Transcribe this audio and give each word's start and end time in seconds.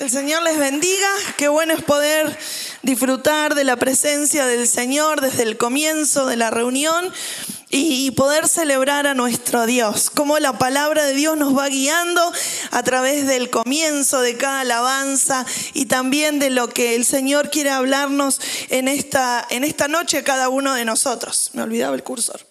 El 0.00 0.08
Señor 0.08 0.42
les 0.42 0.56
bendiga. 0.56 1.10
Qué 1.36 1.48
bueno 1.48 1.74
es 1.74 1.82
poder 1.82 2.34
disfrutar 2.82 3.54
de 3.54 3.64
la 3.64 3.76
presencia 3.76 4.46
del 4.46 4.66
Señor 4.66 5.20
desde 5.20 5.42
el 5.42 5.58
comienzo 5.58 6.24
de 6.24 6.38
la 6.38 6.48
reunión 6.48 7.12
y 7.68 8.10
poder 8.12 8.48
celebrar 8.48 9.06
a 9.06 9.12
nuestro 9.12 9.66
Dios. 9.66 10.08
Cómo 10.08 10.38
la 10.38 10.56
palabra 10.56 11.04
de 11.04 11.12
Dios 11.12 11.36
nos 11.36 11.54
va 11.54 11.68
guiando 11.68 12.32
a 12.70 12.82
través 12.82 13.26
del 13.26 13.50
comienzo 13.50 14.22
de 14.22 14.38
cada 14.38 14.60
alabanza 14.60 15.44
y 15.74 15.84
también 15.84 16.38
de 16.38 16.48
lo 16.48 16.70
que 16.70 16.94
el 16.94 17.04
Señor 17.04 17.50
quiere 17.50 17.68
hablarnos 17.68 18.40
en 18.70 18.88
esta, 18.88 19.46
en 19.50 19.64
esta 19.64 19.86
noche 19.86 20.24
cada 20.24 20.48
uno 20.48 20.72
de 20.72 20.86
nosotros. 20.86 21.50
Me 21.52 21.60
olvidaba 21.60 21.94
el 21.94 22.02
cursor. 22.02 22.49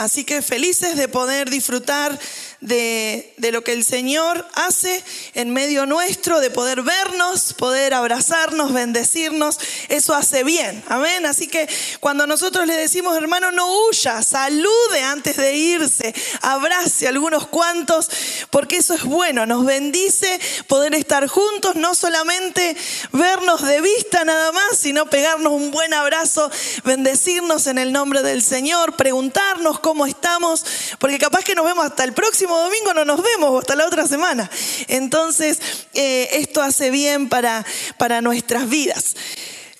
Así 0.00 0.24
que 0.24 0.40
felices 0.40 0.96
de 0.96 1.08
poder 1.08 1.50
disfrutar 1.50 2.18
de, 2.62 3.34
lo 3.52 3.62
que 3.62 3.74
el 3.74 3.84
Señor 3.84 4.46
hace 4.54 5.04
en 5.34 5.50
medio 5.50 5.84
nuestro, 5.84 6.40
de 6.40 6.50
poder 6.50 6.80
vernos, 6.80 7.52
poder 7.52 7.92
abrazarnos, 7.92 8.72
bendecirnos. 8.72 9.58
Eso 9.90 10.14
hace 10.14 10.42
bien. 10.42 10.82
Amén. 10.88 11.26
Así 11.26 11.48
que 11.48 11.68
cuando 12.00 12.26
nosotros 12.26 12.66
le 12.66 12.76
decimos, 12.76 13.14
hermano, 13.14 13.52
no 13.52 13.66
huya, 13.66 14.22
salude 14.22 15.02
antes 15.04 15.36
de 15.36 15.54
irse, 15.54 16.14
abrace 16.40 17.06
a 17.06 17.10
algunos 17.10 17.46
cuantos, 17.46 18.08
porque 18.48 18.78
eso 18.78 18.94
es 18.94 19.04
bueno. 19.04 19.44
Nos 19.44 19.66
bendice 19.66 20.40
poder 20.66 20.94
estar 20.94 21.26
juntos, 21.26 21.76
no 21.76 21.94
solamente 21.94 22.74
vernos 23.12 23.60
de 23.66 23.82
vista 23.82 24.24
nada 24.24 24.50
más, 24.52 24.78
sino 24.78 25.10
pegarnos 25.10 25.52
un 25.52 25.70
buen 25.70 25.92
abrazo, 25.92 26.50
bendecirnos 26.84 27.66
en 27.66 27.76
el 27.76 27.92
nombre 27.92 28.22
del 28.22 28.42
Señor, 28.42 28.96
preguntarnos 28.96 29.78
cómo 29.80 29.89
estamos, 30.06 30.64
porque 30.98 31.18
capaz 31.18 31.44
que 31.44 31.54
nos 31.54 31.64
vemos 31.64 31.84
hasta 31.84 32.04
el 32.04 32.12
próximo 32.12 32.58
domingo 32.58 32.94
no 32.94 33.04
nos 33.04 33.22
vemos, 33.22 33.60
hasta 33.60 33.76
la 33.76 33.86
otra 33.86 34.06
semana. 34.06 34.50
Entonces, 34.88 35.58
eh, 35.94 36.28
esto 36.32 36.62
hace 36.62 36.90
bien 36.90 37.28
para, 37.28 37.64
para 37.98 38.20
nuestras 38.20 38.68
vidas. 38.68 39.16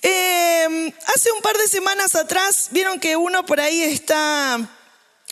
Eh, 0.01 0.93
hace 1.13 1.31
un 1.31 1.41
par 1.41 1.57
de 1.57 1.67
semanas 1.67 2.15
atrás, 2.15 2.69
vieron 2.71 2.99
que 2.99 3.15
uno 3.15 3.45
por 3.45 3.59
ahí 3.59 3.81
está 3.81 4.59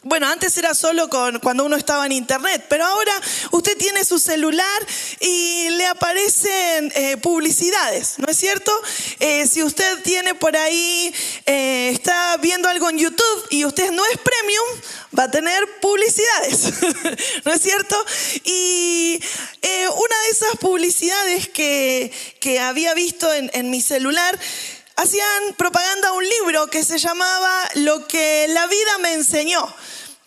bueno, 0.04 0.28
antes 0.28 0.58
era 0.58 0.74
solo 0.74 1.10
con, 1.10 1.40
cuando 1.40 1.66
uno 1.66 1.76
estaba 1.76 2.06
en 2.06 2.14
internet, 2.14 2.66
pero 2.70 2.86
ahora 2.86 3.12
usted 3.52 3.78
tiene 3.78 4.06
su 4.06 4.18
celular 4.18 4.88
y 5.20 5.70
le 5.72 5.86
aparecen 5.88 6.92
eh, 6.96 7.18
publicidades, 7.18 8.18
¿no 8.18 8.28
es 8.28 8.38
cierto? 8.38 8.72
Eh, 9.20 9.46
si 9.46 9.62
usted 9.62 10.02
tiene 10.04 10.36
por 10.36 10.56
ahí, 10.56 11.14
eh, 11.46 11.90
está 11.90 12.38
viendo 12.38 12.70
algo 12.70 12.90
en 12.90 12.98
YouTube 12.98 13.48
y 13.50 13.66
usted 13.66 13.92
no 13.92 14.06
es 14.06 14.18
premium, 14.20 14.82
va 15.18 15.24
a 15.24 15.32
tener 15.32 15.62
publicidades, 15.82 16.70
¿no 17.44 17.52
es 17.52 17.62
cierto? 17.62 17.96
Y 18.46 19.22
una 19.62 20.16
de 20.24 20.30
esas 20.32 20.56
publicidades 20.62 21.50
que, 21.50 22.12
que 22.40 22.60
había 22.60 22.94
visto 22.94 23.34
en, 23.34 23.52
en 23.54 23.70
mi 23.70 23.82
celular, 23.82 24.40
hacían 25.00 25.54
propaganda 25.56 26.10
a 26.10 26.12
un 26.12 26.28
libro 26.28 26.68
que 26.68 26.84
se 26.84 26.98
llamaba 26.98 27.70
Lo 27.76 28.06
que 28.06 28.48
la 28.50 28.68
vida 28.68 28.98
me 29.00 29.14
enseñó. 29.14 29.74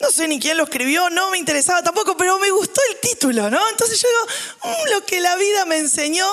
No 0.01 0.11
sé 0.11 0.27
ni 0.27 0.41
quién 0.41 0.57
lo 0.57 0.65
escribió, 0.65 1.11
no 1.11 1.31
me 1.31 1.39
interesaba 1.39 1.83
tampoco, 1.83 2.17
pero 2.17 2.39
me 2.39 2.51
gustó 2.51 2.81
el 2.91 2.99
título, 2.99 3.51
¿no? 3.51 3.61
Entonces 3.71 4.01
yo 4.01 4.09
digo, 4.09 4.75
mm, 4.75 4.91
lo 4.93 5.05
que 5.05 5.21
la 5.21 5.37
vida 5.37 5.65
me 5.67 5.77
enseñó, 5.77 6.27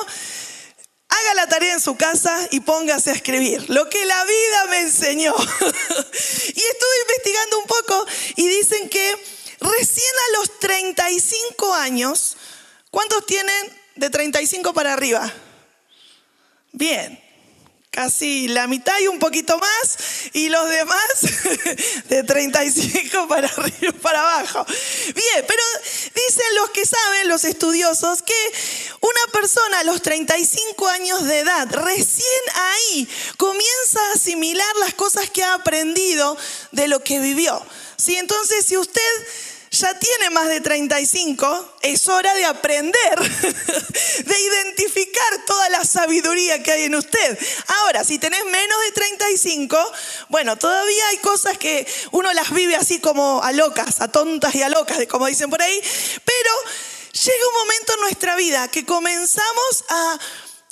haga 1.09 1.33
la 1.35 1.47
tarea 1.47 1.73
en 1.73 1.81
su 1.81 1.97
casa 1.97 2.47
y 2.51 2.61
póngase 2.61 3.11
a 3.11 3.13
escribir. 3.13 3.69
Lo 3.69 3.89
que 3.89 4.05
la 4.05 4.23
vida 4.23 4.65
me 4.69 4.79
enseñó. 4.79 5.35
y 5.59 6.61
estuve 6.61 7.01
investigando 7.01 7.59
un 7.59 7.67
poco 7.67 8.05
y 8.37 8.47
dicen 8.47 8.89
que 8.89 9.15
recién 9.59 10.13
a 10.29 10.39
los 10.39 10.59
35 10.59 11.73
años, 11.75 12.37
¿cuántos 12.89 13.25
tienen 13.25 13.79
de 13.97 14.09
35 14.09 14.73
para 14.73 14.93
arriba? 14.93 15.31
Bien, 16.71 17.28
casi 17.91 18.47
la 18.47 18.67
mitad 18.67 18.97
y 18.99 19.07
un 19.07 19.19
poquito 19.19 19.57
más, 19.57 19.97
y 20.33 20.49
los 20.49 20.69
demás 20.69 20.99
de 22.09 22.23
35 22.23 23.27
para 23.27 23.47
arriba 23.47 23.93
para 24.01 24.19
abajo. 24.19 24.65
Bien, 24.65 25.45
pero 25.47 25.63
dicen 26.15 26.55
los 26.55 26.69
que 26.69 26.85
saben, 26.85 27.27
los 27.27 27.43
estudiosos, 27.45 28.21
que 28.21 28.53
una 29.01 29.31
persona 29.33 29.79
a 29.79 29.83
los 29.83 30.01
35 30.01 30.87
años 30.87 31.25
de 31.25 31.39
edad, 31.39 31.67
recién 31.71 32.41
ahí, 32.55 33.07
comienza 33.37 33.99
a 34.09 34.13
asimilar 34.13 34.75
las 34.77 34.93
cosas 34.93 35.29
que 35.29 35.43
ha 35.43 35.55
aprendido 35.55 36.37
de 36.71 36.87
lo 36.87 37.03
que 37.03 37.19
vivió. 37.19 37.61
¿Sí? 37.97 38.15
Entonces, 38.15 38.65
si 38.65 38.77
usted 38.77 39.27
ya 39.71 39.97
tiene 39.99 40.29
más 40.31 40.47
de 40.47 40.61
35, 40.61 41.77
es 41.81 42.07
hora 42.07 42.33
de 42.33 42.45
aprender, 42.45 43.19
de 44.25 44.41
sabiduría 45.89 46.61
que 46.63 46.71
hay 46.71 46.83
en 46.83 46.95
usted. 46.95 47.39
Ahora, 47.67 48.03
si 48.03 48.19
tenés 48.19 48.45
menos 48.45 48.77
de 48.85 48.91
35, 48.93 49.91
bueno, 50.29 50.57
todavía 50.57 51.07
hay 51.09 51.17
cosas 51.17 51.57
que 51.57 51.87
uno 52.11 52.31
las 52.33 52.51
vive 52.51 52.75
así 52.75 52.99
como 52.99 53.41
a 53.43 53.51
locas, 53.51 54.01
a 54.01 54.07
tontas 54.07 54.55
y 54.55 54.61
a 54.61 54.69
locas, 54.69 54.97
como 55.09 55.27
dicen 55.27 55.49
por 55.49 55.61
ahí, 55.61 55.81
pero 56.23 56.51
llega 57.11 57.47
un 57.47 57.67
momento 57.67 57.93
en 57.93 57.99
nuestra 58.01 58.35
vida 58.35 58.67
que 58.67 58.85
comenzamos 58.85 59.83
a 59.89 60.19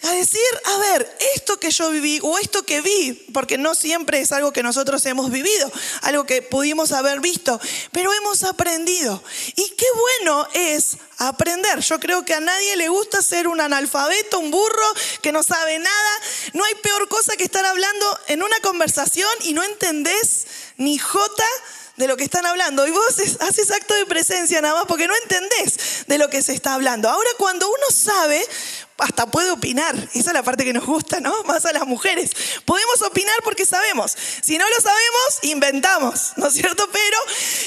a 0.04 0.12
decir, 0.12 0.42
a 0.66 0.78
ver, 0.78 1.18
esto 1.36 1.60
que 1.60 1.72
yo 1.72 1.90
viví 1.90 2.20
o 2.22 2.38
esto 2.38 2.64
que 2.64 2.82
vi, 2.82 3.14
porque 3.34 3.58
no 3.58 3.74
siempre 3.74 4.20
es 4.20 4.32
algo 4.32 4.54
que 4.54 4.62
nosotros 4.62 5.04
hemos 5.08 5.32
vivido, 5.32 5.72
algo 6.02 6.26
que 6.26 6.44
pudimos 6.44 6.92
haber 6.92 7.20
visto, 7.20 7.60
pero 7.92 8.14
hemos 8.14 8.44
aprendido. 8.44 9.24
Y 9.56 9.70
qué 9.72 9.86
bueno 9.96 10.48
es 10.54 10.98
aprender. 11.18 11.80
Yo 11.80 12.00
creo 12.00 12.24
que 12.24 12.36
a 12.36 12.40
nadie 12.40 12.76
le 12.76 12.90
gusta 12.90 13.24
ser 13.24 13.48
un 13.48 13.60
analfabeto, 13.60 14.40
un 14.40 14.52
burro 14.52 14.94
que 15.22 15.32
no 15.32 15.42
sabe 15.42 15.80
nada. 15.80 16.12
No 16.54 16.64
hay 16.64 16.76
peor 16.76 17.10
cosa 17.10 17.36
que 17.36 17.44
estar 17.44 17.66
hablando 17.66 18.20
en 18.28 18.44
una 18.44 18.60
conversación 18.60 19.30
y 19.42 19.54
no 19.54 19.64
entendés 19.64 20.46
ni 20.78 21.00
jota 21.00 21.46
de 21.96 22.08
lo 22.08 22.16
que 22.16 22.24
están 22.24 22.46
hablando. 22.46 22.88
Y 22.88 22.92
vos 22.92 23.16
haces 23.40 23.72
acto 23.72 23.96
de 23.96 24.06
presencia 24.06 24.62
nada 24.62 24.76
más 24.76 24.86
porque 24.86 25.08
no 25.08 25.16
entendés 25.24 26.06
de 26.06 26.18
lo 26.20 26.30
que 26.30 26.44
se 26.44 26.54
está 26.54 26.76
hablando. 26.76 27.10
Ahora 27.10 27.30
cuando 27.38 27.68
uno 27.68 27.86
sabe, 27.92 28.48
hasta 28.98 29.26
puede 29.28 29.52
opinar. 29.52 29.96
Esa 30.14 30.30
es 30.30 30.34
la 30.34 30.44
parte 30.44 30.66
que 30.66 30.74
nos 30.74 30.86
gusta, 30.86 31.20
¿no? 31.20 31.44
Más 31.46 31.66
a 31.66 31.74
las 31.74 31.86
mujeres. 31.86 32.32
Podemos 32.66 33.02
opinar 33.02 33.36
porque 33.44 33.66
sabemos. 33.66 34.16
Si 34.42 34.58
no 34.58 34.66
lo 34.68 34.76
sabemos, 34.82 35.40
inventamos, 35.44 36.34
¿no 36.38 36.48
es 36.48 36.54
cierto? 36.54 36.88
Pero 36.92 37.18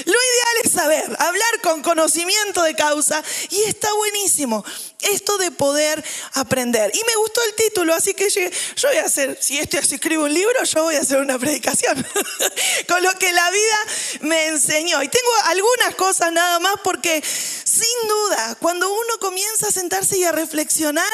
lo 0.07 0.13
ideal 0.13 0.57
es 0.65 0.73
saber, 0.73 1.05
hablar 1.19 1.61
con 1.63 1.83
conocimiento 1.83 2.63
de 2.63 2.75
causa 2.75 3.23
y 3.51 3.63
está 3.63 3.93
buenísimo 3.95 4.65
esto 5.03 5.39
de 5.39 5.51
poder 5.51 6.03
aprender. 6.35 6.91
Y 6.95 7.01
me 7.07 7.17
gustó 7.17 7.41
el 7.45 7.55
título, 7.55 7.95
así 7.95 8.15
que 8.15 8.29
yo, 8.29 8.89
voy 8.89 8.99
a 8.99 9.05
hacer, 9.05 9.39
si 9.41 9.59
esto 9.59 9.81
si 9.83 9.95
escribo 9.97 10.25
un 10.25 10.35
libro, 10.35 10.65
yo 10.65 10.85
voy 10.85 10.97
a 10.97 11.01
hacer 11.01 11.19
una 11.19 11.39
predicación 11.39 12.07
con 12.89 13.03
lo 13.03 13.13
que 13.19 13.33
la 13.33 13.51
vida 13.51 13.79
me 14.23 14.47
enseñó. 14.49 15.03
Y 15.03 15.09
tengo 15.09 15.31
algunas 15.47 15.95
cosas 15.95 16.33
nada 16.33 16.59
más 16.61 16.75
porque 16.83 17.23
sin 17.23 18.09
duda, 18.09 18.57
cuando 18.61 18.91
uno 18.93 19.19
comienza 19.21 19.69
a 19.69 19.73
sentarse 19.73 20.19
y 20.19 20.25
a 20.25 20.33
reflexionar, 20.33 21.13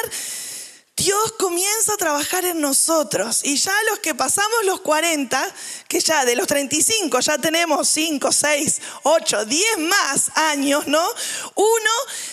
Dios 0.97 1.33
comienza 1.33 1.93
a 1.93 1.97
trabajar 1.97 2.43
en 2.45 2.59
nosotros. 2.59 3.41
Y 3.43 3.55
ya 3.57 3.73
los 3.91 3.99
que 3.99 4.15
pasamos 4.15 4.65
los 4.65 4.81
40, 4.81 5.53
que 5.87 5.99
ya 5.99 6.25
de 6.25 6.35
los 6.35 6.47
35 6.47 7.19
ya 7.19 7.37
tenemos 7.37 7.87
5, 7.87 8.31
6, 8.31 8.81
8, 9.03 9.45
10 9.45 9.77
más 9.77 10.31
años, 10.35 10.87
¿no? 10.87 11.07
Uno 11.53 11.91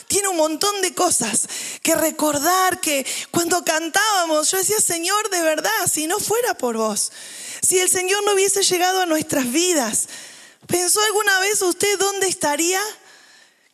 tiene 0.09 0.29
un 0.29 0.39
montón 0.39 0.81
de 0.81 0.95
cosas 0.95 1.47
que 1.83 1.95
recordar, 1.95 2.81
que 2.81 3.07
cuando 3.31 3.63
cantábamos 3.63 4.51
yo 4.51 4.57
decía, 4.57 4.81
Señor, 4.81 5.29
de 5.29 5.43
verdad, 5.43 5.71
si 5.93 6.07
no 6.07 6.19
fuera 6.19 6.55
por 6.55 6.79
vos, 6.79 7.13
si 7.61 7.79
el 7.79 7.91
Señor 7.91 8.25
no 8.25 8.33
hubiese 8.33 8.63
llegado 8.63 9.03
a 9.03 9.07
nuestras 9.07 9.53
vidas, 9.53 10.09
¿pensó 10.67 11.03
alguna 11.03 11.39
vez 11.41 11.61
usted 11.61 11.99
dónde 11.99 12.29
estaría? 12.29 12.81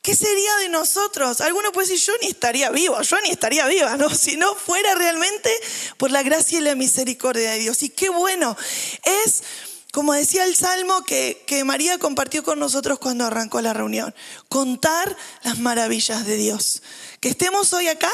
¿Qué 0.02 0.16
sería 0.16 0.56
de 0.56 0.70
nosotros? 0.70 1.42
Alguno 1.42 1.72
puede 1.72 1.88
decir, 1.88 2.06
yo 2.06 2.14
ni 2.22 2.28
estaría 2.28 2.70
vivo, 2.70 3.00
yo 3.02 3.20
ni 3.20 3.30
estaría 3.30 3.66
viva, 3.66 3.96
¿no? 3.96 4.08
Si 4.14 4.36
no 4.36 4.54
fuera 4.54 4.94
realmente 4.94 5.50
por 5.98 6.10
la 6.10 6.22
gracia 6.22 6.58
y 6.58 6.62
la 6.62 6.74
misericordia 6.74 7.52
de 7.52 7.58
Dios. 7.58 7.82
Y 7.82 7.90
qué 7.90 8.08
bueno 8.08 8.56
es, 9.24 9.42
como 9.92 10.14
decía 10.14 10.44
el 10.44 10.56
Salmo 10.56 11.04
que, 11.04 11.44
que 11.46 11.64
María 11.64 11.98
compartió 11.98 12.42
con 12.42 12.58
nosotros 12.58 12.98
cuando 12.98 13.26
arrancó 13.26 13.60
la 13.60 13.74
reunión, 13.74 14.14
contar 14.48 15.14
las 15.42 15.58
maravillas 15.58 16.24
de 16.24 16.36
Dios. 16.36 16.82
Que 17.20 17.28
estemos 17.28 17.72
hoy 17.74 17.88
acá 17.88 18.10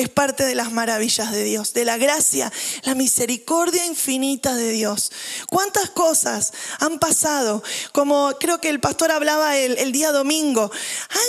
es 0.00 0.08
parte 0.08 0.44
de 0.44 0.54
las 0.54 0.72
maravillas 0.72 1.30
de 1.30 1.44
Dios, 1.44 1.74
de 1.74 1.84
la 1.84 1.98
gracia, 1.98 2.50
la 2.84 2.94
misericordia 2.94 3.84
infinita 3.84 4.54
de 4.54 4.70
Dios. 4.70 5.12
¿Cuántas 5.48 5.90
cosas 5.90 6.52
han 6.78 6.98
pasado? 6.98 7.62
Como 7.92 8.34
creo 8.40 8.60
que 8.60 8.70
el 8.70 8.80
pastor 8.80 9.10
hablaba 9.10 9.58
el, 9.58 9.92
día 9.92 10.12
domingo, 10.12 10.70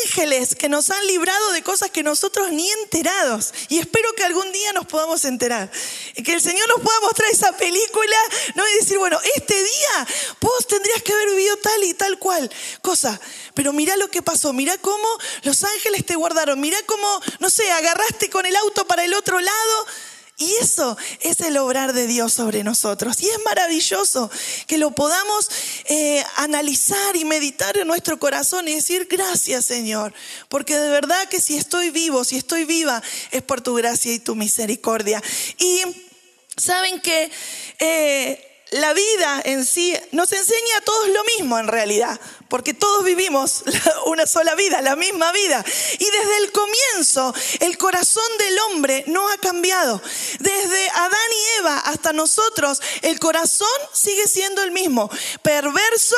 ángeles 0.04 0.56
que 0.56 0.70
nos 0.70 0.90
han 0.90 1.06
librado 1.08 1.52
de 1.52 1.64
cosas 1.64 1.92
que 1.92 2.04
nosotros 2.04 2.52
ni 2.52 2.70
enterados. 2.84 3.54
Y 3.68 3.80
espero 3.80 4.14
que 4.14 4.24
algún 4.24 4.50
día 4.54 4.72
nos 4.72 4.86
podamos 4.86 5.26
enterar. 5.26 5.70
Que 6.24 6.34
el 6.34 6.42
Señor 6.42 6.68
nos 6.70 6.82
pueda 6.82 7.00
mostrar 7.02 7.30
esa 7.30 7.52
película, 7.58 8.18
¿no? 8.56 8.64
Y 8.70 8.80
decir, 8.80 8.98
bueno, 8.98 9.20
este 9.36 9.56
día 9.56 10.08
vos 10.40 10.66
tendrías 10.68 11.02
que 11.02 11.12
haber 11.12 11.30
vivido 11.32 11.58
tal 11.58 11.84
y 11.84 11.94
tal 11.94 12.20
cual 12.20 12.50
cosa. 12.82 13.20
Pero 13.54 13.74
mira 13.74 13.98
lo 13.98 14.10
que 14.10 14.22
pasó, 14.22 14.54
mira 14.54 14.78
cómo 14.78 15.08
los 15.44 15.64
ángeles 15.64 16.06
te 16.06 16.16
guardaron, 16.16 16.60
mira 16.62 16.78
cómo, 16.86 17.22
no 17.40 17.50
sé, 17.50 17.70
agarraste 17.72 18.30
con 18.30 18.46
el 18.46 18.56
auto 18.64 18.86
para 18.86 19.06
el 19.06 19.14
otro 19.14 19.40
lado. 19.40 19.86
Y 20.38 20.56
eso 20.56 20.98
es 21.20 21.40
el 21.42 21.58
obrar 21.58 21.94
de 21.94 22.08
Dios 22.08 22.34
sobre 22.34 22.64
nosotros. 22.64 23.22
Y 23.22 23.30
es 23.30 23.40
maravilloso 23.46 24.32
que 24.66 24.80
lo 24.80 24.90
podamos 24.90 25.50
eh, 25.86 26.24
analizar 26.38 27.16
y 27.16 27.26
meditar 27.26 27.78
en 27.78 27.88
nuestro 27.88 28.18
corazón 28.18 28.68
y 28.68 28.74
decir 28.74 29.08
gracias 29.08 29.66
Señor. 29.66 30.14
Porque 30.50 30.76
de 30.76 30.90
verdad 30.90 31.30
que 31.30 31.40
si 31.40 31.58
estoy 31.58 31.92
vivo, 31.92 32.24
si 32.24 32.38
estoy 32.38 32.66
viva, 32.66 33.04
es 33.30 33.44
por 33.44 33.62
tu 33.62 33.76
gracia 33.76 34.14
y 34.14 34.20
tu 34.20 34.36
misericordia. 34.36 35.22
Y 35.60 35.82
saben 36.58 37.00
que... 37.02 37.32
Eh, 37.80 38.48
la 38.72 38.94
vida 38.94 39.42
en 39.44 39.66
sí 39.66 39.94
nos 40.12 40.32
enseña 40.32 40.78
a 40.78 40.82
todos 40.82 41.10
lo 41.10 41.24
mismo 41.26 41.60
en 41.60 41.68
realidad, 41.68 42.20
porque 42.48 42.74
todos 42.74 43.04
vivimos 43.04 43.64
una 44.06 44.26
sola 44.26 44.56
vida, 44.56 44.82
la 44.82 44.96
misma 44.96 45.32
vida. 45.34 45.64
Y 46.00 46.06
desde 46.06 46.38
el 46.38 46.52
comienzo 46.54 47.34
el 47.60 47.78
corazón 47.78 48.38
del 48.40 48.60
hombre 48.60 49.04
no 49.08 49.28
ha 49.30 49.38
cambiado. 49.38 50.02
Desde 50.40 50.90
Adán 50.90 51.32
y 51.32 51.60
Eva 51.60 51.80
hasta 51.80 52.14
nosotros 52.14 52.82
el 53.02 53.20
corazón 53.20 53.68
sigue 53.92 54.26
siendo 54.28 54.64
el 54.64 54.72
mismo. 54.72 55.10
Perverso, 55.42 56.16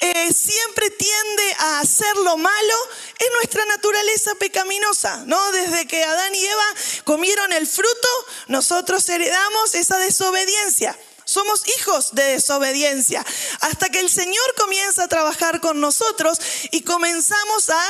eh, 0.00 0.32
siempre 0.34 0.90
tiende 0.90 1.56
a 1.60 1.80
hacer 1.80 2.14
lo 2.18 2.36
malo, 2.36 2.74
es 3.18 3.28
nuestra 3.32 3.64
naturaleza 3.64 4.34
pecaminosa, 4.34 5.24
¿no? 5.24 5.50
Desde 5.52 5.86
que 5.86 6.04
Adán 6.04 6.34
y 6.34 6.44
Eva 6.44 6.74
comieron 7.04 7.54
el 7.54 7.66
fruto, 7.66 8.08
nosotros 8.48 9.08
heredamos 9.08 9.74
esa 9.74 9.98
desobediencia. 9.98 10.94
Somos 11.26 11.62
hijos 11.76 12.14
de 12.14 12.22
desobediencia. 12.22 13.26
Hasta 13.60 13.88
que 13.88 13.98
el 13.98 14.08
Señor 14.08 14.54
comienza 14.56 15.02
a 15.02 15.08
trabajar 15.08 15.60
con 15.60 15.80
nosotros 15.80 16.38
y 16.70 16.82
comenzamos 16.82 17.68
a 17.68 17.82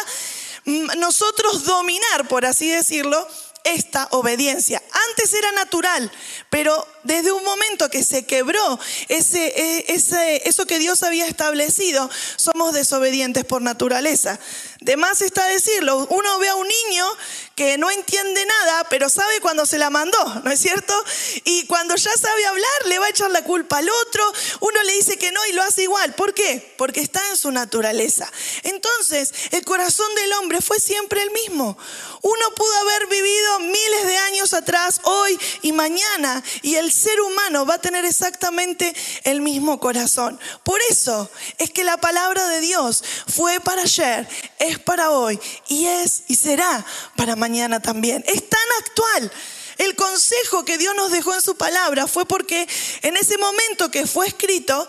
mm, 0.64 0.98
nosotros 0.98 1.64
dominar, 1.64 2.28
por 2.28 2.46
así 2.46 2.66
decirlo, 2.70 3.28
esta 3.66 4.08
obediencia. 4.12 4.82
Antes 5.10 5.34
era 5.34 5.52
natural, 5.52 6.10
pero 6.50 6.86
desde 7.02 7.32
un 7.32 7.44
momento 7.44 7.90
que 7.90 8.04
se 8.04 8.24
quebró 8.24 8.78
ese, 9.08 9.48
e, 9.48 9.84
ese, 9.88 10.48
eso 10.48 10.66
que 10.66 10.78
Dios 10.78 11.02
había 11.02 11.26
establecido, 11.26 12.08
somos 12.36 12.72
desobedientes 12.72 13.44
por 13.44 13.60
naturaleza. 13.60 14.38
De 14.86 14.96
más 14.96 15.20
está 15.20 15.44
decirlo, 15.46 16.06
uno 16.10 16.38
ve 16.38 16.48
a 16.48 16.54
un 16.54 16.68
niño 16.68 17.04
que 17.56 17.76
no 17.76 17.90
entiende 17.90 18.46
nada, 18.46 18.84
pero 18.88 19.08
sabe 19.08 19.40
cuando 19.40 19.66
se 19.66 19.78
la 19.78 19.90
mandó, 19.90 20.42
¿no 20.44 20.50
es 20.52 20.60
cierto? 20.60 20.94
Y 21.44 21.66
cuando 21.66 21.96
ya 21.96 22.12
sabe 22.12 22.46
hablar, 22.46 22.86
le 22.86 23.00
va 23.00 23.06
a 23.06 23.08
echar 23.08 23.30
la 23.32 23.42
culpa 23.42 23.78
al 23.78 23.88
otro, 23.88 24.32
uno 24.60 24.80
le 24.84 24.92
dice 24.92 25.16
que 25.16 25.32
no 25.32 25.44
y 25.46 25.54
lo 25.54 25.62
hace 25.62 25.82
igual. 25.82 26.14
¿Por 26.14 26.34
qué? 26.34 26.74
Porque 26.76 27.00
está 27.00 27.20
en 27.30 27.36
su 27.36 27.50
naturaleza. 27.50 28.30
Entonces, 28.62 29.32
el 29.50 29.64
corazón 29.64 30.14
del 30.14 30.34
hombre 30.34 30.60
fue 30.60 30.78
siempre 30.78 31.20
el 31.20 31.32
mismo. 31.32 31.76
Uno 32.22 32.50
pudo 32.54 32.74
haber 32.78 33.06
vivido 33.08 33.58
miles 33.60 34.06
de 34.06 34.18
años 34.18 34.54
atrás, 34.54 35.00
hoy 35.02 35.36
y 35.62 35.72
mañana, 35.72 36.44
y 36.62 36.76
el 36.76 36.92
ser 36.92 37.20
humano 37.22 37.66
va 37.66 37.74
a 37.74 37.80
tener 37.80 38.04
exactamente 38.04 38.94
el 39.24 39.40
mismo 39.40 39.80
corazón. 39.80 40.38
Por 40.62 40.78
eso 40.90 41.28
es 41.58 41.70
que 41.70 41.84
la 41.84 41.96
palabra 41.96 42.46
de 42.48 42.60
Dios 42.60 43.02
fue 43.26 43.58
para 43.60 43.82
ayer, 43.82 44.28
es 44.58 44.75
para 44.78 45.10
hoy 45.10 45.38
y 45.68 45.86
es 45.86 46.24
y 46.28 46.36
será 46.36 46.84
para 47.16 47.36
mañana 47.36 47.80
también. 47.80 48.24
Es 48.26 48.48
tan 48.48 48.68
actual. 48.80 49.32
El 49.78 49.94
consejo 49.94 50.64
que 50.64 50.78
Dios 50.78 50.94
nos 50.96 51.10
dejó 51.10 51.34
en 51.34 51.42
su 51.42 51.56
palabra 51.56 52.06
fue 52.06 52.26
porque 52.26 52.66
en 53.02 53.16
ese 53.16 53.36
momento 53.36 53.90
que 53.90 54.06
fue 54.06 54.26
escrito, 54.26 54.88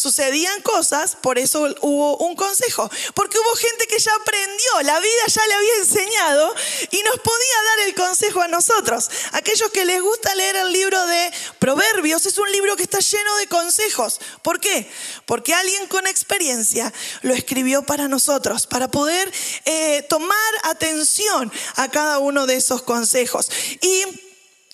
sucedían 0.00 0.62
cosas, 0.62 1.14
por 1.20 1.38
eso 1.38 1.68
hubo 1.82 2.16
un 2.16 2.34
consejo. 2.34 2.90
Porque 3.12 3.38
hubo 3.38 3.54
gente 3.56 3.86
que 3.86 3.98
ya 3.98 4.10
aprendió, 4.14 4.82
la 4.82 4.98
vida 4.98 5.26
ya 5.26 5.46
le 5.46 5.54
había 5.54 5.76
enseñado 5.76 6.54
y 6.90 7.02
nos 7.02 7.16
podía 7.18 7.62
dar 7.66 7.88
el 7.88 7.94
consejo 7.94 8.40
a 8.40 8.48
nosotros. 8.48 9.10
Aquellos 9.32 9.70
que 9.70 9.84
les 9.84 10.00
gusta 10.00 10.34
leer 10.34 10.56
el 10.56 10.72
libro 10.72 11.06
de 11.06 11.30
Proverbios, 11.58 12.24
es 12.24 12.38
un 12.38 12.50
libro 12.50 12.76
que 12.76 12.84
está 12.84 13.00
lleno 13.00 13.36
de 13.36 13.46
consejos. 13.48 14.20
¿Por 14.40 14.58
qué? 14.58 14.90
Porque 15.26 15.52
alguien 15.52 15.86
con 15.88 16.06
experiencia 16.06 16.90
lo 17.20 17.34
escribió 17.34 17.82
para 17.82 18.08
nosotros, 18.08 18.66
para 18.66 18.90
poder 18.90 19.30
eh, 19.66 20.02
tomar 20.08 20.54
atención 20.62 21.52
a 21.76 21.90
cada 21.90 22.20
uno 22.20 22.46
de 22.46 22.56
esos 22.56 22.80
consejos. 22.80 23.50
Y 23.82 24.04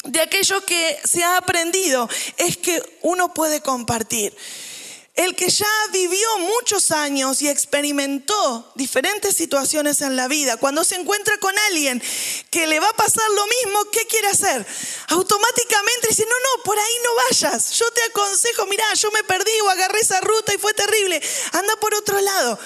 de 0.05 0.21
aquello 0.21 0.65
que 0.65 1.01
se 1.03 1.25
ha 1.25 1.37
aprendido 1.37 2.09
es 2.37 2.57
que 2.57 2.81
uno 3.03 3.35
puede 3.35 3.61
compartir 3.61 4.37
el 5.17 5.35
que 5.35 5.49
ya 5.49 5.67
vivió 5.93 6.39
muchos 6.39 6.91
años 6.91 7.41
y 7.41 7.49
experimentó 7.49 8.71
diferentes 8.75 9.35
situaciones 9.35 10.03
en 10.03 10.15
la 10.15 10.29
vida, 10.29 10.59
cuando 10.59 10.85
se 10.85 10.97
encuentra 10.97 11.37
con 11.39 11.59
alguien 11.71 12.03
que 12.51 12.67
le 12.67 12.79
va 12.81 12.89
a 12.89 12.97
pasar 12.97 13.29
lo 13.31 13.47
mismo, 13.47 13.91
¿qué 13.91 14.07
quiere 14.07 14.29
hacer? 14.29 14.67
Automáticamente 15.09 16.09
dice, 16.09 16.27
no, 16.27 16.35
no, 16.35 16.63
por 16.65 16.79
ahí 16.79 16.95
no 17.03 17.11
vayas. 17.31 17.71
Yo 17.73 17.91
te 17.93 18.03
aconsejo, 18.03 18.67
mira, 18.67 18.85
yo 18.95 19.11
me 19.11 19.25
perdí 19.25 19.59
o 19.65 19.71
agarré 19.71 20.01
esa 20.01 20.21
ruta 20.21 20.55
y 20.55 20.59
fue 20.59 20.75
terrible. 20.75 21.21
Anda 21.53 21.77
por 21.77 21.95
otro 21.95 22.21
lado 22.21 22.59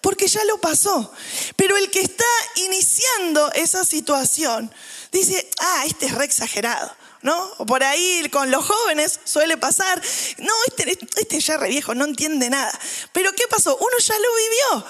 porque 0.00 0.28
ya 0.28 0.42
lo 0.44 0.58
pasó. 0.58 1.12
Pero 1.56 1.76
el 1.76 1.90
que 1.90 2.00
está 2.00 2.24
iniciando 2.56 3.52
esa 3.52 3.84
situación 3.84 4.72
dice, 5.12 5.48
ah, 5.58 5.84
este 5.86 6.06
es 6.06 6.14
re 6.14 6.24
exagerado. 6.24 6.96
¿No? 7.22 7.52
O 7.58 7.66
por 7.66 7.82
ahí 7.82 8.28
con 8.30 8.50
los 8.50 8.64
jóvenes 8.64 9.20
suele 9.24 9.56
pasar, 9.56 10.00
no, 10.38 10.52
este, 10.66 10.98
este 11.16 11.40
ya 11.40 11.56
re 11.56 11.68
viejo, 11.68 11.94
no 11.94 12.04
entiende 12.04 12.50
nada. 12.50 12.78
Pero 13.12 13.32
¿qué 13.32 13.44
pasó? 13.48 13.76
Uno 13.76 13.98
ya 13.98 14.14
lo 14.18 14.28
vivió. 14.36 14.86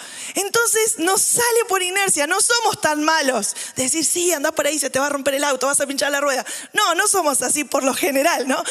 Entonces 0.47 0.99
nos 0.99 1.23
sale 1.23 1.65
por 1.69 1.83
inercia, 1.83 2.27
no 2.27 2.41
somos 2.41 2.81
tan 2.81 3.03
malos. 3.03 3.55
De 3.77 3.85
decir, 3.85 4.05
sí, 4.05 4.33
anda 4.33 4.53
por 4.53 4.67
ahí, 4.67 4.79
se 4.79 4.91
te 4.91 4.99
va 4.99 5.07
a 5.07 5.11
romper 5.11 5.35
el 5.35 5.45
auto, 5.45 5.67
vas 5.67 5.81
a 5.81 5.87
pinchar 5.87 6.11
la 6.11 6.21
rueda. 6.21 6.45
No, 6.73 6.95
no 6.95 7.09
somos 7.09 7.43
así 7.43 7.65
por 7.65 7.83
lo 7.83 7.95
general, 7.95 8.47
¿no? 8.47 8.63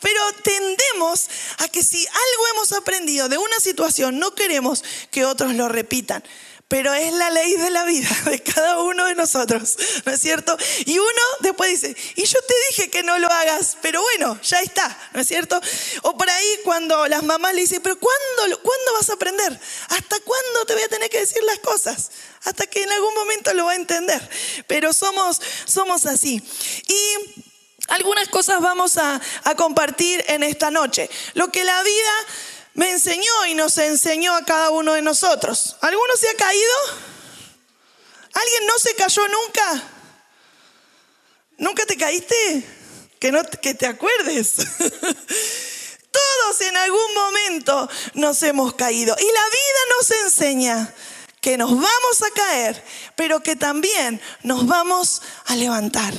Pero 0.00 0.20
tendemos 0.42 1.28
a 1.58 1.68
que 1.68 1.82
si 1.82 2.06
algo 2.06 2.46
hemos 2.54 2.72
aprendido 2.72 3.28
de 3.28 3.38
una 3.38 3.60
situación, 3.60 4.18
no 4.18 4.34
queremos 4.34 4.84
que 5.10 5.24
otros 5.24 5.54
lo 5.54 5.68
repitan 5.68 6.22
pero 6.68 6.92
es 6.94 7.12
la 7.12 7.30
ley 7.30 7.54
de 7.54 7.70
la 7.70 7.84
vida 7.84 8.08
de 8.26 8.42
cada 8.42 8.80
uno 8.80 9.06
de 9.06 9.14
nosotros, 9.14 9.76
¿no 10.04 10.12
es 10.12 10.20
cierto? 10.20 10.56
Y 10.84 10.98
uno 10.98 11.22
después 11.40 11.70
dice, 11.70 11.96
y 12.16 12.24
yo 12.24 12.38
te 12.40 12.54
dije 12.70 12.90
que 12.90 13.02
no 13.02 13.18
lo 13.18 13.28
hagas, 13.28 13.76
pero 13.82 14.02
bueno, 14.02 14.38
ya 14.42 14.60
está, 14.60 14.98
¿no 15.12 15.20
es 15.20 15.28
cierto? 15.28 15.60
O 16.02 16.16
por 16.16 16.28
ahí 16.28 16.60
cuando 16.64 17.06
las 17.06 17.22
mamás 17.22 17.54
le 17.54 17.60
dicen, 17.62 17.80
pero 17.82 17.98
¿cuándo, 17.98 18.60
¿cuándo 18.62 18.92
vas 18.94 19.10
a 19.10 19.14
aprender? 19.14 19.60
¿Hasta 19.88 20.20
cuándo 20.20 20.64
te 20.66 20.74
voy 20.74 20.82
a 20.82 20.88
tener 20.88 21.08
que 21.08 21.20
decir 21.20 21.42
las 21.44 21.58
cosas? 21.60 22.10
Hasta 22.44 22.66
que 22.66 22.82
en 22.82 22.90
algún 22.90 23.14
momento 23.14 23.54
lo 23.54 23.66
va 23.66 23.72
a 23.72 23.76
entender. 23.76 24.28
Pero 24.66 24.92
somos, 24.92 25.40
somos 25.64 26.06
así. 26.06 26.42
Y 26.86 27.44
algunas 27.88 28.28
cosas 28.28 28.60
vamos 28.60 28.98
a, 28.98 29.20
a 29.44 29.54
compartir 29.54 30.24
en 30.28 30.42
esta 30.42 30.70
noche. 30.70 31.10
Lo 31.34 31.50
que 31.50 31.64
la 31.64 31.82
vida 31.82 32.12
me 32.76 32.90
enseñó 32.90 33.46
y 33.48 33.54
nos 33.54 33.76
enseñó 33.78 34.34
a 34.34 34.44
cada 34.44 34.70
uno 34.70 34.92
de 34.92 35.02
nosotros. 35.02 35.76
¿Alguno 35.80 36.14
se 36.16 36.28
ha 36.28 36.34
caído? 36.34 36.72
¿Alguien 38.34 38.66
no 38.66 38.78
se 38.78 38.94
cayó 38.94 39.22
nunca? 39.28 39.82
¿Nunca 41.56 41.86
te 41.86 41.96
caíste? 41.96 42.62
Que, 43.18 43.32
no, 43.32 43.42
que 43.44 43.72
te 43.72 43.86
acuerdes. 43.86 44.56
Todos 46.10 46.60
en 46.60 46.76
algún 46.76 47.14
momento 47.14 47.88
nos 48.12 48.42
hemos 48.42 48.74
caído. 48.74 49.16
Y 49.18 49.24
la 49.24 49.46
vida 49.46 49.80
nos 49.96 50.10
enseña 50.10 50.94
que 51.40 51.56
nos 51.56 51.70
vamos 51.70 52.22
a 52.22 52.30
caer, 52.34 52.84
pero 53.16 53.42
que 53.42 53.56
también 53.56 54.20
nos 54.42 54.66
vamos 54.66 55.22
a 55.46 55.56
levantar. 55.56 56.12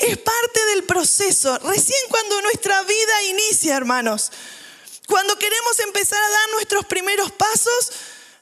Es 0.00 0.18
parte 0.18 0.66
del 0.74 0.82
proceso. 0.82 1.56
Recién 1.58 2.00
cuando 2.08 2.42
nuestra 2.42 2.82
vida 2.82 3.22
inicia, 3.24 3.76
hermanos, 3.76 4.32
cuando 5.06 5.38
queremos 5.38 5.78
empezar 5.80 6.22
a 6.22 6.30
dar 6.30 6.50
nuestros 6.50 6.86
primeros 6.86 7.32
pasos, 7.32 7.92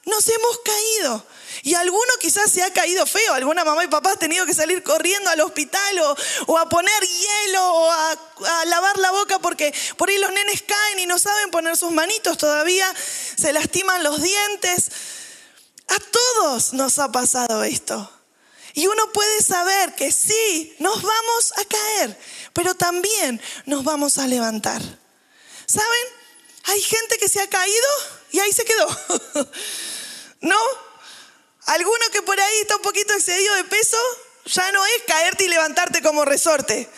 nos 0.05 0.27
hemos 0.27 0.59
caído. 0.59 1.25
Y 1.63 1.75
alguno 1.75 2.11
quizás 2.19 2.49
se 2.49 2.63
ha 2.63 2.73
caído 2.73 3.05
feo, 3.05 3.33
alguna 3.33 3.63
mamá 3.63 3.83
y 3.83 3.87
papá 3.87 4.11
ha 4.13 4.15
tenido 4.15 4.45
que 4.45 4.53
salir 4.53 4.81
corriendo 4.83 5.29
al 5.29 5.41
hospital 5.41 5.99
o, 6.47 6.57
a 6.57 6.69
poner 6.69 7.03
hielo 7.03 7.73
o 7.73 7.91
a, 7.91 8.65
lavar 8.65 8.97
la 8.97 9.11
boca 9.11 9.37
porque 9.39 9.73
por 9.97 10.09
ahí 10.09 10.17
los 10.17 10.31
nenes 10.31 10.63
caen 10.63 10.99
y 10.99 11.05
no 11.05 11.19
saben 11.19 11.51
poner 11.51 11.77
sus 11.77 11.91
manitos 11.91 12.37
todavía, 12.37 12.91
se 13.37 13.53
lastiman 13.53 14.03
los 14.03 14.21
dientes. 14.21 14.89
A 15.87 15.99
todos 15.99 16.73
nos 16.73 16.97
ha 16.99 17.11
pasado 17.11 17.63
esto. 17.63 18.11
Y 18.73 18.87
uno 18.87 19.11
puede 19.11 19.41
saber 19.41 19.93
que 19.95 20.11
sí, 20.11 20.75
nos 20.79 21.01
vamos 21.01 21.53
a 21.57 21.65
caer, 21.65 22.17
pero 22.53 22.73
también 22.73 23.41
nos 23.65 23.83
vamos 23.83 24.17
a 24.17 24.27
levantar. 24.27 24.81
¿Saben? 25.65 26.20
Hay 26.65 26.81
gente 26.81 27.17
que 27.17 27.27
se 27.27 27.41
ha 27.41 27.49
caído 27.49 27.87
y 28.31 28.39
ahí 28.39 28.51
se 28.53 28.65
quedó. 28.65 28.87
¿No? 30.41 30.57
Alguno 31.67 32.05
que 32.11 32.21
por 32.21 32.39
ahí 32.39 32.59
está 32.61 32.75
un 32.75 32.81
poquito 32.81 33.13
excedido 33.13 33.53
de 33.55 33.63
peso, 33.65 33.97
ya 34.45 34.71
no 34.71 34.85
es 34.85 35.03
caerte 35.07 35.45
y 35.45 35.49
levantarte 35.49 36.01
como 36.01 36.25
resorte. 36.25 36.89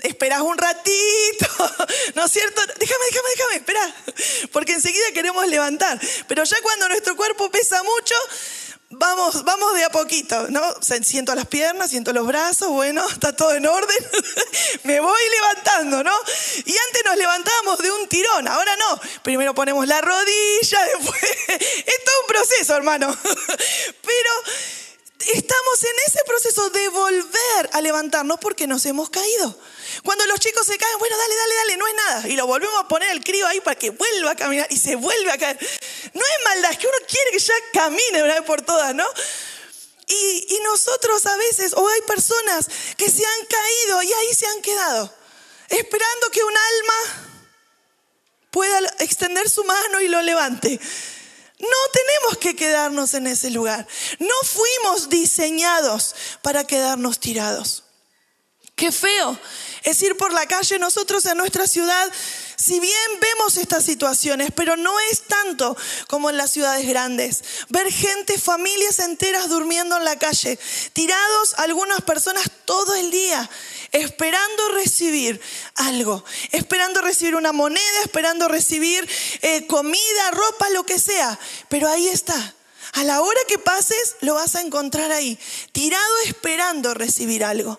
Esperas 0.00 0.40
un 0.40 0.56
ratito, 0.56 1.46
¿no 2.14 2.24
es 2.24 2.32
cierto? 2.32 2.60
Déjame, 2.78 3.04
déjame, 3.10 3.28
déjame, 3.36 3.56
espera, 3.56 3.94
porque 4.52 4.72
enseguida 4.72 5.12
queremos 5.12 5.46
levantar. 5.46 6.00
Pero 6.26 6.42
ya 6.44 6.56
cuando 6.62 6.88
nuestro 6.88 7.16
cuerpo 7.16 7.50
pesa 7.50 7.82
mucho, 7.82 8.14
Vamos, 8.92 9.44
vamos 9.44 9.74
de 9.74 9.84
a 9.84 9.90
poquito, 9.90 10.48
¿no? 10.50 10.60
Siento 10.82 11.32
las 11.36 11.46
piernas, 11.46 11.90
siento 11.90 12.12
los 12.12 12.26
brazos, 12.26 12.70
bueno, 12.70 13.08
está 13.12 13.32
todo 13.32 13.54
en 13.54 13.64
orden. 13.64 13.96
Me 14.82 14.98
voy 14.98 15.22
levantando, 15.30 16.02
¿no? 16.02 16.12
Y 16.56 16.76
antes 16.76 17.02
nos 17.04 17.16
de 17.78 17.90
un 17.90 18.08
tirón, 18.08 18.48
ahora 18.48 18.76
no. 18.76 19.00
Primero 19.22 19.54
ponemos 19.54 19.86
la 19.86 20.00
rodilla, 20.00 20.84
después. 20.96 21.22
Es 21.48 22.04
todo 22.04 22.20
un 22.20 22.26
proceso, 22.26 22.76
hermano. 22.76 23.16
Pero 24.02 24.30
estamos 25.32 25.82
en 25.82 25.96
ese 26.06 26.24
proceso 26.26 26.70
de 26.70 26.88
volver 26.88 27.70
a 27.72 27.80
levantarnos 27.80 28.38
porque 28.40 28.66
nos 28.66 28.84
hemos 28.86 29.10
caído. 29.10 29.58
Cuando 30.02 30.24
los 30.26 30.40
chicos 30.40 30.66
se 30.66 30.78
caen, 30.78 30.98
bueno, 30.98 31.16
dale, 31.16 31.34
dale, 31.36 31.54
dale, 31.54 31.76
no 31.76 31.86
es 31.86 31.94
nada. 31.94 32.28
Y 32.28 32.36
lo 32.36 32.46
volvemos 32.46 32.78
a 32.78 32.88
poner 32.88 33.10
el 33.10 33.22
crío 33.22 33.46
ahí 33.46 33.60
para 33.60 33.76
que 33.76 33.90
vuelva 33.90 34.32
a 34.32 34.36
caminar 34.36 34.66
y 34.70 34.76
se 34.76 34.96
vuelve 34.96 35.30
a 35.30 35.38
caer. 35.38 35.58
No 36.14 36.22
es 36.22 36.44
maldad, 36.44 36.72
es 36.72 36.78
que 36.78 36.86
uno 36.86 36.96
quiere 37.06 37.30
que 37.32 37.38
ya 37.38 37.54
camine 37.72 38.22
una 38.22 38.34
vez 38.34 38.44
por 38.44 38.62
todas, 38.62 38.94
¿no? 38.94 39.06
Y, 40.06 40.46
y 40.48 40.60
nosotros 40.64 41.24
a 41.26 41.36
veces, 41.36 41.72
o 41.74 41.86
hay 41.86 42.00
personas 42.02 42.68
que 42.96 43.08
se 43.08 43.24
han 43.24 43.46
caído 43.46 44.02
y 44.02 44.12
ahí 44.12 44.34
se 44.34 44.46
han 44.46 44.60
quedado, 44.60 45.14
esperando 45.68 46.30
que 46.32 46.42
un 46.42 46.56
alma 46.56 47.29
pueda 48.50 48.78
extender 48.98 49.48
su 49.48 49.64
mano 49.64 50.00
y 50.00 50.08
lo 50.08 50.22
levante. 50.22 50.80
No 51.58 51.66
tenemos 51.92 52.38
que 52.38 52.56
quedarnos 52.56 53.14
en 53.14 53.26
ese 53.26 53.50
lugar. 53.50 53.86
No 54.18 54.34
fuimos 54.44 55.08
diseñados 55.08 56.14
para 56.42 56.64
quedarnos 56.64 57.20
tirados. 57.20 57.84
Qué 58.80 58.90
feo 58.90 59.38
es 59.82 60.00
ir 60.00 60.16
por 60.16 60.32
la 60.32 60.46
calle 60.46 60.78
nosotros 60.78 61.26
en 61.26 61.36
nuestra 61.36 61.66
ciudad. 61.66 62.10
Si 62.56 62.80
bien 62.80 63.10
vemos 63.20 63.58
estas 63.58 63.84
situaciones, 63.84 64.52
pero 64.56 64.78
no 64.78 64.98
es 65.12 65.24
tanto 65.24 65.76
como 66.08 66.30
en 66.30 66.38
las 66.38 66.52
ciudades 66.52 66.88
grandes. 66.88 67.44
Ver 67.68 67.92
gente, 67.92 68.38
familias 68.38 68.98
enteras 69.00 69.50
durmiendo 69.50 69.98
en 69.98 70.06
la 70.06 70.18
calle, 70.18 70.58
tirados 70.94 71.52
algunas 71.58 72.00
personas 72.00 72.50
todo 72.64 72.94
el 72.94 73.10
día, 73.10 73.50
esperando 73.92 74.68
recibir 74.70 75.38
algo, 75.74 76.24
esperando 76.50 77.02
recibir 77.02 77.34
una 77.34 77.52
moneda, 77.52 78.00
esperando 78.02 78.48
recibir 78.48 79.06
eh, 79.42 79.66
comida, 79.66 80.30
ropa, 80.30 80.70
lo 80.70 80.84
que 80.84 80.98
sea. 80.98 81.38
Pero 81.68 81.86
ahí 81.86 82.08
está. 82.08 82.54
A 82.94 83.04
la 83.04 83.20
hora 83.20 83.40
que 83.46 83.58
pases, 83.58 84.16
lo 84.22 84.32
vas 84.36 84.54
a 84.56 84.62
encontrar 84.62 85.12
ahí, 85.12 85.38
tirado 85.72 86.20
esperando 86.24 86.94
recibir 86.94 87.44
algo. 87.44 87.78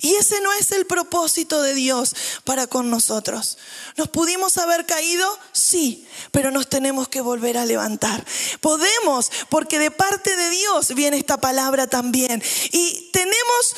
Y 0.00 0.14
ese 0.14 0.40
no 0.40 0.52
es 0.54 0.72
el 0.72 0.86
propósito 0.86 1.62
de 1.62 1.74
Dios 1.74 2.14
para 2.44 2.66
con 2.66 2.90
nosotros. 2.90 3.58
¿Nos 3.96 4.08
pudimos 4.08 4.56
haber 4.58 4.86
caído? 4.86 5.38
Sí, 5.52 6.06
pero 6.30 6.50
nos 6.50 6.68
tenemos 6.68 7.08
que 7.08 7.20
volver 7.20 7.58
a 7.58 7.66
levantar. 7.66 8.24
Podemos, 8.60 9.30
porque 9.48 9.78
de 9.78 9.90
parte 9.90 10.36
de 10.36 10.50
Dios 10.50 10.94
viene 10.94 11.16
esta 11.16 11.38
palabra 11.38 11.86
también. 11.86 12.42
Y 12.72 13.10
tenemos 13.12 13.76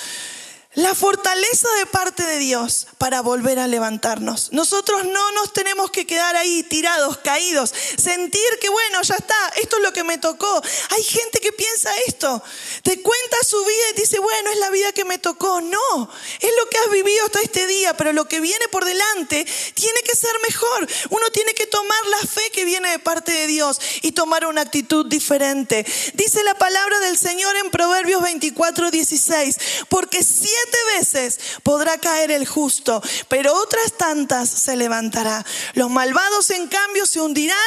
la 0.75 0.95
fortaleza 0.95 1.69
de 1.79 1.87
parte 1.87 2.25
de 2.25 2.39
Dios 2.39 2.87
para 2.97 3.23
volver 3.23 3.59
a 3.59 3.67
levantarnos. 3.67 4.53
Nosotros 4.53 5.05
no 5.05 5.33
nos 5.33 5.53
tenemos 5.53 5.91
que 5.91 6.07
quedar 6.07 6.37
ahí 6.37 6.63
tirados, 6.63 7.19
caídos, 7.19 7.75
sentir 7.97 8.41
que 8.61 8.69
bueno, 8.69 9.03
ya 9.03 9.17
está, 9.17 9.35
esto 9.61 9.79
es 9.79 9.83
lo 9.83 9.93
que 9.93 10.05
me 10.05 10.19
tocó. 10.19 10.63
Hay 10.91 11.03
gente 11.03 11.41
que 11.41 11.51
piensa 11.51 11.91
esto, 12.07 12.41
te 12.85 13.03
cuenta 13.03 13.37
su 13.45 13.59
vida 13.65 13.91
y 13.95 14.01
dice, 14.01 14.21
bueno, 14.21 14.51
es 14.51 14.59
la 14.61 14.71
vida 14.71 14.93
que 14.93 15.05
me 15.05 15.19
tocó. 15.19 15.61
No, 15.61 16.11
es 16.41 16.51
lo 16.57 16.69
que 16.71 16.79
has 16.79 16.91
vivido 16.91 17.25
hasta 17.25 17.41
este 17.41 17.67
día, 17.67 17.97
pero 17.97 18.13
lo 18.13 18.29
que 18.29 18.39
viene 18.39 18.69
por 18.69 18.85
delante 18.85 19.45
tiene 19.75 20.01
que 20.03 20.15
ser 20.15 20.33
mejor. 20.47 20.89
Uno 21.11 21.31
tiene 21.33 21.53
que 21.55 21.67
tomar 21.67 22.07
la 22.07 22.29
fe 22.29 22.49
que 22.53 22.65
viene 22.65 22.91
de 22.91 22.99
parte 23.01 23.33
de 23.33 23.49
Dios 23.49 23.81
y 24.03 24.13
tomar 24.13 24.47
una 24.47 24.61
actitud 24.61 25.07
diferente. 25.07 25.85
Dice 26.15 26.45
la 26.45 26.55
palabra 26.55 27.01
del 27.01 27.19
Señor 27.19 27.57
en 27.57 27.71
Proverbios 27.71 28.23
24, 28.23 28.93
16, 28.93 29.57
porque 29.89 30.23
si 30.23 30.49
siete 30.63 30.79
veces 30.99 31.39
podrá 31.63 31.99
caer 31.99 32.31
el 32.31 32.47
justo, 32.47 33.03
pero 33.29 33.55
otras 33.55 33.93
tantas 33.97 34.49
se 34.49 34.77
levantará. 34.77 35.45
Los 35.75 35.91
malvados, 35.91 36.51
en 36.51 36.69
cambio, 36.69 37.07
se 37.07 37.21
hundirán 37.21 37.59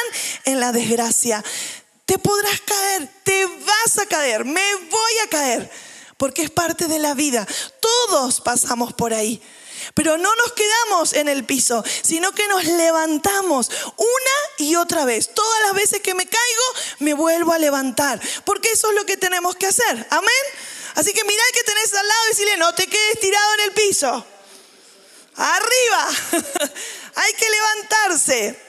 en 0.44 0.60
la 0.60 0.72
desgracia. 0.72 1.42
Te 2.04 2.18
podrás 2.18 2.60
caer, 2.60 3.08
te 3.22 3.46
vas 3.46 3.98
a 3.98 4.06
caer, 4.06 4.44
me 4.44 4.74
voy 4.74 5.12
a 5.24 5.28
caer, 5.28 5.70
porque 6.16 6.42
es 6.42 6.50
parte 6.50 6.86
de 6.86 6.98
la 6.98 7.14
vida. 7.14 7.46
Todos 7.80 8.40
pasamos 8.40 8.92
por 8.92 9.14
ahí. 9.14 9.42
Pero 9.92 10.16
no 10.16 10.34
nos 10.36 10.52
quedamos 10.52 11.12
en 11.12 11.28
el 11.28 11.44
piso, 11.44 11.84
sino 12.02 12.32
que 12.32 12.48
nos 12.48 12.64
levantamos 12.64 13.70
una 13.96 14.66
y 14.66 14.76
otra 14.76 15.04
vez. 15.04 15.34
Todas 15.34 15.60
las 15.62 15.74
veces 15.74 16.00
que 16.00 16.14
me 16.14 16.24
caigo, 16.24 16.62
me 17.00 17.12
vuelvo 17.12 17.52
a 17.52 17.58
levantar, 17.58 18.18
porque 18.44 18.70
eso 18.72 18.88
es 18.88 18.94
lo 18.94 19.04
que 19.04 19.18
tenemos 19.18 19.56
que 19.56 19.66
hacer. 19.66 20.06
Amén. 20.10 20.30
Así 20.94 21.12
que 21.12 21.24
mirá 21.24 21.42
que 21.52 21.64
tenés 21.64 21.92
al 21.92 22.06
lado 22.06 22.24
y 22.24 22.28
decirle, 22.28 22.56
no 22.56 22.74
te 22.74 22.86
quedes 22.86 23.20
tirado 23.20 23.54
en 23.54 23.60
el 23.60 23.72
piso. 23.72 24.26
Arriba. 25.36 26.08
Hay 27.16 27.32
que 27.34 27.50
levantarse. 27.50 28.60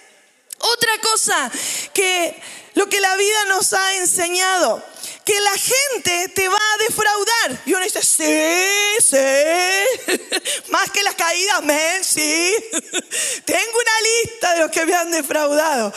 Otra 0.58 0.98
cosa 1.02 1.52
que 1.94 2.42
lo 2.76 2.88
que 2.90 3.00
la 3.00 3.16
vida 3.16 3.46
nos 3.46 3.74
ha 3.74 3.96
enseñado, 3.96 4.84
que 5.24 5.40
la 5.40 5.58
gente 5.58 6.30
te 6.30 6.48
va 6.50 6.58
a 6.58 6.78
defraudar. 6.78 7.62
Y 7.66 7.74
uno 7.74 7.84
dice, 7.84 8.02
sí, 8.02 8.98
sí. 9.02 10.22
Más 10.72 10.90
que 10.92 11.04
las 11.04 11.16
caídas, 11.16 11.64
men, 11.64 12.04
sí. 12.04 12.56
Tengo 13.46 13.80
una 13.80 14.02
lista 14.02 14.54
de 14.54 14.60
los 14.62 14.72
que 14.72 14.86
me 14.86 14.96
han 14.96 15.12
defraudado. 15.12 15.94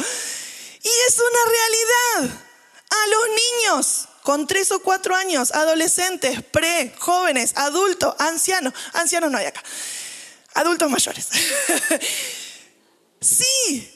Y 0.82 0.88
es 0.88 1.18
una 1.18 1.50
realidad. 1.50 2.44
A 2.90 3.06
los 3.06 3.28
niños 3.28 4.07
con 4.28 4.46
tres 4.46 4.70
o 4.72 4.80
cuatro 4.80 5.16
años, 5.16 5.52
adolescentes, 5.52 6.42
pre, 6.42 6.94
jóvenes, 6.98 7.54
adultos, 7.56 8.14
ancianos, 8.18 8.74
ancianos 8.92 9.30
no 9.30 9.38
hay 9.38 9.46
acá, 9.46 9.62
adultos 10.52 10.90
mayores. 10.90 11.28
sí, 13.22 13.90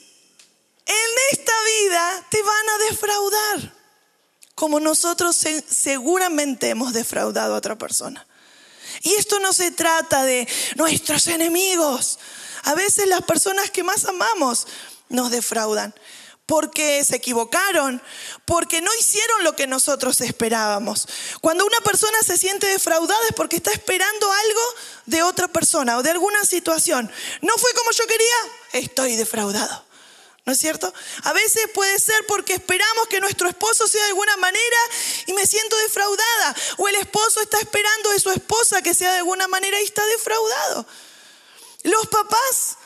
en 0.87 1.11
esta 1.33 1.53
vida 1.53 2.27
te 2.31 2.43
van 2.43 2.69
a 2.71 2.79
defraudar, 2.89 3.75
como 4.55 4.81
nosotros 4.81 5.37
seguramente 5.69 6.71
hemos 6.71 6.95
defraudado 6.95 7.55
a 7.55 7.59
otra 7.59 7.77
persona. 7.77 8.27
Y 9.03 9.12
esto 9.12 9.39
no 9.39 9.53
se 9.53 9.71
trata 9.71 10.25
de 10.25 10.49
nuestros 10.77 11.27
enemigos. 11.27 12.19
A 12.62 12.75
veces 12.75 13.07
las 13.07 13.21
personas 13.21 13.71
que 13.71 13.83
más 13.83 14.07
amamos 14.07 14.67
nos 15.11 15.31
defraudan 15.31 15.95
porque 16.46 17.04
se 17.04 17.16
equivocaron, 17.16 18.02
porque 18.44 18.80
no 18.80 18.90
hicieron 18.99 19.44
lo 19.44 19.54
que 19.54 19.66
nosotros 19.66 20.20
esperábamos. 20.20 21.06
Cuando 21.40 21.64
una 21.64 21.80
persona 21.80 22.18
se 22.25 22.37
siente 22.37 22.66
defraudada 22.66 23.20
es 23.28 23.34
porque 23.34 23.56
está 23.56 23.70
esperando 23.72 24.32
algo 24.32 24.61
de 25.06 25.22
otra 25.22 25.49
persona 25.49 25.96
o 25.99 26.02
de 26.02 26.11
alguna 26.11 26.44
situación. 26.44 27.11
No 27.40 27.54
fue 27.56 27.72
como 27.75 27.92
yo 27.92 28.06
quería, 28.06 28.82
estoy 28.84 29.16
defraudado. 29.16 29.87
¿No 30.44 30.52
es 30.52 30.58
cierto? 30.58 30.92
A 31.22 31.32
veces 31.32 31.68
puede 31.72 32.00
ser 32.00 32.26
porque 32.26 32.54
esperamos 32.54 33.06
que 33.06 33.20
nuestro 33.20 33.49
esposo 33.49 33.87
sea 33.87 34.02
de 34.02 34.08
alguna 34.08 34.37
manera 34.38 34.76
y 35.26 35.34
me 35.34 35.46
siento 35.46 35.76
defraudada. 35.78 36.56
O 36.78 36.88
el 36.88 36.96
esposo 36.96 37.40
está 37.40 37.58
esperando 37.58 38.11
de 38.11 38.18
su 38.18 38.30
esposa 38.30 38.82
que 38.82 38.92
sea 38.92 39.12
de 39.12 39.18
alguna 39.18 39.46
manera 39.46 39.80
y 39.80 39.84
está 39.84 40.04
defraudado. 40.06 40.84
Los 41.84 42.08
papás 42.08 42.76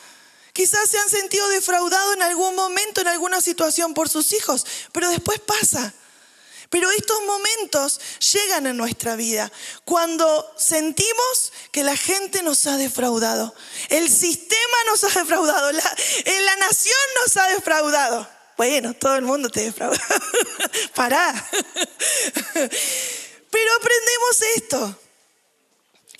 Quizás 0.57 0.89
se 0.89 0.97
han 0.97 1.07
sentido 1.07 1.47
defraudados 1.49 2.15
en 2.15 2.23
algún 2.23 2.55
momento, 2.55 3.01
en 3.01 3.07
alguna 3.07 3.41
situación 3.41 3.93
por 3.93 4.09
sus 4.09 4.33
hijos, 4.33 4.65
pero 4.91 5.07
después 5.07 5.39
pasa. 5.39 5.93
Pero 6.71 6.89
estos 6.89 7.21
momentos 7.27 8.01
llegan 8.33 8.65
en 8.65 8.75
nuestra 8.75 9.15
vida 9.15 9.51
cuando 9.85 10.51
sentimos 10.57 11.53
que 11.71 11.83
la 11.83 11.95
gente 11.95 12.41
nos 12.41 12.65
ha 12.65 12.75
defraudado, 12.75 13.53
el 13.89 14.09
sistema 14.09 14.77
nos 14.87 15.03
ha 15.03 15.19
defraudado, 15.19 15.71
la, 15.73 15.95
la 16.25 16.55
nación 16.55 16.97
nos 17.23 17.37
ha 17.37 17.49
defraudado. 17.49 18.27
Bueno, 18.57 18.95
todo 18.95 19.15
el 19.15 19.21
mundo 19.21 19.51
te 19.51 19.61
defrauda. 19.61 20.01
Pará. 20.95 21.35
Pero 23.51 23.75
aprendemos 23.75 24.41
esto, 24.55 24.99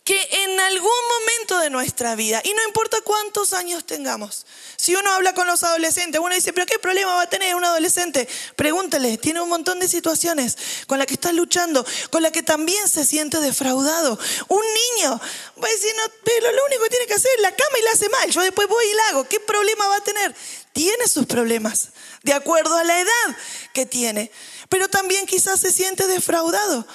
que 0.08 0.18
en 0.32 0.58
algún 0.58 0.90
momento 1.20 1.60
de 1.60 1.70
nuestra 1.70 2.16
vida, 2.16 2.42
y 2.46 2.54
no 2.54 2.64
importa 2.64 2.96
cuántos 3.02 3.52
años 3.52 3.86
tengamos. 3.86 4.46
Si 4.78 4.96
uno 4.96 5.12
habla 5.12 5.34
con 5.34 5.48
los 5.48 5.64
adolescentes, 5.64 6.22
uno 6.22 6.34
dice, 6.34 6.54
pero 6.54 6.66
¿qué 6.66 6.80
problema 6.80 7.16
va 7.16 7.24
a 7.24 7.30
tener 7.30 7.56
un 7.56 7.66
adolescente? 7.66 8.26
Pregúntale, 8.56 9.18
tiene 9.18 9.42
un 9.42 9.50
montón 9.50 9.82
de 9.82 9.90
situaciones 9.90 10.58
con 10.88 10.98
las 10.98 11.08
que 11.08 11.16
está 11.16 11.34
luchando, 11.34 11.86
con 12.10 12.24
las 12.24 12.32
que 12.32 12.42
también 12.42 12.88
se 12.88 13.06
siente 13.06 13.42
defraudado. 13.42 14.18
Un 14.48 14.64
niño 14.64 15.20
va 15.62 15.68
a 15.68 15.72
decir, 15.72 15.92
no, 15.98 16.04
pero 16.24 16.54
lo 16.54 16.66
único 16.68 16.84
que 16.84 16.90
tiene 16.90 17.06
que 17.08 17.16
hacer 17.16 17.32
es 17.36 17.42
la 17.42 17.52
cama 17.52 17.78
y 17.78 17.84
la 17.84 17.92
hace 17.92 18.08
mal, 18.08 18.32
yo 18.32 18.42
después 18.44 18.70
voy 18.70 18.86
y 18.86 18.94
la 18.94 19.10
hago. 19.10 19.28
¿Qué 19.28 19.42
problema 19.42 19.88
va 19.88 19.98
a 19.98 20.04
tener? 20.06 20.34
Tiene 20.72 21.06
sus 21.10 21.26
problemas, 21.26 21.90
de 22.24 22.32
acuerdo 22.32 22.78
a 22.78 22.86
la 22.86 22.98
edad 23.02 23.38
que 23.74 23.86
tiene, 23.86 24.32
pero 24.70 24.88
también 24.88 25.26
quizás 25.26 25.60
se 25.60 25.74
siente 25.74 26.08
defraudado. 26.08 26.88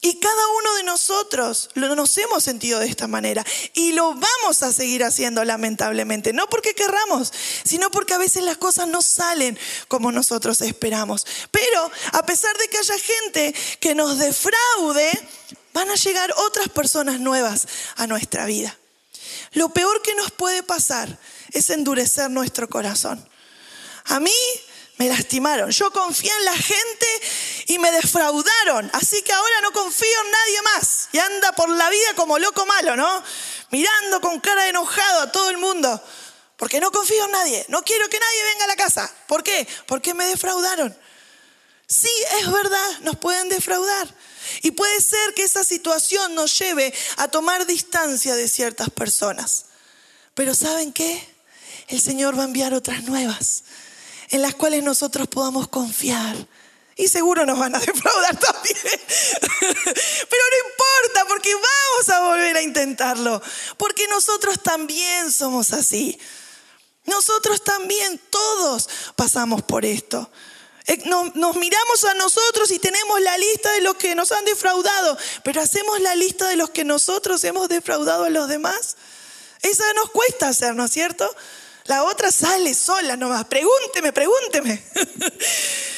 Y 0.00 0.20
cada 0.20 0.48
uno 0.58 0.74
de 0.76 0.84
nosotros 0.84 1.70
nos 1.74 2.18
hemos 2.18 2.44
sentido 2.44 2.78
de 2.78 2.86
esta 2.86 3.08
manera 3.08 3.44
y 3.74 3.92
lo 3.92 4.14
vamos 4.14 4.62
a 4.62 4.72
seguir 4.72 5.02
haciendo 5.02 5.44
lamentablemente, 5.44 6.32
no 6.32 6.48
porque 6.48 6.72
querramos, 6.72 7.32
sino 7.64 7.90
porque 7.90 8.14
a 8.14 8.18
veces 8.18 8.44
las 8.44 8.58
cosas 8.58 8.86
no 8.86 9.02
salen 9.02 9.58
como 9.88 10.12
nosotros 10.12 10.60
esperamos. 10.60 11.26
Pero 11.50 11.90
a 12.12 12.24
pesar 12.24 12.56
de 12.58 12.68
que 12.68 12.78
haya 12.78 12.94
gente 12.98 13.54
que 13.80 13.96
nos 13.96 14.18
defraude, 14.18 15.10
van 15.74 15.90
a 15.90 15.96
llegar 15.96 16.32
otras 16.46 16.68
personas 16.68 17.18
nuevas 17.18 17.66
a 17.96 18.06
nuestra 18.06 18.46
vida. 18.46 18.78
Lo 19.52 19.70
peor 19.70 20.00
que 20.02 20.14
nos 20.14 20.30
puede 20.30 20.62
pasar 20.62 21.18
es 21.52 21.70
endurecer 21.70 22.30
nuestro 22.30 22.68
corazón. 22.68 23.28
A 24.04 24.20
mí 24.20 24.30
me 24.98 25.08
lastimaron. 25.08 25.70
Yo 25.70 25.90
confié 25.92 26.30
en 26.38 26.44
la 26.44 26.56
gente 26.56 27.06
y 27.68 27.78
me 27.78 27.92
defraudaron. 27.92 28.90
Así 28.94 29.22
que 29.22 29.32
ahora 29.32 29.60
no 29.60 29.72
confío 29.72 30.24
en 30.24 30.30
nadie 30.30 30.62
más. 30.62 31.08
Y 31.12 31.18
anda 31.18 31.52
por 31.52 31.68
la 31.68 31.88
vida 31.90 32.14
como 32.16 32.38
loco 32.38 32.66
malo, 32.66 32.96
¿no? 32.96 33.22
Mirando 33.70 34.20
con 34.22 34.40
cara 34.40 34.64
de 34.64 34.70
enojado 34.70 35.20
a 35.20 35.30
todo 35.30 35.50
el 35.50 35.58
mundo. 35.58 36.02
Porque 36.56 36.80
no 36.80 36.90
confío 36.90 37.26
en 37.26 37.30
nadie. 37.30 37.66
No 37.68 37.84
quiero 37.84 38.08
que 38.08 38.18
nadie 38.18 38.42
venga 38.44 38.64
a 38.64 38.68
la 38.68 38.76
casa. 38.76 39.14
¿Por 39.26 39.44
qué? 39.44 39.68
Porque 39.86 40.14
me 40.14 40.24
defraudaron. 40.24 40.96
Sí, 41.86 42.10
es 42.40 42.50
verdad, 42.50 42.98
nos 43.00 43.16
pueden 43.16 43.50
defraudar. 43.50 44.08
Y 44.62 44.70
puede 44.70 45.00
ser 45.02 45.34
que 45.34 45.42
esa 45.42 45.62
situación 45.62 46.34
nos 46.34 46.58
lleve 46.58 46.92
a 47.18 47.28
tomar 47.28 47.66
distancia 47.66 48.34
de 48.34 48.48
ciertas 48.48 48.88
personas. 48.88 49.66
Pero 50.32 50.54
¿saben 50.54 50.92
qué? 50.94 51.36
El 51.88 52.00
Señor 52.00 52.38
va 52.38 52.42
a 52.42 52.46
enviar 52.46 52.72
otras 52.72 53.02
nuevas 53.04 53.64
en 54.30 54.40
las 54.40 54.54
cuales 54.54 54.82
nosotros 54.82 55.28
podamos 55.28 55.68
confiar. 55.68 56.34
Y 56.98 57.06
seguro 57.06 57.46
nos 57.46 57.58
van 57.58 57.74
a 57.76 57.78
defraudar 57.86 58.38
también. 58.38 58.76
Pero 58.82 60.42
no 60.50 60.68
importa 60.68 61.24
porque 61.28 61.54
vamos 61.54 62.08
a 62.08 62.20
volver 62.28 62.56
a 62.56 62.62
intentarlo. 62.62 63.40
Porque 63.78 64.06
nosotros 64.08 64.60
también 64.60 65.32
somos 65.32 65.72
así. 65.72 66.18
Nosotros 67.04 67.62
también, 67.62 68.20
todos 68.30 68.88
pasamos 69.14 69.62
por 69.62 69.84
esto. 69.84 70.28
Eh, 70.88 71.00
nos, 71.06 71.56
miramos 71.56 72.04
a 72.04 72.14
nosotros 72.14 72.70
y 72.72 72.80
tenemos 72.80 73.20
la 73.20 73.38
lista 73.38 73.70
de 73.72 73.82
los 73.82 73.94
que 73.94 74.16
nos 74.16 74.32
han 74.32 74.44
defraudado, 74.44 75.16
pero 75.44 75.60
hacemos 75.62 76.00
la 76.00 76.16
lista 76.16 76.48
de 76.48 76.56
los 76.56 76.70
que 76.70 76.84
nosotros 76.84 77.44
hemos 77.44 77.68
defraudado 77.68 78.24
a 78.24 78.30
los 78.30 78.48
demás. 78.48 78.96
Esa 79.62 79.84
nos 79.92 80.10
cuesta 80.10 80.48
hacer, 80.48 80.74
¿no 80.74 80.86
es 80.86 80.90
cierto? 80.90 81.32
La 81.84 82.02
otra 82.02 82.32
sale 82.32 82.74
sola 82.74 83.16
nomás. 83.16 83.44
Pregúnteme, 83.44 84.12
pregúnteme. 84.12 84.82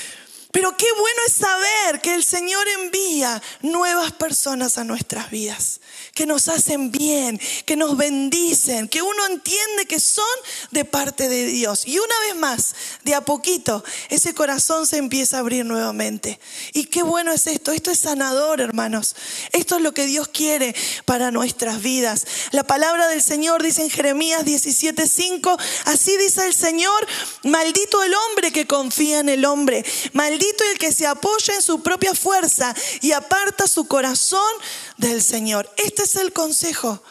Pero 0.52 0.76
qué 0.76 0.86
bueno 0.92 1.20
es 1.26 1.32
saber 1.32 2.00
que 2.00 2.14
el 2.14 2.24
Señor 2.24 2.66
envía 2.68 3.40
nuevas 3.62 4.12
personas 4.12 4.78
a 4.78 4.84
nuestras 4.84 5.30
vidas 5.30 5.80
que 6.14 6.26
nos 6.26 6.48
hacen 6.48 6.90
bien, 6.90 7.40
que 7.64 7.76
nos 7.76 7.96
bendicen, 7.96 8.88
que 8.88 9.02
uno 9.02 9.26
entiende 9.26 9.86
que 9.86 10.00
son 10.00 10.24
de 10.70 10.84
parte 10.84 11.28
de 11.28 11.46
Dios. 11.46 11.86
Y 11.86 11.98
una 11.98 12.14
vez 12.26 12.36
más, 12.36 12.74
de 13.04 13.14
a 13.14 13.20
poquito, 13.20 13.84
ese 14.08 14.34
corazón 14.34 14.86
se 14.86 14.98
empieza 14.98 15.36
a 15.36 15.40
abrir 15.40 15.64
nuevamente. 15.64 16.40
Y 16.72 16.84
qué 16.84 17.02
bueno 17.02 17.32
es 17.32 17.46
esto, 17.46 17.72
esto 17.72 17.90
es 17.90 18.00
sanador, 18.00 18.60
hermanos. 18.60 19.16
Esto 19.52 19.76
es 19.76 19.82
lo 19.82 19.92
que 19.92 20.06
Dios 20.06 20.28
quiere 20.28 20.74
para 21.04 21.30
nuestras 21.30 21.82
vidas. 21.82 22.26
La 22.52 22.64
palabra 22.64 23.08
del 23.08 23.22
Señor 23.22 23.62
dice 23.62 23.82
en 23.82 23.90
Jeremías 23.90 24.44
17:5, 24.44 25.56
así 25.86 26.16
dice 26.16 26.46
el 26.46 26.54
Señor, 26.54 27.06
maldito 27.44 28.02
el 28.02 28.14
hombre 28.14 28.52
que 28.52 28.66
confía 28.66 29.20
en 29.20 29.28
el 29.28 29.44
hombre, 29.44 29.84
maldito 30.12 30.64
el 30.72 30.78
que 30.78 30.92
se 30.92 31.06
apoya 31.06 31.54
en 31.54 31.62
su 31.62 31.82
propia 31.82 32.14
fuerza 32.14 32.74
y 33.00 33.12
aparta 33.12 33.66
su 33.66 33.86
corazón 33.86 34.40
del 34.96 35.22
Señor. 35.22 35.70
Es 36.02 36.16
el 36.16 36.32
consejo. 36.32 37.02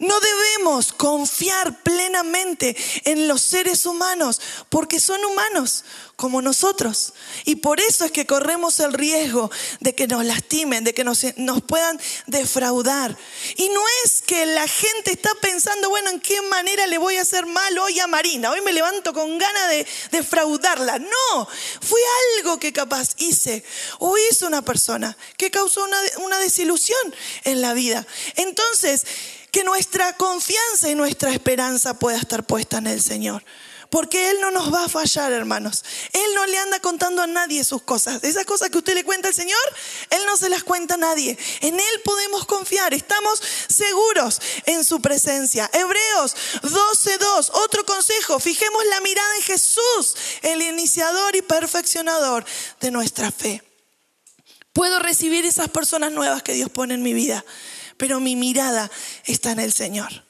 No 0.00 0.18
debemos 0.18 0.94
confiar 0.94 1.82
plenamente 1.82 2.74
en 3.04 3.28
los 3.28 3.42
seres 3.42 3.84
humanos 3.84 4.40
porque 4.70 4.98
son 4.98 5.22
humanos 5.26 5.84
como 6.16 6.40
nosotros. 6.40 7.12
Y 7.44 7.56
por 7.56 7.80
eso 7.80 8.06
es 8.06 8.10
que 8.10 8.24
corremos 8.24 8.80
el 8.80 8.94
riesgo 8.94 9.50
de 9.80 9.94
que 9.94 10.06
nos 10.06 10.24
lastimen, 10.24 10.84
de 10.84 10.94
que 10.94 11.04
nos, 11.04 11.24
puedan 11.66 12.00
defraudar. 12.26 13.14
Y 13.56 13.68
no 13.68 13.82
es 14.04 14.22
que 14.22 14.46
la 14.46 14.66
gente 14.66 15.12
está 15.12 15.30
pensando, 15.42 15.90
bueno, 15.90 16.08
¿en 16.08 16.20
qué 16.20 16.40
manera 16.42 16.86
le 16.86 16.96
voy 16.96 17.18
a 17.18 17.22
hacer 17.22 17.44
mal 17.44 17.78
hoy 17.78 18.00
a 18.00 18.06
Marina? 18.06 18.50
Hoy 18.50 18.62
me 18.62 18.72
levanto 18.72 19.12
con 19.12 19.36
ganas 19.36 19.68
de 19.68 19.86
defraudarla. 20.12 20.98
No, 20.98 21.48
fue 21.82 22.00
algo 22.38 22.58
que 22.58 22.72
capaz 22.72 23.10
hice 23.18 23.64
o 23.98 24.16
hizo 24.30 24.46
una 24.46 24.62
persona 24.62 25.14
que 25.36 25.50
causó 25.50 25.84
una, 25.84 26.00
una 26.24 26.38
desilusión 26.38 27.14
en 27.44 27.60
la 27.60 27.74
vida. 27.74 28.06
Entonces, 28.36 29.04
que 29.50 29.64
nuestra 29.64 30.16
confianza 30.16 30.88
y 30.88 30.94
nuestra 30.94 31.32
esperanza 31.32 31.94
pueda 31.94 32.18
estar 32.18 32.44
puesta 32.44 32.78
en 32.78 32.86
el 32.86 33.02
Señor. 33.02 33.42
Porque 33.90 34.30
Él 34.30 34.40
no 34.40 34.52
nos 34.52 34.72
va 34.72 34.84
a 34.84 34.88
fallar, 34.88 35.32
hermanos. 35.32 35.84
Él 36.12 36.34
no 36.36 36.46
le 36.46 36.56
anda 36.58 36.78
contando 36.78 37.22
a 37.22 37.26
nadie 37.26 37.64
sus 37.64 37.82
cosas. 37.82 38.22
Esas 38.22 38.44
cosas 38.44 38.70
que 38.70 38.78
usted 38.78 38.94
le 38.94 39.02
cuenta 39.02 39.28
al 39.28 39.34
Señor, 39.34 39.58
Él 40.10 40.20
no 40.26 40.36
se 40.36 40.48
las 40.48 40.62
cuenta 40.62 40.94
a 40.94 40.96
nadie. 40.96 41.36
En 41.60 41.74
Él 41.74 42.00
podemos 42.04 42.46
confiar. 42.46 42.94
Estamos 42.94 43.42
seguros 43.68 44.40
en 44.66 44.84
su 44.84 45.00
presencia. 45.02 45.68
Hebreos 45.72 46.36
12.2. 46.62 47.50
Otro 47.52 47.84
consejo. 47.84 48.38
Fijemos 48.38 48.86
la 48.86 49.00
mirada 49.00 49.36
en 49.36 49.42
Jesús, 49.42 50.14
el 50.42 50.62
iniciador 50.62 51.34
y 51.34 51.42
perfeccionador 51.42 52.44
de 52.80 52.92
nuestra 52.92 53.32
fe. 53.32 53.60
Puedo 54.72 55.00
recibir 55.00 55.44
esas 55.44 55.68
personas 55.68 56.12
nuevas 56.12 56.44
que 56.44 56.52
Dios 56.52 56.70
pone 56.70 56.94
en 56.94 57.02
mi 57.02 57.12
vida 57.12 57.44
pero 58.00 58.18
mi 58.18 58.34
mirada 58.34 58.90
está 59.26 59.52
en 59.52 59.60
el 59.60 59.74
Señor. 59.74 60.24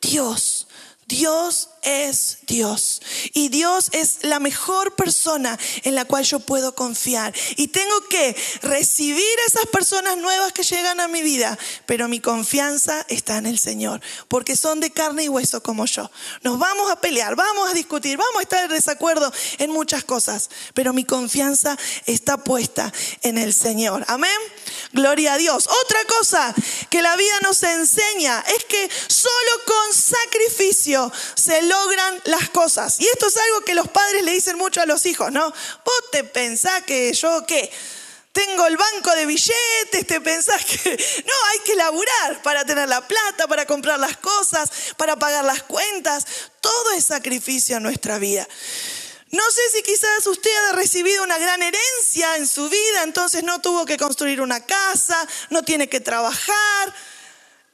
Dios, 0.00 0.66
Dios 1.06 1.68
es 1.82 2.38
Dios. 2.46 3.00
Y 3.32 3.48
Dios 3.48 3.88
es 3.92 4.18
la 4.22 4.40
mejor 4.40 4.94
persona 4.94 5.58
en 5.82 5.94
la 5.94 6.04
cual 6.04 6.24
yo 6.24 6.40
puedo 6.40 6.74
confiar. 6.74 7.34
Y 7.56 7.68
tengo 7.68 8.00
que 8.08 8.36
recibir 8.62 9.24
esas 9.46 9.66
personas 9.66 10.16
nuevas 10.18 10.52
que 10.52 10.62
llegan 10.62 11.00
a 11.00 11.08
mi 11.08 11.22
vida. 11.22 11.58
Pero 11.86 12.08
mi 12.08 12.20
confianza 12.20 13.04
está 13.08 13.38
en 13.38 13.46
el 13.46 13.58
Señor. 13.58 14.00
Porque 14.28 14.56
son 14.56 14.80
de 14.80 14.90
carne 14.90 15.24
y 15.24 15.28
hueso 15.28 15.62
como 15.62 15.86
yo. 15.86 16.10
Nos 16.42 16.58
vamos 16.58 16.90
a 16.90 17.00
pelear, 17.00 17.36
vamos 17.36 17.70
a 17.70 17.74
discutir, 17.74 18.16
vamos 18.16 18.38
a 18.38 18.42
estar 18.42 18.64
en 18.64 18.70
desacuerdo 18.70 19.32
en 19.58 19.70
muchas 19.70 20.04
cosas. 20.04 20.50
Pero 20.74 20.92
mi 20.92 21.04
confianza 21.04 21.78
está 22.06 22.38
puesta 22.38 22.92
en 23.22 23.38
el 23.38 23.54
Señor. 23.54 24.04
Amén. 24.08 24.30
Gloria 24.92 25.34
a 25.34 25.38
Dios. 25.38 25.68
Otra 25.84 26.04
cosa 26.04 26.54
que 26.88 27.02
la 27.02 27.16
vida 27.16 27.34
nos 27.42 27.62
enseña 27.62 28.44
es 28.56 28.64
que 28.64 28.90
solo 29.08 29.50
con 29.66 29.94
sacrificio 29.94 31.12
se 31.34 31.62
logran 31.70 32.20
las 32.24 32.50
cosas. 32.50 33.00
Y 33.00 33.06
esto 33.06 33.28
es 33.28 33.36
algo 33.36 33.60
que 33.60 33.74
los 33.74 33.88
padres 33.88 34.24
le 34.24 34.32
dicen 34.32 34.58
mucho 34.58 34.80
a 34.80 34.86
los 34.86 35.06
hijos, 35.06 35.30
¿no? 35.30 35.48
Vos 35.50 36.10
te 36.10 36.24
pensás 36.24 36.82
que 36.82 37.12
yo 37.12 37.44
qué. 37.46 37.70
Tengo 38.32 38.66
el 38.66 38.76
banco 38.76 39.10
de 39.16 39.26
billetes, 39.26 40.06
te 40.06 40.20
pensás 40.20 40.64
que... 40.64 40.90
No, 41.26 41.32
hay 41.50 41.58
que 41.60 41.74
laburar 41.74 42.42
para 42.42 42.64
tener 42.64 42.88
la 42.88 43.06
plata, 43.06 43.48
para 43.48 43.66
comprar 43.66 43.98
las 43.98 44.16
cosas, 44.16 44.70
para 44.96 45.16
pagar 45.16 45.44
las 45.44 45.62
cuentas. 45.62 46.26
Todo 46.60 46.92
es 46.92 47.06
sacrificio 47.06 47.76
en 47.76 47.82
nuestra 47.82 48.18
vida. 48.18 48.46
No 49.30 49.44
sé 49.50 49.60
si 49.72 49.82
quizás 49.82 50.26
usted 50.26 50.50
ha 50.68 50.72
recibido 50.72 51.22
una 51.22 51.38
gran 51.38 51.62
herencia 51.62 52.36
en 52.36 52.48
su 52.48 52.68
vida, 52.68 53.04
entonces 53.04 53.44
no 53.44 53.60
tuvo 53.60 53.86
que 53.86 53.96
construir 53.96 54.40
una 54.40 54.64
casa, 54.66 55.24
no 55.50 55.62
tiene 55.62 55.88
que 55.88 56.00
trabajar, 56.00 56.94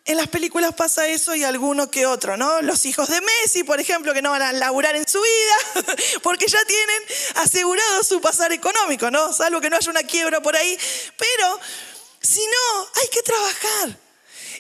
en 0.07 0.17
las 0.17 0.29
películas 0.29 0.73
pasa 0.75 1.09
eso 1.09 1.35
y 1.35 1.43
alguno 1.43 1.91
que 1.91 2.07
otro, 2.07 2.37
¿no? 2.37 2.63
Los 2.63 2.87
hijos 2.87 3.09
de 3.09 3.21
Messi, 3.21 3.65
por 3.65 3.81
ejemplo, 3.81 4.15
que 4.15 4.23
no 4.23 4.31
van 4.31 4.43
a 4.43 4.53
laburar 4.53 4.95
en 4.95 5.07
su 5.07 5.21
vida 5.21 5.85
porque 6.23 6.47
ya 6.47 6.65
tienen 6.65 7.03
asegurado 7.35 8.05
su 8.05 8.21
pasar 8.21 8.53
económico, 8.53 9.11
¿no? 9.11 9.33
Salvo 9.33 9.61
que 9.61 9.69
no 9.69 9.77
haya 9.77 9.91
una 9.91 10.05
quiebra 10.05 10.41
por 10.41 10.57
ahí. 10.57 10.79
Pero 11.17 11.61
si 12.21 12.41
no, 12.41 12.89
hay 13.03 13.09
que 13.09 13.23
trabajar 13.23 13.99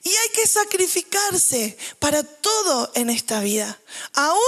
y 0.02 0.10
hay 0.10 0.28
que 0.30 0.46
sacrificarse 0.48 1.78
para 2.00 2.24
todo 2.24 2.90
en 2.94 3.08
esta 3.08 3.40
vida, 3.40 3.78
aún 4.14 4.40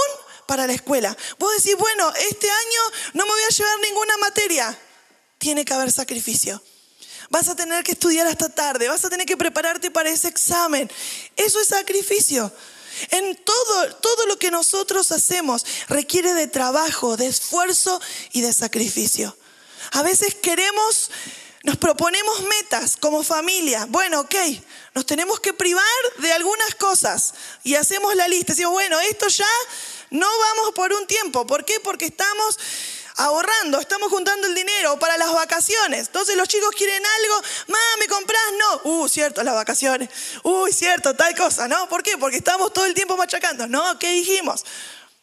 para 0.47 0.67
la 0.67 0.73
escuela. 0.73 1.15
Vos 1.37 1.55
decís, 1.57 1.77
bueno, 1.77 2.11
este 2.29 2.49
año 2.49 2.81
no 3.13 3.25
me 3.25 3.31
voy 3.31 3.41
a 3.43 3.53
llevar 3.53 3.79
ninguna 3.79 4.17
materia. 4.17 4.79
Tiene 5.37 5.63
que 5.63 5.73
haber 5.73 5.93
sacrificio. 5.93 6.61
Vas 7.29 7.47
a 7.47 7.55
tener 7.55 7.83
que 7.83 7.91
estudiar 7.91 8.27
hasta 8.27 8.49
tarde, 8.49 8.87
vas 8.87 9.05
a 9.05 9.09
tener 9.09 9.25
que 9.25 9.37
prepararte 9.37 9.91
para 9.91 10.09
ese 10.09 10.27
examen. 10.27 10.89
Eso 11.35 11.59
es 11.61 11.67
sacrificio. 11.67 12.51
En 13.11 13.35
todo, 13.35 13.95
todo 13.97 14.25
lo 14.25 14.37
que 14.37 14.51
nosotros 14.51 15.11
hacemos 15.11 15.65
requiere 15.87 16.33
de 16.33 16.47
trabajo, 16.47 17.17
de 17.17 17.27
esfuerzo 17.27 18.01
y 18.33 18.41
de 18.41 18.51
sacrificio. 18.51 19.37
A 19.91 20.01
veces 20.01 20.35
queremos, 20.35 21.11
nos 21.63 21.77
proponemos 21.77 22.41
metas 22.41 22.97
como 22.97 23.23
familia. 23.23 23.85
Bueno, 23.89 24.21
ok, 24.21 24.35
nos 24.95 25.05
tenemos 25.05 25.39
que 25.39 25.53
privar 25.53 25.85
de 26.17 26.33
algunas 26.33 26.75
cosas 26.75 27.33
y 27.63 27.75
hacemos 27.75 28.15
la 28.15 28.27
lista. 28.27 28.53
Decimos, 28.53 28.73
bueno, 28.73 28.99
esto 28.99 29.27
ya 29.27 29.45
no 30.09 30.27
vamos 30.27 30.73
por 30.73 30.91
un 30.91 31.05
tiempo. 31.07 31.45
¿Por 31.45 31.63
qué? 31.63 31.79
Porque 31.79 32.05
estamos 32.05 32.57
ahorrando, 33.19 33.79
estamos 33.79 34.09
juntando 34.09 34.47
el 34.47 34.55
dinero 34.55 34.97
para 34.97 35.17
las 35.17 35.31
vacaciones. 35.33 36.07
Entonces 36.07 36.35
los 36.35 36.47
chicos 36.47 36.69
quieren 36.75 37.03
algo, 37.05 37.41
mamá, 37.67 37.79
¿me 37.99 38.07
compras? 38.07 38.41
No. 38.57 38.81
Uh, 38.91 39.07
cierto, 39.07 39.43
las 39.43 39.53
vacaciones. 39.53 40.09
Uy, 40.43 40.71
cierto, 40.71 41.13
tal 41.15 41.35
cosa, 41.35 41.67
¿no? 41.67 41.87
¿Por 41.89 42.01
qué? 42.01 42.17
Porque 42.17 42.37
estamos 42.37 42.71
todo 42.73 42.85
el 42.85 42.93
tiempo 42.93 43.17
machacando. 43.17 43.67
No, 43.67 43.99
¿qué 43.99 44.11
dijimos? 44.11 44.65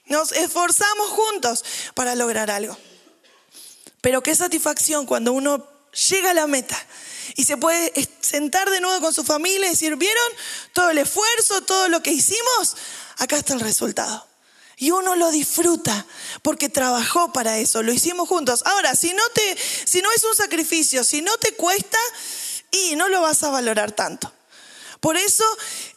Nos 0.07 0.33
esforzamos 0.33 1.09
juntos 1.09 1.65
para 1.95 2.15
lograr 2.15 2.51
algo. 2.51 2.77
Pero 4.03 4.23
qué 4.23 4.35
satisfacción 4.35 5.07
cuando 5.07 5.33
uno 5.33 5.67
llega 6.11 6.31
a 6.31 6.35
la 6.35 6.47
meta 6.47 6.79
y 7.35 7.45
se 7.45 7.57
puede 7.57 7.93
sentar 8.21 8.71
de 8.71 8.81
nuevo 8.81 9.01
con 9.01 9.15
su 9.15 9.25
familia 9.25 9.67
y 9.67 9.71
decir, 9.71 9.97
¿vieron 9.97 10.33
todo 10.75 10.91
el 10.91 10.99
esfuerzo, 10.99 11.63
todo 11.63 11.89
lo 11.89 12.03
que 12.03 12.13
hicimos? 12.13 12.77
Acá 13.17 13.37
está 13.37 13.55
el 13.55 13.61
resultado. 13.61 14.27
Y 14.77 14.91
uno 14.91 15.17
lo 15.17 15.31
disfruta 15.31 16.07
porque 16.43 16.69
trabajó 16.69 17.33
para 17.33 17.59
eso, 17.59 17.83
lo 17.83 17.93
hicimos 17.93 18.29
juntos. 18.29 18.63
Ahora, 18.67 18.95
si 18.95 19.15
no 19.15 19.23
te 19.35 19.57
si 19.59 20.03
no 20.03 20.09
es 20.15 20.23
un 20.25 20.35
sacrificio, 20.35 21.03
si 21.03 21.23
no 21.23 21.37
te 21.39 21.53
cuesta 21.53 21.99
y 22.71 22.95
no 22.95 23.09
lo 23.09 23.23
vas 23.23 23.43
a 23.43 23.51
valorar 23.51 23.93
tanto. 23.93 24.36
Por 25.07 25.17
eso 25.17 25.45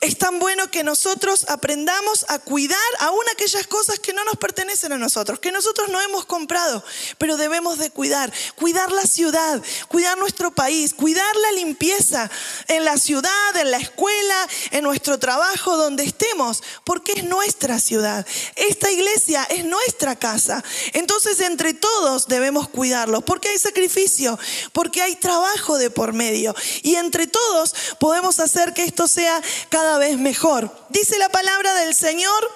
es 0.01 0.19
tan 0.19 0.37
bueno 0.37 0.69
que 0.69 0.83
nosotros 0.83 1.47
aprendamos 1.49 2.27
a 2.29 2.37
cuidar 2.37 2.77
aún 2.99 3.23
aquellas 3.33 3.65
cosas 3.65 3.97
que 3.97 4.13
no 4.13 4.23
nos 4.23 4.37
pertenecen 4.37 4.93
a 4.93 4.99
nosotros, 4.99 5.39
que 5.39 5.51
nosotros 5.51 5.89
no 5.89 5.99
hemos 5.99 6.27
comprado, 6.27 6.83
pero 7.17 7.35
debemos 7.35 7.79
de 7.79 7.89
cuidar. 7.89 8.31
Cuidar 8.53 8.91
la 8.91 9.07
ciudad, 9.07 9.63
cuidar 9.87 10.15
nuestro 10.19 10.51
país, 10.51 10.93
cuidar 10.93 11.35
la 11.37 11.53
limpieza 11.53 12.29
en 12.67 12.85
la 12.85 12.99
ciudad, 12.99 13.57
en 13.57 13.71
la 13.71 13.77
escuela, 13.77 14.47
en 14.69 14.83
nuestro 14.83 15.17
trabajo, 15.17 15.75
donde 15.75 16.03
estemos, 16.03 16.61
porque 16.83 17.13
es 17.13 17.23
nuestra 17.23 17.79
ciudad. 17.79 18.27
Esta 18.57 18.91
iglesia 18.91 19.43
es 19.45 19.65
nuestra 19.65 20.17
casa. 20.17 20.63
Entonces 20.93 21.39
entre 21.39 21.73
todos 21.73 22.27
debemos 22.27 22.69
cuidarlo, 22.69 23.21
porque 23.21 23.49
hay 23.49 23.57
sacrificio, 23.57 24.37
porque 24.71 25.01
hay 25.01 25.15
trabajo 25.15 25.79
de 25.79 25.89
por 25.89 26.13
medio. 26.13 26.53
Y 26.83 26.93
entre 26.93 27.25
todos 27.25 27.73
podemos 27.99 28.39
hacer 28.39 28.75
que 28.75 28.83
esto 28.83 28.98
sea 29.07 29.41
cada 29.69 29.97
vez 29.97 30.17
mejor. 30.17 30.71
Dice 30.89 31.17
la 31.17 31.29
palabra 31.29 31.73
del 31.75 31.95
Señor 31.95 32.51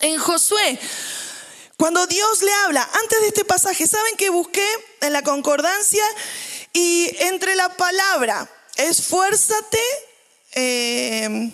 en 0.00 0.18
Josué. 0.18 0.78
Cuando 1.76 2.06
Dios 2.06 2.42
le 2.42 2.52
habla, 2.64 2.88
antes 3.02 3.20
de 3.20 3.28
este 3.28 3.44
pasaje, 3.44 3.86
¿saben 3.86 4.16
que 4.16 4.30
busqué 4.30 4.66
en 5.00 5.12
la 5.12 5.22
concordancia? 5.22 6.04
Y 6.72 7.10
entre 7.20 7.56
la 7.56 7.76
palabra, 7.76 8.48
esfuérzate, 8.76 9.80
eh, 10.52 11.50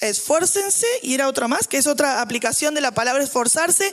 esfuércense, 0.00 0.86
y 1.02 1.14
era 1.14 1.28
otra 1.28 1.48
más, 1.48 1.66
que 1.66 1.78
es 1.78 1.86
otra 1.86 2.20
aplicación 2.20 2.74
de 2.74 2.80
la 2.80 2.92
palabra 2.92 3.24
esforzarse, 3.24 3.92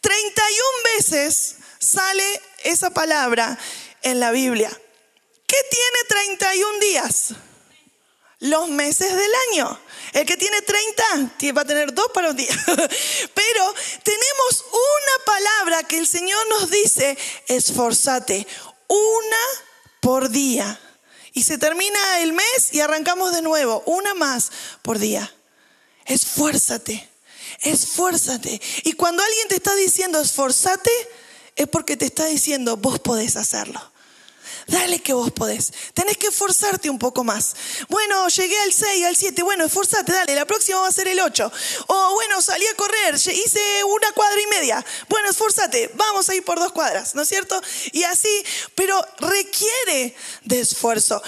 31 0.00 0.66
veces 0.96 1.56
sale 1.78 2.24
esa 2.64 2.90
palabra 2.90 3.58
en 4.02 4.18
la 4.18 4.32
Biblia. 4.32 4.70
¿Qué 5.46 5.56
tiene 5.70 6.28
31 6.28 6.78
días? 6.80 7.34
Los 8.42 8.68
meses 8.68 9.08
del 9.14 9.30
año. 9.50 9.78
El 10.12 10.26
que 10.26 10.36
tiene 10.36 10.60
30 10.62 11.54
va 11.56 11.62
a 11.62 11.64
tener 11.64 11.94
dos 11.94 12.06
para 12.12 12.30
un 12.30 12.36
día. 12.36 12.48
Pero 12.66 13.74
tenemos 14.02 14.64
una 14.68 15.24
palabra 15.24 15.82
que 15.84 15.98
el 15.98 16.06
Señor 16.06 16.44
nos 16.48 16.70
dice, 16.70 17.16
esforzate, 17.46 18.46
una 18.88 19.36
por 20.00 20.28
día. 20.28 20.78
Y 21.32 21.44
se 21.44 21.56
termina 21.56 22.20
el 22.20 22.32
mes 22.32 22.72
y 22.72 22.80
arrancamos 22.80 23.32
de 23.32 23.42
nuevo, 23.42 23.82
una 23.86 24.12
más 24.12 24.50
por 24.82 24.98
día. 24.98 25.32
Esfuérzate, 26.04 27.08
esfuérzate. 27.60 28.60
Y 28.82 28.94
cuando 28.94 29.22
alguien 29.22 29.48
te 29.48 29.54
está 29.54 29.74
diciendo 29.76 30.20
esforzate, 30.20 30.90
es 31.54 31.68
porque 31.68 31.96
te 31.96 32.06
está 32.06 32.26
diciendo, 32.26 32.76
vos 32.76 32.98
podés 32.98 33.36
hacerlo. 33.36 33.91
Dale 34.66 35.00
que 35.00 35.12
vos 35.12 35.30
podés. 35.30 35.72
Tenés 35.94 36.16
que 36.16 36.28
esforzarte 36.28 36.90
un 36.90 36.98
poco 36.98 37.24
más. 37.24 37.54
Bueno, 37.88 38.28
llegué 38.28 38.58
al 38.60 38.72
6, 38.72 39.04
al 39.04 39.16
7. 39.16 39.42
Bueno, 39.42 39.64
esforzate, 39.64 40.12
dale. 40.12 40.34
La 40.34 40.46
próxima 40.46 40.80
va 40.80 40.88
a 40.88 40.92
ser 40.92 41.08
el 41.08 41.20
8. 41.20 41.52
O 41.88 42.14
bueno, 42.14 42.40
salí 42.42 42.66
a 42.66 42.74
correr. 42.76 43.14
Hice 43.14 43.84
una 43.84 44.12
cuadra 44.12 44.40
y 44.40 44.46
media. 44.46 44.84
Bueno, 45.08 45.30
esforzate. 45.30 45.90
Vamos 45.94 46.28
a 46.28 46.34
ir 46.34 46.44
por 46.44 46.58
dos 46.58 46.72
cuadras, 46.72 47.14
¿no 47.14 47.22
es 47.22 47.28
cierto? 47.28 47.60
Y 47.92 48.04
así, 48.04 48.44
pero 48.74 49.00
requiere 49.18 50.14
de 50.44 50.60
esfuerzo. 50.60 51.22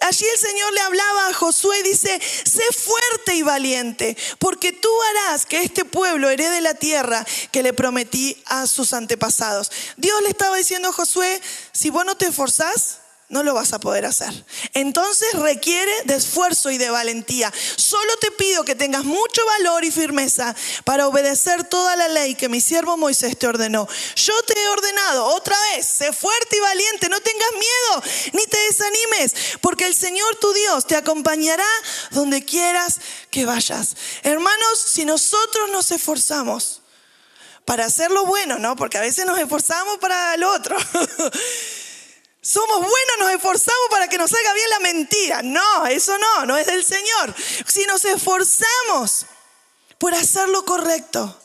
Allí 0.00 0.24
el 0.26 0.38
Señor 0.38 0.72
le 0.72 0.80
hablaba 0.80 1.28
a 1.28 1.34
Josué 1.34 1.80
y 1.80 1.82
dice, 1.90 2.20
sé 2.20 2.62
fuerte 2.72 3.34
y 3.34 3.42
valiente, 3.42 4.16
porque 4.38 4.72
tú 4.72 4.88
harás 5.10 5.44
que 5.44 5.62
este 5.62 5.84
pueblo 5.84 6.30
herede 6.30 6.62
la 6.62 6.74
tierra 6.74 7.26
que 7.52 7.62
le 7.62 7.74
prometí 7.74 8.42
a 8.46 8.66
sus 8.66 8.94
antepasados. 8.94 9.70
Dios 9.98 10.22
le 10.22 10.30
estaba 10.30 10.56
diciendo 10.56 10.88
a 10.88 10.92
Josué, 10.92 11.40
si 11.72 11.90
vos 11.90 12.06
no 12.06 12.16
te 12.16 12.26
esforzás, 12.26 12.99
no 13.30 13.44
lo 13.44 13.54
vas 13.54 13.72
a 13.72 13.78
poder 13.78 14.04
hacer. 14.04 14.32
Entonces 14.74 15.32
requiere 15.34 15.92
de 16.04 16.16
esfuerzo 16.16 16.70
y 16.70 16.78
de 16.78 16.90
valentía. 16.90 17.52
Solo 17.76 18.16
te 18.16 18.32
pido 18.32 18.64
que 18.64 18.74
tengas 18.74 19.04
mucho 19.04 19.46
valor 19.46 19.84
y 19.84 19.90
firmeza 19.90 20.54
para 20.84 21.06
obedecer 21.06 21.64
toda 21.64 21.96
la 21.96 22.08
ley 22.08 22.34
que 22.34 22.48
mi 22.48 22.60
siervo 22.60 22.96
Moisés 22.96 23.38
te 23.38 23.46
ordenó. 23.46 23.88
Yo 24.16 24.34
te 24.42 24.60
he 24.60 24.68
ordenado 24.68 25.26
otra 25.26 25.56
vez, 25.72 25.86
sé 25.86 26.12
fuerte 26.12 26.56
y 26.56 26.60
valiente, 26.60 27.08
no 27.08 27.20
tengas 27.20 27.52
miedo 27.52 28.02
ni 28.32 28.44
te 28.46 28.58
desanimes, 28.68 29.58
porque 29.60 29.86
el 29.86 29.94
Señor 29.94 30.36
tu 30.36 30.52
Dios 30.52 30.86
te 30.86 30.96
acompañará 30.96 31.68
donde 32.10 32.44
quieras 32.44 33.00
que 33.30 33.46
vayas. 33.46 33.96
Hermanos, 34.24 34.78
si 34.78 35.04
nosotros 35.04 35.70
nos 35.70 35.90
esforzamos 35.92 36.82
para 37.64 37.84
hacer 37.84 38.10
lo 38.10 38.26
bueno, 38.26 38.58
¿no? 38.58 38.74
Porque 38.74 38.98
a 38.98 39.02
veces 39.02 39.24
nos 39.24 39.38
esforzamos 39.38 39.98
para 39.98 40.36
lo 40.36 40.52
otro. 40.52 40.76
Somos 42.42 42.78
buenos, 42.78 43.18
nos 43.18 43.32
esforzamos 43.32 43.88
para 43.90 44.08
que 44.08 44.16
nos 44.16 44.30
salga 44.30 44.54
bien 44.54 44.70
la 44.70 44.78
mentira. 44.80 45.42
No, 45.42 45.86
eso 45.86 46.16
no, 46.16 46.46
no 46.46 46.56
es 46.56 46.66
del 46.66 46.82
Señor. 46.84 47.34
Si 47.66 47.84
nos 47.84 48.04
esforzamos 48.06 49.26
por 49.98 50.14
hacer 50.14 50.48
lo 50.48 50.64
correcto, 50.64 51.38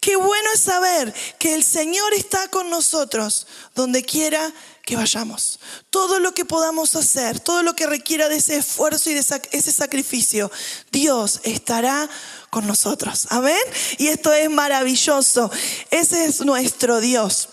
qué 0.00 0.14
bueno 0.14 0.48
es 0.54 0.60
saber 0.60 1.12
que 1.40 1.54
el 1.54 1.64
Señor 1.64 2.14
está 2.14 2.46
con 2.48 2.70
nosotros 2.70 3.48
donde 3.74 4.04
quiera 4.04 4.52
que 4.84 4.94
vayamos. 4.94 5.58
Todo 5.90 6.20
lo 6.20 6.32
que 6.32 6.44
podamos 6.44 6.94
hacer, 6.94 7.40
todo 7.40 7.64
lo 7.64 7.74
que 7.74 7.88
requiera 7.88 8.28
de 8.28 8.36
ese 8.36 8.58
esfuerzo 8.58 9.10
y 9.10 9.14
de 9.14 9.24
ese 9.50 9.72
sacrificio, 9.72 10.52
Dios 10.92 11.40
estará 11.42 12.08
con 12.50 12.64
nosotros. 12.64 13.26
Amén. 13.30 13.58
Y 13.98 14.06
esto 14.06 14.32
es 14.32 14.48
maravilloso. 14.48 15.50
Ese 15.90 16.26
es 16.26 16.42
nuestro 16.42 17.00
Dios 17.00 17.48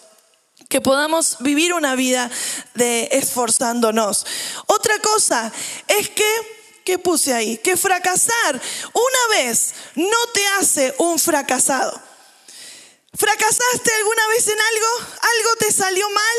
que 0.75 0.81
podamos 0.81 1.37
vivir 1.39 1.73
una 1.73 1.95
vida 1.95 2.29
de 2.73 3.07
esforzándonos. 3.13 4.25
Otra 4.65 4.99
cosa 4.99 5.49
es 5.87 6.09
que, 6.09 6.29
¿qué 6.83 6.99
puse 6.99 7.33
ahí? 7.33 7.57
Que 7.59 7.77
fracasar 7.77 8.61
una 8.91 9.37
vez 9.37 9.73
no 9.95 10.17
te 10.33 10.45
hace 10.59 10.93
un 10.97 11.17
fracasado. 11.17 11.97
¿Fracasaste 13.13 13.89
alguna 13.99 14.27
vez 14.27 14.47
en 14.49 14.59
algo? 14.59 14.87
¿Algo 15.21 15.55
te 15.59 15.71
salió 15.71 16.09
mal? 16.09 16.37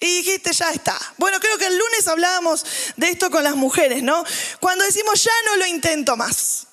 Y 0.00 0.22
dijiste, 0.22 0.54
ya 0.54 0.70
está. 0.70 0.98
Bueno, 1.18 1.38
creo 1.38 1.58
que 1.58 1.66
el 1.66 1.76
lunes 1.76 2.08
hablábamos 2.08 2.64
de 2.96 3.10
esto 3.10 3.30
con 3.30 3.44
las 3.44 3.56
mujeres, 3.56 4.02
¿no? 4.02 4.24
Cuando 4.58 4.86
decimos, 4.86 5.22
ya 5.22 5.34
no 5.44 5.56
lo 5.56 5.66
intento 5.66 6.16
más. 6.16 6.68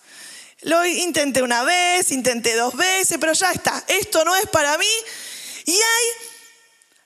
Lo 0.62 0.86
intenté 0.86 1.42
una 1.42 1.66
vez, 1.66 2.14
intenté 2.14 2.56
dos 2.56 2.78
veces, 2.78 3.18
pero 3.20 3.34
ya 3.34 3.52
está. 3.52 3.84
Esto 3.90 4.24
no 4.24 4.34
es 4.38 4.48
para 4.48 4.78
mí. 4.78 4.88
Y 5.66 5.74
hay 5.74 6.25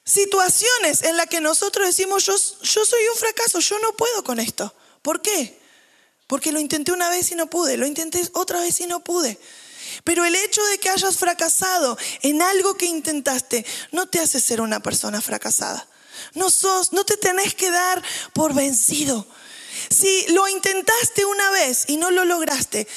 situaciones 0.09 1.03
en 1.03 1.17
las 1.17 1.27
que 1.27 1.39
nosotros 1.39 1.87
decimos, 1.87 2.25
yo, 2.25 2.33
yo 2.33 2.85
soy 2.85 3.07
un 3.13 3.17
fracaso, 3.17 3.59
yo 3.59 3.77
no 3.79 3.93
puedo 3.93 4.23
con 4.23 4.39
esto. 4.39 4.73
¿Por 5.01 5.21
qué? 5.21 5.59
Porque 6.27 6.51
lo 6.51 6.59
intenté 6.59 6.91
una 6.91 7.09
vez 7.09 7.31
y 7.31 7.35
no 7.35 7.49
pude, 7.49 7.77
lo 7.77 7.85
intenté 7.85 8.21
otra 8.33 8.59
vez 8.59 8.79
y 8.81 8.87
no 8.87 9.03
pude. 9.03 9.39
Pero 10.03 10.25
el 10.25 10.35
hecho 10.35 10.63
de 10.65 10.77
que 10.79 10.89
hayas 10.89 11.17
fracasado 11.17 11.97
en 12.21 12.41
algo 12.41 12.75
que 12.75 12.85
intentaste 12.85 13.65
no 13.91 14.07
te 14.07 14.19
hace 14.19 14.39
ser 14.39 14.61
una 14.61 14.79
persona 14.79 15.21
fracasada. 15.21 15.87
No 16.33 16.49
sos, 16.49 16.91
no 16.91 17.05
te 17.05 17.17
tenés 17.17 17.55
que 17.55 17.71
dar 17.71 18.03
por 18.33 18.53
vencido. 18.53 19.25
Si 19.89 20.27
lo 20.29 20.47
intentaste 20.47 21.25
una 21.25 21.49
vez 21.51 21.85
y 21.87 21.97
no 21.97 22.11
lo 22.11 22.25
lograste, 22.25 22.87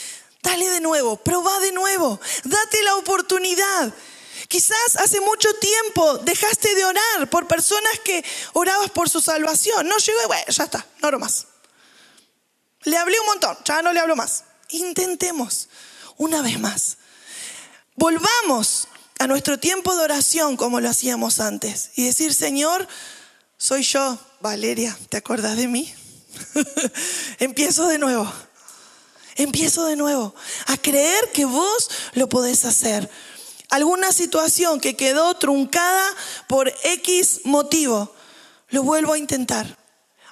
dale 0.43 0.69
de 0.71 0.81
nuevo, 0.81 1.17
probá 1.17 1.61
de 1.61 1.73
nuevo, 1.73 2.21
date 2.45 2.83
la 2.83 2.97
oportunidad. 2.97 3.95
Quizás 4.53 4.97
hace 4.97 5.19
mucho 5.23 5.49
tiempo 5.55 6.19
dejaste 6.19 6.75
de 6.75 6.85
orar 6.85 7.31
por 7.31 7.47
personas 7.47 7.99
que 8.05 8.23
orabas 8.53 8.91
por 8.91 9.09
su 9.09 9.23
salvación. 9.23 9.89
No 9.89 9.97
llegó 9.97 10.19
y 10.47 10.53
ya 10.53 10.65
está, 10.65 10.87
no 11.01 11.09
oro 11.09 11.19
más. 11.19 11.47
Le 12.83 12.99
hablé 12.99 13.19
un 13.19 13.25
montón, 13.29 13.57
ya 13.65 13.81
no 13.81 13.95
le 13.95 14.01
hablo 14.01 14.15
más. 14.15 14.45
Intentemos 14.69 15.71
una 16.19 16.43
vez 16.43 16.61
más. 16.61 16.99
Volvamos 17.97 18.89
a 19.19 19.27
nuestro 19.27 19.59
tiempo 19.59 19.97
de 19.97 20.03
oración 20.03 20.59
como 20.59 20.81
lo 20.81 20.91
hacíamos 20.91 21.41
antes 21.41 21.89
y 21.95 22.05
decir, 22.05 22.35
Señor, 22.35 22.87
soy 23.57 23.83
yo, 23.83 24.19
Valeria, 24.41 24.95
¿te 25.09 25.17
acuerdas 25.17 25.57
de 25.57 25.67
mí? 25.67 25.95
Empiezo 27.39 27.89
de 27.89 27.97
nuevo. 27.97 28.31
Empiezo 29.35 29.87
de 29.87 29.97
nuevo 29.97 30.35
a 30.67 30.77
creer 30.77 31.33
que 31.33 31.47
vos 31.47 31.89
lo 32.13 32.29
podés 32.29 32.67
hacer. 32.67 33.09
Alguna 33.73 34.13
situación 34.13 34.81
que 34.81 34.97
quedó 34.99 35.33
truncada 35.33 36.15
por 36.47 36.71
X 36.85 37.41
motivo, 37.45 38.15
lo 38.69 38.83
vuelvo 38.83 39.15
a 39.15 39.19
intentar. 39.19 39.79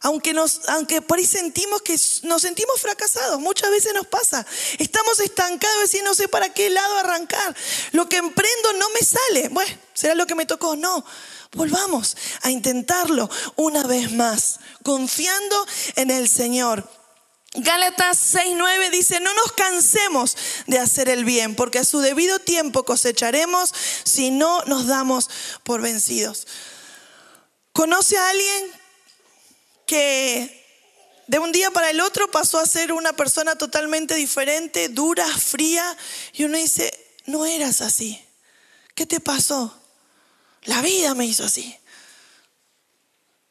Aunque, 0.02 0.34
aunque 0.68 1.00
por 1.00 1.16
ahí 1.16 1.24
sentimos 1.24 1.80
que 1.80 1.98
nos 2.24 2.42
sentimos 2.42 2.82
fracasados, 2.82 3.40
muchas 3.40 3.70
veces 3.70 3.94
nos 3.94 4.06
pasa. 4.06 4.46
Estamos 4.78 5.20
estancados 5.20 5.94
y 5.94 6.02
no 6.02 6.14
sé 6.14 6.28
para 6.28 6.52
qué 6.52 6.68
lado 6.68 6.98
arrancar. 6.98 7.56
Lo 7.92 8.10
que 8.10 8.18
emprendo 8.18 8.74
no 8.74 8.90
me 8.90 9.00
sale. 9.00 9.48
Bueno, 9.48 9.74
será 9.94 10.14
lo 10.14 10.26
que 10.26 10.34
me 10.34 10.44
tocó. 10.44 10.76
No, 10.76 11.02
volvamos 11.52 12.18
a 12.42 12.50
intentarlo 12.50 13.30
una 13.56 13.84
vez 13.84 14.12
más, 14.12 14.60
confiando 14.82 15.66
en 15.96 16.10
el 16.10 16.28
Señor. 16.28 16.99
Gálatas 17.52 18.34
6:9 18.34 18.90
dice, 18.90 19.18
no 19.20 19.34
nos 19.34 19.52
cansemos 19.52 20.36
de 20.66 20.78
hacer 20.78 21.08
el 21.08 21.24
bien, 21.24 21.56
porque 21.56 21.80
a 21.80 21.84
su 21.84 22.00
debido 22.00 22.38
tiempo 22.38 22.84
cosecharemos 22.84 23.74
si 24.04 24.30
no 24.30 24.62
nos 24.66 24.86
damos 24.86 25.28
por 25.64 25.80
vencidos. 25.80 26.46
¿Conoce 27.72 28.16
a 28.16 28.30
alguien 28.30 28.72
que 29.86 30.60
de 31.26 31.38
un 31.38 31.52
día 31.52 31.70
para 31.70 31.90
el 31.90 32.00
otro 32.00 32.30
pasó 32.30 32.58
a 32.58 32.66
ser 32.66 32.92
una 32.92 33.12
persona 33.12 33.56
totalmente 33.56 34.14
diferente, 34.14 34.88
dura, 34.88 35.26
fría, 35.26 35.96
y 36.32 36.44
uno 36.44 36.56
dice, 36.56 36.92
no 37.26 37.46
eras 37.46 37.80
así. 37.80 38.20
¿Qué 38.94 39.06
te 39.06 39.20
pasó? 39.20 39.76
La 40.62 40.82
vida 40.82 41.14
me 41.14 41.26
hizo 41.26 41.44
así. 41.44 41.76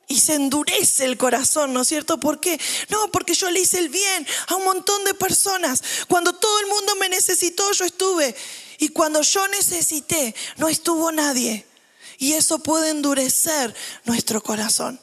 Y 0.09 0.19
se 0.19 0.33
endurece 0.33 1.05
el 1.05 1.17
corazón, 1.17 1.71
¿no 1.71 1.83
es 1.83 1.87
cierto? 1.87 2.19
¿Por 2.19 2.39
qué? 2.39 2.59
No, 2.89 3.11
porque 3.11 3.35
yo 3.35 3.49
le 3.51 3.61
hice 3.61 3.77
el 3.77 3.89
bien 3.89 4.27
a 4.47 4.55
un 4.55 4.63
montón 4.63 5.03
de 5.05 5.13
personas. 5.13 5.81
Cuando 6.07 6.33
todo 6.33 6.59
el 6.59 6.67
mundo 6.67 6.95
me 6.95 7.09
necesitó, 7.09 7.71
yo 7.71 7.85
estuve. 7.85 8.35
Y 8.79 8.89
cuando 8.89 9.21
yo 9.21 9.47
necesité, 9.49 10.35
no 10.57 10.67
estuvo 10.67 11.11
nadie. 11.11 11.63
Y 12.17 12.33
eso 12.33 12.57
puede 12.59 12.89
endurecer 12.89 13.73
nuestro 14.03 14.41
corazón 14.41 14.99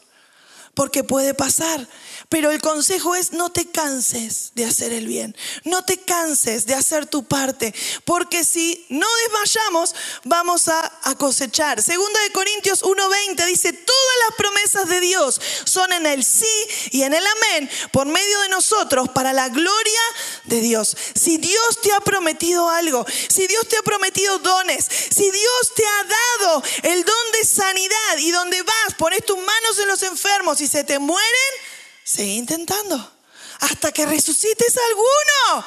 porque 0.77 1.03
puede 1.03 1.33
pasar. 1.33 1.89
Pero 2.29 2.51
el 2.51 2.61
consejo 2.61 3.15
es 3.15 3.33
no 3.33 3.51
te 3.51 3.71
canses 3.71 4.51
de 4.55 4.65
hacer 4.65 4.93
el 4.93 5.07
bien, 5.07 5.37
no 5.65 5.85
te 5.85 5.99
canses 5.99 6.67
de 6.67 6.75
hacer 6.75 7.07
tu 7.07 7.25
parte, 7.25 7.73
porque 8.05 8.43
si 8.43 8.85
no 8.89 9.07
desmayamos 9.23 9.95
vamos 10.25 10.69
a, 10.69 10.93
cosechar. 11.19 11.83
Segunda 11.83 12.21
de 12.21 12.33
Corintios 12.33 12.83
1:20 12.83 13.47
dice, 13.47 13.73
todas 13.73 14.17
las 14.27 14.37
promesas 14.37 14.89
de 14.89 15.01
Dios 15.01 15.41
son 15.65 15.93
en 15.93 16.07
el 16.07 16.25
sí 16.25 16.47
y 16.91 17.03
en 17.03 17.15
el 17.15 17.25
amén 17.25 17.71
por 17.93 18.07
medio 18.07 18.41
de 18.41 18.49
nosotros 18.49 19.09
para 19.11 19.33
la 19.33 19.49
gloria 19.49 20.01
de 20.45 20.61
Dios. 20.61 20.97
Si 21.15 21.39
Dios 21.39 21.81
te 21.81 21.93
ha 21.93 22.01
prometido 22.01 22.69
algo, 22.69 23.07
si 23.29 23.47
Dios 23.47 23.69
te 23.69 23.77
ha 23.77 23.83
prometido 23.83 24.39
dones, 24.39 24.85
si 24.85 25.31
Dios 25.31 25.75
te 25.75 25.85
ha 25.87 26.05
dado 26.05 26.63
el 26.83 27.05
don 27.05 27.33
de 27.33 27.45
sanidad 27.47 28.19
y 28.19 28.31
donde 28.33 28.63
vas, 28.63 28.95
pones 28.99 29.25
tus 29.25 29.39
manos 29.39 29.79
en 29.79 29.89
los 29.89 30.03
enfermos 30.03 30.61
y 30.61 30.67
se 30.67 30.85
te 30.85 30.99
mueren, 30.99 31.76
Sigue 32.07 32.35
intentando. 32.35 33.13
Hasta 33.59 33.91
que 33.91 34.07
resucites 34.07 34.77
alguno. 34.77 35.67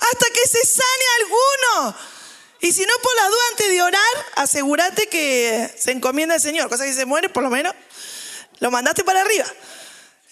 Hasta 0.00 0.26
que 0.32 0.48
se 0.48 0.64
sane 0.64 1.04
alguno. 1.20 1.96
Y 2.62 2.72
si 2.72 2.80
no, 2.80 2.94
por 3.02 3.14
la 3.14 3.28
duda, 3.28 3.40
antes 3.50 3.68
de 3.68 3.82
orar, 3.82 4.26
asegúrate 4.36 5.06
que 5.08 5.74
se 5.78 5.90
encomienda 5.90 6.36
al 6.36 6.40
Señor. 6.40 6.70
Cosa 6.70 6.86
que 6.86 6.94
se 6.94 7.04
muere, 7.04 7.28
por 7.28 7.42
lo 7.42 7.50
menos, 7.50 7.74
lo 8.60 8.70
mandaste 8.70 9.04
para 9.04 9.20
arriba. 9.20 9.44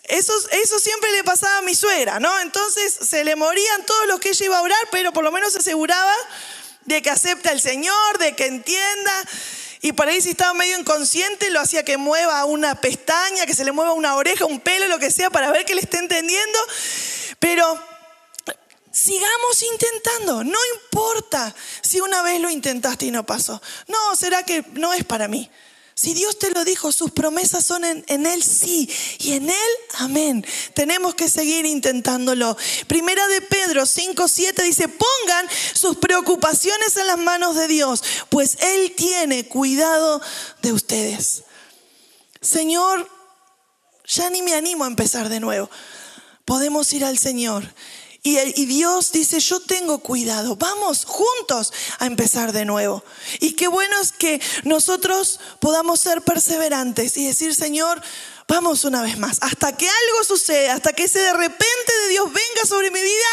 Eso, 0.04 0.32
eso 0.52 0.78
siempre 0.80 1.12
le 1.12 1.24
pasaba 1.24 1.58
a 1.58 1.62
mi 1.62 1.74
suegra, 1.74 2.20
¿no? 2.20 2.40
Entonces 2.40 2.94
se 2.94 3.22
le 3.22 3.36
morían 3.36 3.84
todos 3.84 4.06
los 4.06 4.20
que 4.20 4.30
ella 4.30 4.46
iba 4.46 4.58
a 4.58 4.62
orar, 4.62 4.88
pero 4.90 5.12
por 5.12 5.24
lo 5.24 5.30
menos 5.30 5.52
se 5.52 5.58
aseguraba 5.58 6.14
de 6.86 7.02
que 7.02 7.10
acepta 7.10 7.50
al 7.50 7.60
Señor, 7.60 8.18
de 8.18 8.34
que 8.34 8.46
entienda. 8.46 9.24
Y 9.84 9.92
por 9.92 10.08
ahí 10.08 10.18
si 10.22 10.30
estaba 10.30 10.54
medio 10.54 10.78
inconsciente, 10.78 11.50
lo 11.50 11.60
hacía 11.60 11.84
que 11.84 11.98
mueva 11.98 12.42
una 12.46 12.80
pestaña, 12.80 13.44
que 13.44 13.52
se 13.52 13.66
le 13.66 13.72
mueva 13.72 13.92
una 13.92 14.16
oreja, 14.16 14.46
un 14.46 14.58
pelo, 14.58 14.88
lo 14.88 14.98
que 14.98 15.10
sea, 15.10 15.28
para 15.28 15.50
ver 15.50 15.66
que 15.66 15.74
le 15.74 15.82
esté 15.82 15.98
entendiendo. 15.98 16.58
Pero 17.38 17.78
sigamos 18.90 19.62
intentando. 19.62 20.42
No 20.42 20.58
importa 20.76 21.54
si 21.82 22.00
una 22.00 22.22
vez 22.22 22.40
lo 22.40 22.48
intentaste 22.48 23.04
y 23.04 23.10
no 23.10 23.26
pasó. 23.26 23.60
No, 23.86 24.16
será 24.16 24.42
que 24.42 24.64
no 24.72 24.94
es 24.94 25.04
para 25.04 25.28
mí. 25.28 25.50
Si 25.96 26.12
Dios 26.12 26.38
te 26.38 26.50
lo 26.50 26.64
dijo, 26.64 26.90
sus 26.90 27.12
promesas 27.12 27.64
son 27.64 27.84
en, 27.84 28.26
Él 28.26 28.42
sí 28.42 28.90
y 29.20 29.34
en 29.34 29.48
Él 29.48 29.70
amén. 29.98 30.44
Tenemos 30.74 31.14
que 31.14 31.28
seguir 31.28 31.66
intentándolo. 31.66 32.56
Primera 32.88 33.26
de 33.28 33.40
Pedro 33.42 33.86
5, 33.86 34.26
7 34.26 34.62
dice, 34.64 34.88
pongan 34.88 35.48
sus 35.72 35.96
preocupaciones 35.96 36.96
en 36.96 37.06
las 37.06 37.18
manos 37.18 37.54
de 37.54 37.68
Dios, 37.68 38.02
pues 38.28 38.58
Él 38.60 38.92
tiene 38.96 39.46
cuidado 39.46 40.20
de 40.62 40.72
ustedes. 40.72 41.44
Señor, 42.40 43.08
ya 44.04 44.30
ni 44.30 44.42
me 44.42 44.54
animo 44.54 44.84
a 44.84 44.88
empezar 44.88 45.28
de 45.28 45.38
nuevo. 45.38 45.70
Podemos 46.44 46.92
ir 46.92 47.04
al 47.04 47.18
Señor 47.18 47.72
y, 48.26 48.64
Dios 48.64 49.12
dice, 49.12 49.38
yo 49.38 49.60
tengo 49.60 49.98
cuidado, 49.98 50.56
vamos 50.56 51.04
juntos 51.04 51.74
a 51.98 52.06
empezar 52.06 52.52
de 52.52 52.64
nuevo. 52.64 53.04
Y 53.38 53.52
qué 53.52 53.68
bueno 53.68 54.00
es 54.00 54.12
que 54.12 54.40
nosotros 54.62 55.40
podamos 55.60 56.00
ser 56.00 56.22
perseverantes 56.22 57.18
y 57.18 57.26
decir, 57.26 57.54
Señor, 57.54 58.00
Vamos 58.46 58.84
una 58.84 59.00
vez 59.00 59.18
más, 59.18 59.38
hasta 59.40 59.74
que 59.74 59.88
algo 59.88 60.24
suceda, 60.24 60.74
hasta 60.74 60.92
que 60.92 61.04
ese 61.04 61.18
de 61.18 61.32
repente 61.32 61.92
de 62.02 62.08
Dios 62.10 62.26
venga 62.26 62.68
sobre 62.68 62.90
mi 62.90 63.00
vida, 63.00 63.26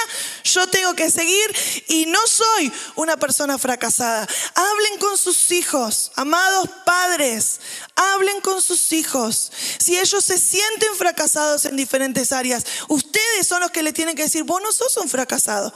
yo 0.46 0.68
tengo 0.68 0.94
que 0.94 1.12
seguir 1.12 1.56
y 1.90 2.06
no 2.06 2.20
soy 2.26 2.72
una 2.96 3.18
persona 3.18 3.58
fracasada. 3.58 4.26
Hablen 4.56 5.00
con 5.00 5.18
sus 5.18 5.52
hijos, 5.52 6.14
amados 6.16 6.70
padres, 6.86 7.60
hablen 7.96 8.40
con 8.40 8.62
sus 8.62 8.94
hijos. 8.94 9.52
Si 9.80 10.00
ellos 10.00 10.24
se 10.24 10.38
sienten 10.38 10.96
fracasados 10.96 11.66
en 11.66 11.76
diferentes 11.76 12.32
áreas, 12.32 12.64
ustedes 12.88 13.46
son 13.46 13.60
los 13.60 13.72
que 13.72 13.84
le 13.84 13.92
tienen 13.92 14.16
que 14.16 14.24
decir, 14.24 14.44
vos 14.44 14.62
no 14.62 14.72
sos 14.72 14.96
un 14.96 15.10
fracasado. 15.10 15.74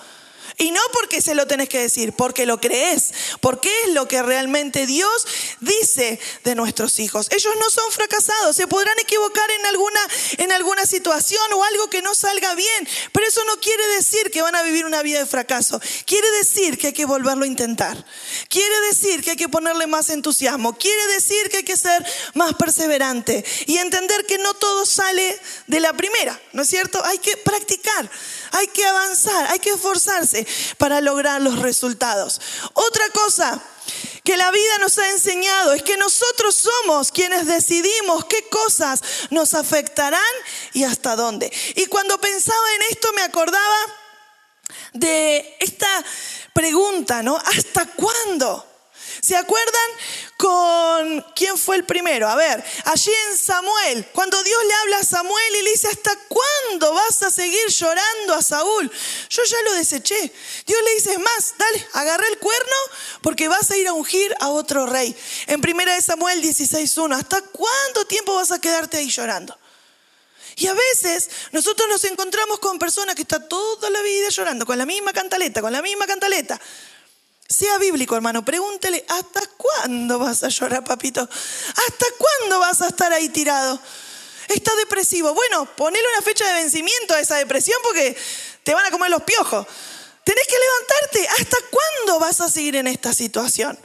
Y 0.57 0.71
no 0.71 0.81
porque 0.93 1.21
se 1.21 1.35
lo 1.35 1.47
tenés 1.47 1.69
que 1.69 1.79
decir, 1.79 2.13
porque 2.13 2.45
lo 2.45 2.59
crees, 2.61 3.13
porque 3.41 3.69
es 3.85 3.93
lo 3.93 4.07
que 4.07 4.21
realmente 4.21 4.85
Dios 4.85 5.27
dice 5.59 6.19
de 6.43 6.55
nuestros 6.55 6.99
hijos. 6.99 7.27
Ellos 7.31 7.53
no 7.59 7.69
son 7.69 7.91
fracasados, 7.91 8.55
se 8.55 8.67
podrán 8.67 8.97
equivocar 8.99 9.49
en 9.51 9.65
alguna, 9.65 9.99
en 10.37 10.51
alguna 10.51 10.85
situación 10.85 11.41
o 11.53 11.63
algo 11.63 11.89
que 11.89 12.01
no 12.01 12.15
salga 12.15 12.55
bien, 12.55 12.87
pero 13.11 13.27
eso 13.27 13.43
no 13.45 13.59
quiere 13.59 13.85
decir 13.95 14.31
que 14.31 14.41
van 14.41 14.55
a 14.55 14.63
vivir 14.63 14.85
una 14.85 15.01
vida 15.01 15.19
de 15.19 15.25
fracaso. 15.25 15.81
Quiere 16.05 16.29
decir 16.31 16.77
que 16.77 16.87
hay 16.87 16.93
que 16.93 17.05
volverlo 17.05 17.43
a 17.43 17.47
intentar. 17.47 18.05
Quiere 18.49 18.79
decir 18.87 19.23
que 19.23 19.31
hay 19.31 19.37
que 19.37 19.49
ponerle 19.49 19.87
más 19.87 20.09
entusiasmo. 20.09 20.77
Quiere 20.77 21.07
decir 21.07 21.49
que 21.49 21.57
hay 21.57 21.63
que 21.63 21.77
ser 21.77 22.05
más 22.33 22.53
perseverante 22.55 23.43
y 23.65 23.77
entender 23.77 24.25
que 24.25 24.37
no 24.37 24.53
todo 24.53 24.85
sale 24.85 25.39
de 25.67 25.79
la 25.79 25.93
primera, 25.93 26.39
¿no 26.53 26.61
es 26.61 26.69
cierto? 26.69 27.03
Hay 27.05 27.17
que 27.17 27.37
practicar, 27.37 28.09
hay 28.51 28.67
que 28.67 28.85
avanzar, 28.85 29.51
hay 29.51 29.59
que 29.59 29.71
esforzarse 29.71 30.47
para 30.77 31.01
lograr 31.01 31.41
los 31.41 31.59
resultados. 31.59 32.41
Otra 32.73 33.09
cosa 33.09 33.61
que 34.23 34.37
la 34.37 34.49
vida 34.51 34.77
nos 34.79 34.97
ha 34.97 35.09
enseñado 35.11 35.73
es 35.73 35.83
que 35.83 35.97
nosotros 35.97 36.55
somos 36.55 37.11
quienes 37.11 37.45
decidimos 37.45 38.25
qué 38.25 38.47
cosas 38.49 39.01
nos 39.29 39.53
afectarán 39.53 40.21
y 40.73 40.83
hasta 40.83 41.15
dónde. 41.15 41.51
Y 41.75 41.85
cuando 41.85 42.19
pensaba 42.19 42.73
en 42.75 42.81
esto 42.91 43.13
me 43.13 43.21
acordaba 43.21 43.77
de 44.93 45.57
esta 45.59 46.03
pregunta, 46.53 47.21
¿no? 47.21 47.37
¿Hasta 47.37 47.85
cuándo? 47.85 48.74
¿Se 49.25 49.35
acuerdan 49.35 49.89
con 50.37 51.25
quién 51.35 51.57
fue 51.57 51.77
el 51.77 51.83
primero? 51.83 52.29
A 52.29 52.35
ver, 52.35 52.63
allí 52.83 53.11
en 53.31 53.37
Samuel, 53.39 54.07
cuando 54.13 54.43
Dios 54.43 54.63
le 54.67 54.73
habla 54.75 54.99
a 54.99 55.03
Samuel 55.03 55.55
y 55.55 55.63
le 55.63 55.71
dice, 55.71 55.87
¿hasta 55.87 56.15
cuándo 56.27 56.93
vas 56.93 57.23
a 57.23 57.31
seguir 57.31 57.67
llorando 57.69 58.35
a 58.35 58.43
Saúl? 58.43 58.91
Yo 59.29 59.43
ya 59.43 59.57
lo 59.63 59.73
deseché. 59.73 60.31
Dios 60.67 60.79
le 60.83 60.93
dice, 60.93 61.13
es 61.13 61.19
más, 61.19 61.55
dale, 61.57 61.87
agarra 61.93 62.27
el 62.27 62.37
cuerno 62.37 62.75
porque 63.21 63.47
vas 63.47 63.71
a 63.71 63.77
ir 63.77 63.87
a 63.87 63.93
ungir 63.93 64.35
a 64.39 64.49
otro 64.49 64.85
rey. 64.85 65.15
En 65.47 65.59
primera 65.59 65.95
de 65.95 66.03
Samuel 66.03 66.43
16.1, 66.43 67.15
¿hasta 67.15 67.41
cuánto 67.41 68.05
tiempo 68.05 68.35
vas 68.35 68.51
a 68.51 68.61
quedarte 68.61 68.97
ahí 68.97 69.09
llorando? 69.09 69.57
Y 70.55 70.67
a 70.67 70.73
veces 70.75 71.31
nosotros 71.51 71.89
nos 71.89 72.03
encontramos 72.03 72.59
con 72.59 72.77
personas 72.77 73.15
que 73.15 73.23
están 73.23 73.49
toda 73.49 73.89
la 73.89 74.03
vida 74.03 74.29
llorando, 74.29 74.67
con 74.67 74.77
la 74.77 74.85
misma 74.85 75.13
cantaleta, 75.13 75.61
con 75.61 75.73
la 75.73 75.81
misma 75.81 76.05
cantaleta. 76.05 76.61
Sea 77.47 77.77
bíblico, 77.77 78.15
hermano. 78.15 78.43
Pregúntele, 78.43 79.05
¿hasta 79.07 79.41
cuándo 79.57 80.17
vas 80.17 80.43
a 80.43 80.49
llorar, 80.49 80.83
papito? 80.83 81.21
¿Hasta 81.21 82.05
cuándo 82.17 82.59
vas 82.59 82.81
a 82.81 82.87
estar 82.87 83.13
ahí 83.13 83.29
tirado? 83.29 83.79
Está 84.47 84.75
depresivo. 84.75 85.33
Bueno, 85.33 85.65
ponele 85.75 86.07
una 86.13 86.21
fecha 86.23 86.47
de 86.47 86.53
vencimiento 86.53 87.13
a 87.13 87.19
esa 87.19 87.35
depresión 87.35 87.79
porque 87.83 88.17
te 88.63 88.73
van 88.73 88.85
a 88.85 88.91
comer 88.91 89.11
los 89.11 89.23
piojos. 89.23 89.67
Tenés 90.23 90.47
que 90.47 90.55
levantarte. 90.57 91.41
¿Hasta 91.41 91.57
cuándo 91.69 92.19
vas 92.19 92.41
a 92.41 92.49
seguir 92.49 92.75
en 92.77 92.87
esta 92.87 93.13
situación? 93.13 93.77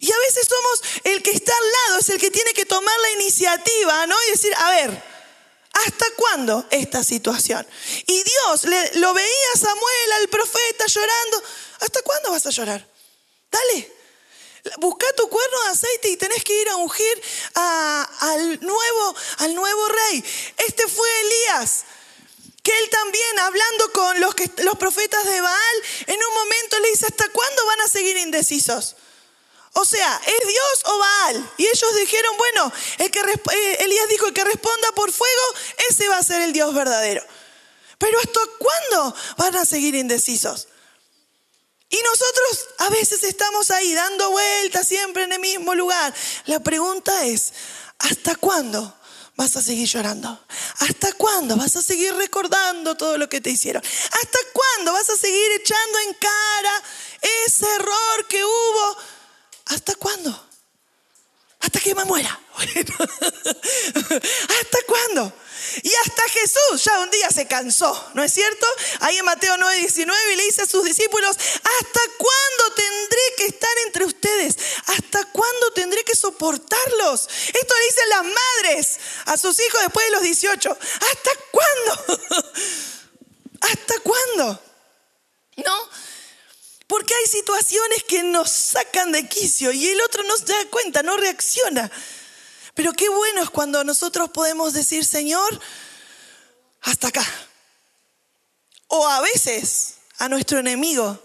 Y 0.00 0.12
a 0.12 0.18
veces 0.18 0.46
somos 0.48 1.00
el 1.04 1.22
que 1.22 1.30
está 1.30 1.52
al 1.52 1.72
lado, 1.72 2.00
es 2.00 2.08
el 2.10 2.20
que 2.20 2.30
tiene 2.30 2.52
que 2.52 2.66
tomar 2.66 2.94
la 3.00 3.10
iniciativa, 3.12 4.06
¿no? 4.06 4.14
Y 4.28 4.30
decir, 4.32 4.52
a 4.56 4.70
ver, 4.70 5.02
¿hasta 5.72 6.06
cuándo 6.16 6.66
esta 6.70 7.02
situación? 7.02 7.66
Y 8.06 8.22
Dios 8.22 8.64
le, 8.64 8.98
lo 9.00 9.14
veía 9.14 9.48
a 9.54 9.58
Samuel, 9.58 10.12
al 10.20 10.28
profeta, 10.28 10.86
llorando. 10.86 11.42
¿Hasta 11.80 12.02
cuándo 12.02 12.30
vas 12.30 12.46
a 12.46 12.50
llorar? 12.50 12.86
Dale. 13.50 13.92
Busca 14.78 15.06
tu 15.16 15.28
cuerno 15.28 15.62
de 15.64 15.68
aceite 15.70 16.08
y 16.08 16.16
tenés 16.16 16.42
que 16.42 16.58
ir 16.62 16.68
a 16.70 16.76
ungir 16.76 17.22
al, 17.54 18.60
nuevo, 18.60 19.14
al 19.38 19.54
nuevo 19.54 19.88
rey. 19.88 20.24
Este 20.56 20.88
fue 20.88 21.08
Elías 21.20 21.84
que 22.64 22.72
él 22.78 22.88
también, 22.88 23.38
hablando 23.40 23.92
con 23.92 24.20
los, 24.20 24.34
profetas 24.78 25.22
de 25.26 25.38
Baal, 25.38 25.82
en 26.06 26.16
un 26.16 26.34
momento 26.34 26.80
le 26.80 26.90
dice, 26.92 27.04
¿hasta 27.04 27.28
cuándo 27.28 27.66
van 27.66 27.82
a 27.82 27.88
seguir 27.88 28.16
indecisos? 28.16 28.96
O 29.74 29.84
sea, 29.84 30.18
¿es 30.26 30.48
Dios 30.48 30.84
o 30.84 30.98
Baal? 30.98 31.52
Y 31.58 31.66
ellos 31.66 31.96
dijeron, 31.96 32.34
bueno, 32.38 32.72
el 32.98 33.10
que, 33.10 33.20
eh, 33.20 33.76
Elías 33.80 34.08
dijo, 34.08 34.28
el 34.28 34.32
que 34.32 34.44
responda 34.44 34.92
por 34.92 35.12
fuego, 35.12 35.42
ese 35.90 36.08
va 36.08 36.16
a 36.16 36.22
ser 36.22 36.40
el 36.40 36.54
Dios 36.54 36.72
verdadero. 36.72 37.22
Pero 37.98 38.18
¿hasta 38.18 38.40
cuándo 38.58 39.14
van 39.36 39.56
a 39.56 39.66
seguir 39.66 39.94
indecisos? 39.94 40.68
Y 41.88 41.96
nosotros 42.02 42.68
a 42.78 42.90
veces 42.90 43.22
estamos 43.24 43.70
ahí 43.70 43.94
dando 43.94 44.30
vueltas 44.30 44.88
siempre 44.88 45.24
en 45.24 45.32
el 45.32 45.40
mismo 45.40 45.74
lugar. 45.74 46.12
La 46.46 46.60
pregunta 46.60 47.24
es, 47.24 47.52
¿hasta 47.98 48.34
cuándo 48.36 48.96
vas 49.36 49.56
a 49.56 49.62
seguir 49.62 49.88
llorando? 49.88 50.44
¿Hasta 50.80 51.12
cuándo 51.12 51.56
vas 51.56 51.76
a 51.76 51.82
seguir 51.82 52.14
recordando 52.14 52.96
todo 52.96 53.18
lo 53.18 53.28
que 53.28 53.40
te 53.40 53.50
hicieron? 53.50 53.82
¿Hasta 53.82 54.38
cuándo 54.52 54.92
vas 54.92 55.08
a 55.10 55.16
seguir 55.16 55.52
echando 55.52 55.98
en 56.00 56.14
cara 56.14 56.82
ese 57.46 57.66
error 57.76 58.28
que 58.28 58.44
hubo? 58.44 58.96
¿Hasta 59.66 59.94
cuándo? 59.94 60.53
Hasta 61.64 61.80
que 61.80 61.94
me 61.94 62.04
muera. 62.04 62.38
¿Hasta 62.58 62.78
cuándo? 64.86 65.32
Y 65.82 65.92
hasta 65.94 66.22
Jesús 66.28 66.84
ya 66.84 67.00
un 67.00 67.10
día 67.10 67.30
se 67.30 67.46
cansó, 67.46 68.10
¿no 68.12 68.22
es 68.22 68.32
cierto? 68.32 68.66
Ahí 69.00 69.16
en 69.16 69.24
Mateo 69.24 69.56
9, 69.56 69.78
19 69.78 70.36
le 70.36 70.44
dice 70.44 70.62
a 70.62 70.66
sus 70.66 70.84
discípulos, 70.84 71.36
¿hasta 71.36 72.00
cuándo 72.18 72.74
tendré 72.76 73.22
que 73.38 73.46
estar 73.46 73.78
entre 73.86 74.04
ustedes? 74.04 74.56
¿Hasta 74.86 75.24
cuándo 75.32 75.72
tendré 75.72 76.04
que 76.04 76.14
soportarlos? 76.14 77.28
Esto 77.46 77.74
le 77.78 77.86
dicen 77.86 78.08
las 78.10 78.24
madres 78.24 78.98
a 79.24 79.38
sus 79.38 79.58
hijos 79.58 79.80
después 79.80 80.04
de 80.06 80.12
los 80.12 80.22
18. 80.22 80.70
¿Hasta 80.70 81.30
cuándo? 81.50 82.20
¿Hasta 83.62 83.98
cuándo? 84.00 84.62
¿No? 85.56 85.88
Porque 86.86 87.14
hay 87.14 87.26
situaciones 87.26 88.04
que 88.04 88.22
nos 88.22 88.50
sacan 88.50 89.12
de 89.12 89.26
quicio 89.28 89.72
y 89.72 89.88
el 89.88 90.00
otro 90.02 90.22
no 90.24 90.36
se 90.36 90.46
da 90.46 90.70
cuenta, 90.70 91.02
no 91.02 91.16
reacciona. 91.16 91.90
Pero 92.74 92.92
qué 92.92 93.08
bueno 93.08 93.42
es 93.42 93.50
cuando 93.50 93.84
nosotros 93.84 94.30
podemos 94.30 94.72
decir, 94.72 95.04
Señor, 95.04 95.60
hasta 96.82 97.08
acá. 97.08 97.24
O 98.88 99.08
a 99.08 99.20
veces 99.22 99.94
a 100.18 100.28
nuestro 100.28 100.58
enemigo, 100.58 101.23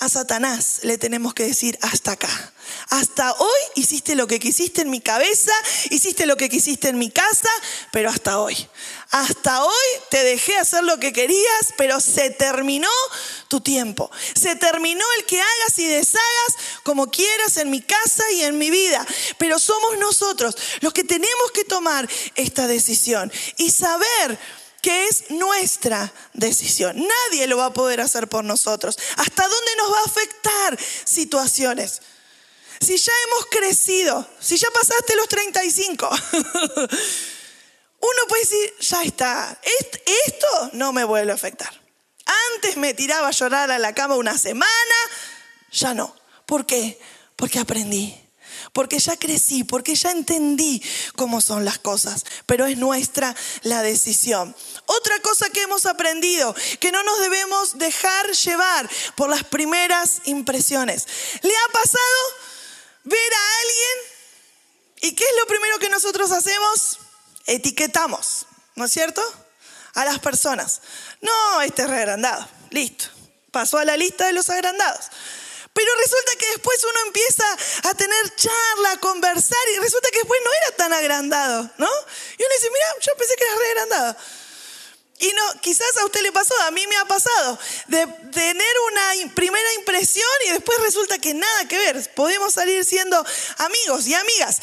a 0.00 0.08
Satanás, 0.08 0.80
le 0.82 0.98
tenemos 0.98 1.34
que 1.34 1.44
decir, 1.44 1.78
hasta 1.82 2.12
acá. 2.12 2.52
Hasta 2.90 3.32
hoy 3.32 3.60
hiciste 3.74 4.14
lo 4.14 4.26
que 4.26 4.38
quisiste 4.38 4.82
en 4.82 4.90
mi 4.90 5.00
cabeza, 5.00 5.52
hiciste 5.90 6.26
lo 6.26 6.36
que 6.36 6.48
quisiste 6.48 6.88
en 6.88 6.98
mi 6.98 7.10
casa, 7.10 7.48
pero 7.90 8.10
hasta 8.10 8.38
hoy. 8.40 8.68
Hasta 9.10 9.64
hoy 9.64 9.86
te 10.10 10.22
dejé 10.22 10.56
hacer 10.56 10.84
lo 10.84 10.98
que 11.00 11.12
querías, 11.12 11.74
pero 11.76 11.98
se 12.00 12.30
terminó 12.30 12.90
tu 13.48 13.60
tiempo. 13.60 14.10
Se 14.34 14.54
terminó 14.54 15.04
el 15.18 15.24
que 15.24 15.40
hagas 15.40 15.78
y 15.78 15.86
deshagas 15.86 16.56
como 16.82 17.10
quieras 17.10 17.56
en 17.56 17.70
mi 17.70 17.80
casa 17.80 18.30
y 18.32 18.42
en 18.42 18.58
mi 18.58 18.70
vida. 18.70 19.04
Pero 19.38 19.58
somos 19.58 19.98
nosotros 19.98 20.56
los 20.80 20.92
que 20.92 21.04
tenemos 21.04 21.50
que 21.52 21.64
tomar 21.64 22.08
esta 22.34 22.66
decisión 22.66 23.32
y 23.56 23.70
saber 23.70 24.38
es 24.88 25.30
nuestra 25.30 26.12
decisión. 26.34 26.96
Nadie 26.96 27.46
lo 27.46 27.56
va 27.56 27.66
a 27.66 27.72
poder 27.72 28.00
hacer 28.00 28.28
por 28.28 28.44
nosotros. 28.44 28.98
¿Hasta 29.16 29.42
dónde 29.42 29.76
nos 29.76 29.92
va 29.92 30.00
a 30.00 30.04
afectar 30.04 30.78
situaciones? 31.04 32.02
Si 32.80 32.96
ya 32.96 33.12
hemos 33.26 33.46
crecido, 33.46 34.28
si 34.40 34.56
ya 34.56 34.68
pasaste 34.70 35.16
los 35.16 35.28
35, 35.28 36.08
uno 38.00 38.22
puede 38.28 38.42
decir, 38.42 38.74
ya 38.80 39.02
está, 39.02 39.60
esto 40.26 40.70
no 40.74 40.92
me 40.92 41.04
vuelve 41.04 41.32
a 41.32 41.34
afectar. 41.34 41.72
Antes 42.54 42.76
me 42.76 42.94
tiraba 42.94 43.28
a 43.28 43.32
llorar 43.32 43.70
a 43.70 43.78
la 43.78 43.94
cama 43.94 44.16
una 44.16 44.38
semana, 44.38 44.68
ya 45.72 45.94
no. 45.94 46.14
¿Por 46.46 46.66
qué? 46.66 47.00
Porque 47.36 47.58
aprendí. 47.58 48.27
Porque 48.78 49.00
ya 49.00 49.16
crecí, 49.16 49.64
porque 49.64 49.96
ya 49.96 50.12
entendí 50.12 50.80
cómo 51.16 51.40
son 51.40 51.64
las 51.64 51.80
cosas, 51.80 52.24
pero 52.46 52.64
es 52.64 52.78
nuestra 52.78 53.34
la 53.62 53.82
decisión. 53.82 54.54
Otra 54.86 55.18
cosa 55.18 55.50
que 55.50 55.62
hemos 55.62 55.84
aprendido, 55.84 56.54
que 56.78 56.92
no 56.92 57.02
nos 57.02 57.18
debemos 57.18 57.76
dejar 57.78 58.30
llevar 58.30 58.88
por 59.16 59.30
las 59.30 59.42
primeras 59.42 60.20
impresiones. 60.26 61.08
¿Le 61.42 61.50
ha 61.50 61.72
pasado? 61.72 61.98
ver 63.08 63.34
a 63.34 63.58
alguien 63.60 65.10
y 65.10 65.14
¿qué 65.16 65.24
es 65.24 65.36
lo 65.40 65.46
primero 65.46 65.80
que 65.80 65.88
nosotros 65.88 66.30
hacemos? 66.30 66.98
Etiquetamos, 67.46 68.46
¿no 68.76 68.84
es 68.84 68.92
cierto? 68.92 69.22
A 69.94 70.04
las 70.04 70.20
personas. 70.20 70.82
No, 71.20 71.62
este 71.62 71.82
es 71.82 71.90
reagrandado. 71.90 72.46
Listo. 72.70 73.06
Pasó 73.50 73.78
a 73.78 73.84
la 73.84 73.96
lista 73.96 74.26
de 74.26 74.34
los 74.34 74.50
agrandados. 74.50 75.06
Pero 75.78 75.94
resulta 75.94 76.32
que 76.40 76.46
después 76.48 76.82
uno 76.82 77.00
empieza 77.06 77.44
a 77.84 77.94
tener 77.94 78.34
charla, 78.34 78.90
a 78.90 78.96
conversar 78.98 79.68
y 79.76 79.78
resulta 79.78 80.10
que 80.10 80.18
después 80.18 80.40
no 80.44 80.50
era 80.52 80.76
tan 80.76 80.92
agrandado, 80.92 81.70
¿no? 81.78 81.88
Y 82.36 82.42
uno 82.42 82.54
dice, 82.56 82.70
mira, 82.72 82.86
yo 83.00 83.14
pensé 83.14 83.36
que 83.36 83.44
era 83.44 83.54
reagrandado. 83.54 84.16
Y 85.20 85.28
no, 85.28 85.60
quizás 85.60 85.96
a 85.98 86.04
usted 86.04 86.22
le 86.22 86.32
pasó, 86.32 86.52
a 86.62 86.72
mí 86.72 86.84
me 86.88 86.96
ha 86.96 87.04
pasado, 87.04 87.60
de 87.86 88.08
tener 88.32 88.74
una 88.90 89.32
primera 89.36 89.72
impresión 89.74 90.28
y 90.46 90.50
después 90.50 90.80
resulta 90.80 91.16
que 91.20 91.32
nada 91.32 91.68
que 91.68 91.78
ver. 91.78 92.12
Podemos 92.14 92.54
salir 92.54 92.84
siendo 92.84 93.24
amigos 93.58 94.08
y 94.08 94.14
amigas. 94.14 94.60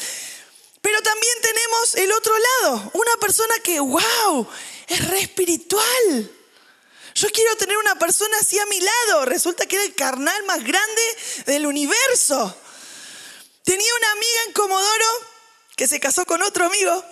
Pero 0.82 1.00
también 1.00 1.34
tenemos 1.40 1.94
el 1.94 2.12
otro 2.12 2.34
lado, 2.38 2.90
una 2.92 3.16
persona 3.16 3.54
que, 3.60 3.80
wow, 3.80 4.46
es 4.86 5.08
re 5.08 5.20
espiritual. 5.20 6.35
Yo 7.16 7.30
quiero 7.30 7.56
tener 7.56 7.78
una 7.78 7.98
persona 7.98 8.36
así 8.38 8.58
a 8.58 8.66
mi 8.66 8.78
lado. 8.78 9.24
Resulta 9.24 9.64
que 9.64 9.76
era 9.76 9.84
el 9.86 9.94
carnal 9.94 10.44
más 10.44 10.62
grande 10.62 11.02
del 11.46 11.64
universo. 11.64 12.54
Tenía 13.64 13.94
una 13.96 14.12
amiga 14.12 14.42
en 14.46 14.52
Comodoro 14.52 15.06
que 15.76 15.88
se 15.88 15.98
casó 15.98 16.26
con 16.26 16.42
otro 16.42 16.66
amigo 16.66 17.04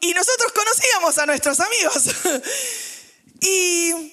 y 0.00 0.14
nosotros 0.14 0.52
conocíamos 0.52 1.18
a 1.18 1.26
nuestros 1.26 1.58
amigos. 1.58 2.04
y 3.40 4.12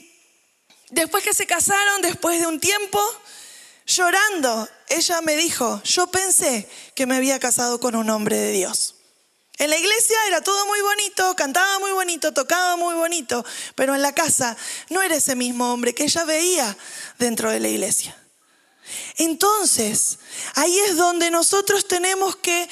después 0.90 1.24
que 1.24 1.36
se 1.36 1.46
casaron, 1.46 2.02
después 2.02 2.40
de 2.40 2.48
un 2.48 2.60
tiempo, 2.60 3.00
llorando, 3.86 4.68
ella 4.90 5.22
me 5.22 5.36
dijo, 5.36 5.80
yo 5.84 6.08
pensé 6.08 6.68
que 6.96 7.06
me 7.06 7.18
había 7.18 7.40
casado 7.40 7.80
con 7.80 7.96
un 7.96 8.10
hombre 8.10 8.36
de 8.36 8.52
Dios. 8.52 8.95
En 9.58 9.70
la 9.70 9.78
iglesia 9.78 10.18
era 10.28 10.42
todo 10.42 10.66
muy 10.66 10.82
bonito, 10.82 11.36
cantaba 11.36 11.80
muy 11.80 11.92
bonito, 11.92 12.34
tocaba 12.34 12.76
muy 12.76 12.94
bonito, 12.96 13.46
pero 13.76 13.96
en 13.96 14.02
la 14.02 14.14
casa 14.14 14.58
no 14.90 15.02
era 15.02 15.16
ese 15.16 15.36
mismo 15.36 15.72
hombre 15.72 15.96
que 15.96 16.04
ella 16.04 16.26
veía 16.26 16.78
dentro 17.18 17.50
de 17.50 17.60
la 17.60 17.70
iglesia. 17.70 18.16
Entonces, 19.18 20.20
ahí 20.56 20.78
es 20.80 20.98
donde 20.98 21.32
nosotros 21.32 21.88
tenemos 21.88 22.36
que 22.36 22.68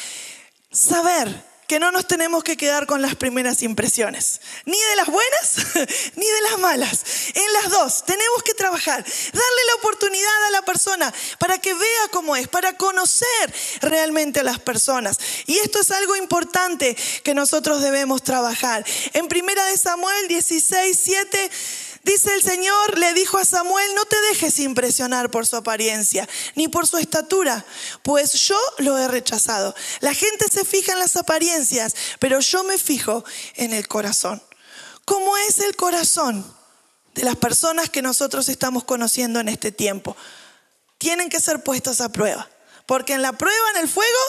saber 0.71 1.52
que 1.73 1.79
no 1.79 1.91
nos 1.91 2.05
tenemos 2.05 2.43
que 2.43 2.55
quedar 2.55 2.85
con 2.85 3.01
las 3.01 3.15
primeras 3.15 3.63
impresiones, 3.63 4.41
ni 4.63 4.77
de 4.79 4.95
las 4.95 5.07
buenas 5.07 5.55
ni 6.15 6.23
de 6.23 6.41
las 6.41 6.59
malas. 6.59 7.03
En 7.33 7.51
las 7.51 7.71
dos 7.71 8.05
tenemos 8.05 8.43
que 8.43 8.53
trabajar, 8.53 9.03
darle 9.03 9.61
la 9.69 9.75
oportunidad 9.79 10.45
a 10.49 10.51
la 10.51 10.61
persona 10.61 11.11
para 11.39 11.57
que 11.57 11.73
vea 11.73 12.07
cómo 12.11 12.35
es, 12.35 12.47
para 12.47 12.77
conocer 12.77 13.55
realmente 13.81 14.41
a 14.41 14.43
las 14.43 14.59
personas. 14.59 15.17
Y 15.47 15.57
esto 15.57 15.79
es 15.79 15.89
algo 15.89 16.15
importante 16.15 16.95
que 17.23 17.33
nosotros 17.33 17.81
debemos 17.81 18.21
trabajar. 18.21 18.85
En 19.13 19.27
primera 19.27 19.65
de 19.65 19.75
Samuel 19.75 20.27
16, 20.27 20.99
7 21.03 21.51
Dice 22.03 22.33
el 22.35 22.43
Señor, 22.43 22.97
le 22.99 23.13
dijo 23.13 23.37
a 23.37 23.45
Samuel, 23.45 23.95
no 23.95 24.05
te 24.05 24.19
dejes 24.29 24.59
impresionar 24.59 25.31
por 25.31 25.47
su 25.47 25.55
apariencia, 25.55 26.27
ni 26.55 26.67
por 26.67 26.85
su 26.85 26.97
estatura, 26.97 27.65
pues 28.01 28.33
yo 28.33 28.59
lo 28.79 28.97
he 28.97 29.07
rechazado. 29.07 29.73
La 30.01 30.13
gente 30.13 30.45
se 30.51 30.65
fija 30.65 30.91
en 30.91 30.99
las 30.99 31.15
apariencias, 31.15 31.95
pero 32.19 32.39
yo 32.41 32.63
me 32.63 32.77
fijo 32.77 33.23
en 33.55 33.73
el 33.73 33.87
corazón. 33.87 34.43
¿Cómo 35.05 35.37
es 35.37 35.59
el 35.59 35.75
corazón 35.75 36.45
de 37.15 37.23
las 37.23 37.37
personas 37.37 37.89
que 37.89 38.01
nosotros 38.01 38.49
estamos 38.49 38.83
conociendo 38.83 39.39
en 39.39 39.47
este 39.47 39.71
tiempo? 39.71 40.15
tienen 41.03 41.29
que 41.29 41.41
ser 41.41 41.61
puestos 41.63 41.99
a 41.99 42.09
prueba. 42.09 42.49
Porque 42.85 43.13
en 43.13 43.21
la 43.21 43.33
prueba, 43.33 43.71
en 43.75 43.81
el 43.81 43.89
fuego, 43.89 44.19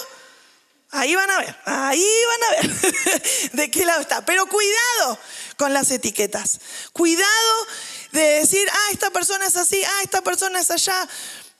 ahí 0.94 1.14
van 1.14 1.30
a 1.30 1.38
ver, 1.38 1.56
ahí 1.64 2.10
van 2.28 2.42
a 2.42 2.62
ver 2.62 3.50
de 3.52 3.70
qué 3.70 3.84
lado 3.84 4.00
está. 4.00 4.24
Pero 4.24 4.46
cuidado 4.46 5.18
con 5.56 5.72
las 5.72 5.90
etiquetas. 5.90 6.60
Cuidado 6.92 7.66
de 8.12 8.40
decir, 8.40 8.66
ah, 8.72 8.88
esta 8.92 9.10
persona 9.10 9.46
es 9.46 9.56
así, 9.56 9.82
ah, 9.84 10.00
esta 10.02 10.22
persona 10.22 10.60
es 10.60 10.70
allá. 10.70 11.08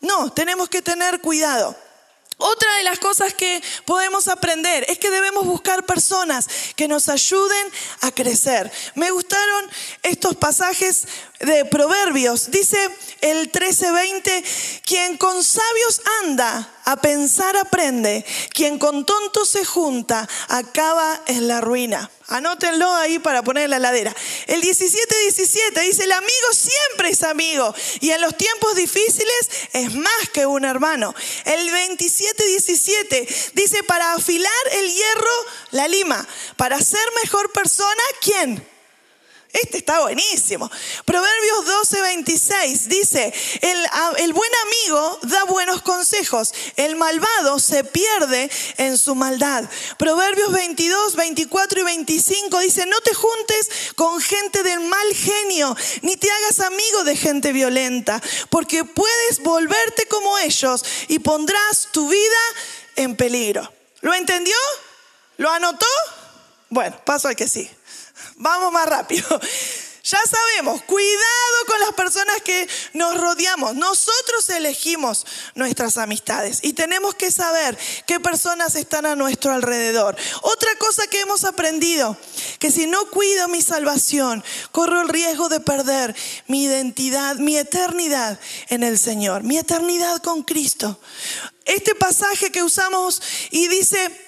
No, 0.00 0.32
tenemos 0.32 0.68
que 0.68 0.82
tener 0.82 1.20
cuidado. 1.20 1.76
Otra 2.36 2.76
de 2.76 2.82
las 2.82 2.98
cosas 2.98 3.32
que 3.32 3.62
podemos 3.84 4.26
aprender 4.26 4.84
es 4.88 4.98
que 4.98 5.10
debemos 5.10 5.44
buscar 5.44 5.86
personas 5.86 6.48
que 6.74 6.88
nos 6.88 7.08
ayuden 7.08 7.72
a 8.00 8.10
crecer. 8.10 8.70
Me 8.96 9.12
gustaron 9.12 9.70
estos 10.02 10.36
pasajes 10.36 11.04
de 11.38 11.64
Proverbios. 11.64 12.50
Dice 12.50 12.76
el 13.20 13.52
13:20, 13.52 14.44
quien 14.84 15.16
con 15.16 15.44
sabios 15.44 16.00
anda, 16.22 16.73
a 16.84 16.96
pensar 16.96 17.56
aprende, 17.56 18.24
quien 18.52 18.78
con 18.78 19.04
tontos 19.04 19.48
se 19.48 19.64
junta, 19.64 20.28
acaba 20.48 21.20
en 21.26 21.48
la 21.48 21.60
ruina. 21.60 22.10
Anótenlo 22.28 22.90
ahí 22.94 23.18
para 23.18 23.42
poner 23.42 23.64
en 23.64 23.70
la 23.70 23.78
ladera. 23.78 24.14
El 24.46 24.62
17:17 24.62 25.80
dice, 25.82 26.04
el 26.04 26.12
amigo 26.12 26.52
siempre 26.52 27.10
es 27.10 27.22
amigo 27.22 27.74
y 28.00 28.10
en 28.10 28.20
los 28.20 28.36
tiempos 28.36 28.74
difíciles 28.74 29.48
es 29.72 29.94
más 29.94 30.30
que 30.32 30.46
un 30.46 30.64
hermano. 30.64 31.14
El 31.44 31.70
27:17 31.70 33.52
dice, 33.54 33.82
para 33.82 34.14
afilar 34.14 34.52
el 34.72 34.92
hierro, 34.92 35.30
la 35.72 35.88
lima, 35.88 36.26
para 36.56 36.80
ser 36.80 37.06
mejor 37.22 37.52
persona, 37.52 38.02
¿quién? 38.20 38.73
Este 39.54 39.78
está 39.78 40.00
buenísimo. 40.00 40.68
Proverbios 41.04 41.64
12, 41.64 42.00
26 42.00 42.88
dice, 42.88 43.32
el, 43.60 43.86
el, 44.16 44.32
buen 44.32 44.50
amigo 44.66 45.18
da 45.22 45.44
buenos 45.44 45.80
consejos, 45.80 46.52
el 46.74 46.96
malvado 46.96 47.60
se 47.60 47.84
pierde 47.84 48.50
en 48.78 48.98
su 48.98 49.14
maldad. 49.14 49.62
Proverbios 49.96 50.50
22, 50.50 51.14
24 51.14 51.80
y 51.80 51.84
25 51.84 52.58
dice, 52.58 52.86
no 52.86 53.00
te 53.02 53.14
juntes 53.14 53.70
con 53.94 54.20
gente 54.20 54.64
del 54.64 54.80
mal 54.80 55.14
genio, 55.14 55.76
ni 56.02 56.16
te 56.16 56.28
hagas 56.28 56.58
amigo 56.58 57.04
de 57.04 57.14
gente 57.14 57.52
violenta, 57.52 58.20
porque 58.50 58.82
puedes 58.82 59.40
volverte 59.44 60.06
como 60.06 60.36
ellos 60.38 60.84
y 61.06 61.20
pondrás 61.20 61.90
tu 61.92 62.08
vida 62.08 62.42
en 62.96 63.14
peligro. 63.14 63.72
¿Lo 64.00 64.12
entendió? 64.14 64.56
¿Lo 65.36 65.48
anotó? 65.48 65.86
Bueno, 66.70 67.00
paso 67.04 67.28
al 67.28 67.36
que 67.36 67.46
sí. 67.46 67.70
Vamos 68.36 68.72
más 68.72 68.88
rápido. 68.88 69.26
Ya 70.04 70.18
sabemos, 70.28 70.82
cuidado 70.82 71.64
con 71.66 71.80
las 71.80 71.92
personas 71.94 72.42
que 72.42 72.68
nos 72.92 73.18
rodeamos. 73.18 73.74
Nosotros 73.74 74.50
elegimos 74.50 75.24
nuestras 75.54 75.96
amistades 75.96 76.58
y 76.60 76.74
tenemos 76.74 77.14
que 77.14 77.32
saber 77.32 77.78
qué 78.06 78.20
personas 78.20 78.74
están 78.74 79.06
a 79.06 79.16
nuestro 79.16 79.54
alrededor. 79.54 80.14
Otra 80.42 80.68
cosa 80.76 81.06
que 81.06 81.20
hemos 81.20 81.44
aprendido, 81.44 82.18
que 82.58 82.70
si 82.70 82.86
no 82.86 83.08
cuido 83.08 83.48
mi 83.48 83.62
salvación, 83.62 84.44
corro 84.72 85.00
el 85.00 85.08
riesgo 85.08 85.48
de 85.48 85.60
perder 85.60 86.14
mi 86.48 86.64
identidad, 86.64 87.36
mi 87.36 87.56
eternidad 87.56 88.38
en 88.68 88.82
el 88.82 88.98
Señor, 88.98 89.42
mi 89.42 89.56
eternidad 89.56 90.20
con 90.22 90.42
Cristo. 90.42 91.00
Este 91.64 91.94
pasaje 91.94 92.52
que 92.52 92.62
usamos 92.62 93.22
y 93.50 93.68
dice, 93.68 94.23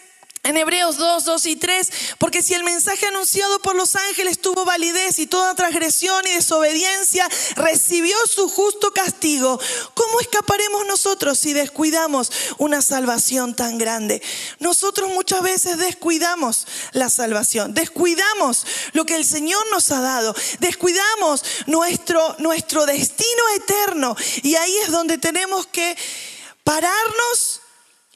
en 0.47 0.57
Hebreos 0.57 0.97
2, 0.97 1.25
2 1.25 1.47
y 1.47 1.57
3, 1.57 1.91
porque 2.19 2.43
si 2.43 2.55
el 2.55 2.63
mensaje 2.63 3.07
anunciado 3.07 3.59
por 3.61 3.75
los 3.75 3.97
ángeles 3.97 4.41
tuvo 4.41 4.65
validez 4.65 5.19
y 5.19 5.27
toda 5.27 5.57
transgresión 5.57 6.25
y 6.27 6.35
desobediencia 6.35 7.29
recibió 7.57 8.17
su 8.33 8.49
justo 8.49 8.93
castigo, 8.93 9.61
¿cómo 9.95 10.21
escaparemos 10.21 10.87
nosotros 10.87 11.39
si 11.39 11.53
descuidamos 11.53 12.31
una 12.59 12.81
salvación 12.81 13.55
tan 13.55 13.77
grande? 13.77 14.23
Nosotros 14.61 15.11
muchas 15.11 15.43
veces 15.43 15.79
descuidamos 15.79 16.67
la 16.93 17.11
salvación, 17.11 17.75
descuidamos 17.75 18.65
lo 18.93 19.05
que 19.05 19.17
el 19.17 19.25
Señor 19.25 19.65
nos 19.73 19.91
ha 19.91 20.01
dado, 20.01 20.35
descuidamos 20.61 21.43
nuestro, 21.67 22.37
nuestro 22.39 22.87
destino 22.87 23.43
eterno 23.57 24.17
y 24.43 24.55
ahí 24.55 24.77
es 24.85 24.93
donde 24.93 25.19
tenemos 25.19 25.67
que 25.67 25.97
pararnos 26.63 27.63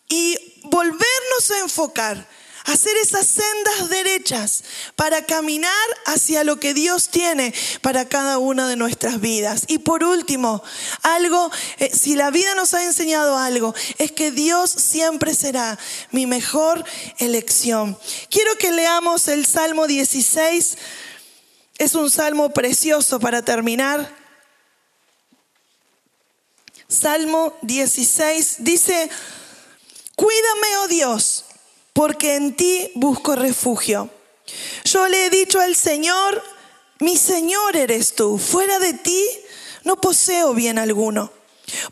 y 0.09 0.50
volvernos 0.65 1.51
a 1.51 1.59
enfocar, 1.61 2.27
hacer 2.65 2.97
esas 2.99 3.27
sendas 3.27 3.89
derechas 3.89 4.65
para 4.97 5.25
caminar 5.25 5.71
hacia 6.07 6.45
lo 6.45 6.61
que 6.61 6.75
Dios 6.75 7.09
tiene 7.09 7.55
para 7.81 8.09
cada 8.09 8.39
una 8.39 8.69
de 8.69 8.77
nuestras 8.77 9.21
vidas. 9.21 9.65
Y 9.69 9.79
por 9.79 10.05
último, 10.05 10.63
algo, 11.03 11.51
eh, 11.79 11.91
si 11.93 12.15
la 12.15 12.31
vida 12.31 12.55
nos 12.55 12.75
ha 12.75 12.85
enseñado 12.85 13.37
algo, 13.37 13.75
es 13.99 14.13
que 14.13 14.31
Dios 14.31 14.71
siempre 14.71 15.35
será 15.35 15.79
mi 16.11 16.27
mejor 16.27 16.85
elección. 17.19 17.99
Quiero 18.31 18.57
que 18.57 18.73
leamos 18.73 19.29
el 19.29 19.47
Salmo 19.47 19.87
16. 19.87 20.79
Es 21.79 21.95
un 21.95 22.11
salmo 22.11 22.51
precioso 22.51 23.19
para 23.21 23.43
terminar. 23.43 24.15
Salmo 26.89 27.57
16 27.63 28.57
dice, 28.59 29.09
Cuídame, 30.21 30.77
oh 30.83 30.89
Dios, 30.89 31.47
porque 31.95 32.37
en 32.37 32.55
ti 32.55 32.93
busco 32.95 33.37
refugio. 33.37 34.11
Yo 34.85 35.09
le 35.09 35.25
he 35.25 35.31
dicho 35.31 35.59
al 35.59 35.75
Señor, 35.75 36.45
mi 36.99 37.17
Señor 37.17 37.75
eres 37.75 38.15
tú, 38.17 38.37
fuera 38.37 38.79
de 38.81 38.93
ti 38.93 39.25
no 39.83 39.99
poseo 39.99 40.53
bien 40.53 40.79
alguno. 40.79 41.33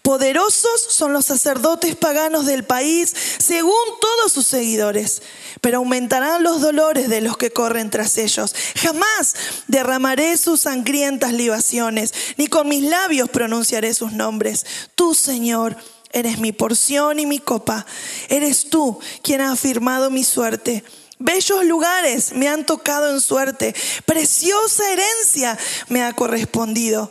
Poderosos 0.03 0.79
son 0.91 1.15
los 1.15 1.25
sacerdotes 1.25 1.97
paganos 1.97 2.45
del 2.45 2.65
país, 2.65 3.15
según 3.39 3.73
todos 3.99 4.31
sus 4.31 4.47
seguidores, 4.47 5.23
pero 5.63 5.79
aumentarán 5.79 6.43
los 6.43 6.61
dolores 6.61 7.09
de 7.09 7.23
los 7.23 7.39
que 7.39 7.51
corren 7.51 7.89
tras 7.89 8.19
ellos. 8.19 8.55
Jamás 8.77 9.37
derramaré 9.69 10.37
sus 10.37 10.61
sangrientas 10.61 11.33
libaciones, 11.33 12.13
ni 12.37 12.47
con 12.47 12.69
mis 12.69 12.83
labios 12.83 13.31
pronunciaré 13.31 13.95
sus 13.95 14.13
nombres. 14.13 14.67
Tú, 14.95 15.15
Señor, 15.15 15.79
Eres 16.13 16.39
mi 16.39 16.53
porción 16.53 17.19
y 17.19 17.27
mi 17.27 17.39
copa. 17.39 17.87
Eres 18.29 18.71
tú 18.71 18.99
quien 19.23 19.41
ha 19.41 19.53
afirmado 19.53 20.11
mi 20.11 20.25
suerte. 20.25 20.85
Bellos 21.19 21.65
lugares 21.65 22.33
me 22.33 22.49
han 22.49 22.65
tocado 22.65 23.11
en 23.11 23.21
suerte. 23.21 23.75
Preciosa 24.07 24.91
herencia 24.93 25.59
me 25.89 26.03
ha 26.03 26.13
correspondido. 26.15 27.11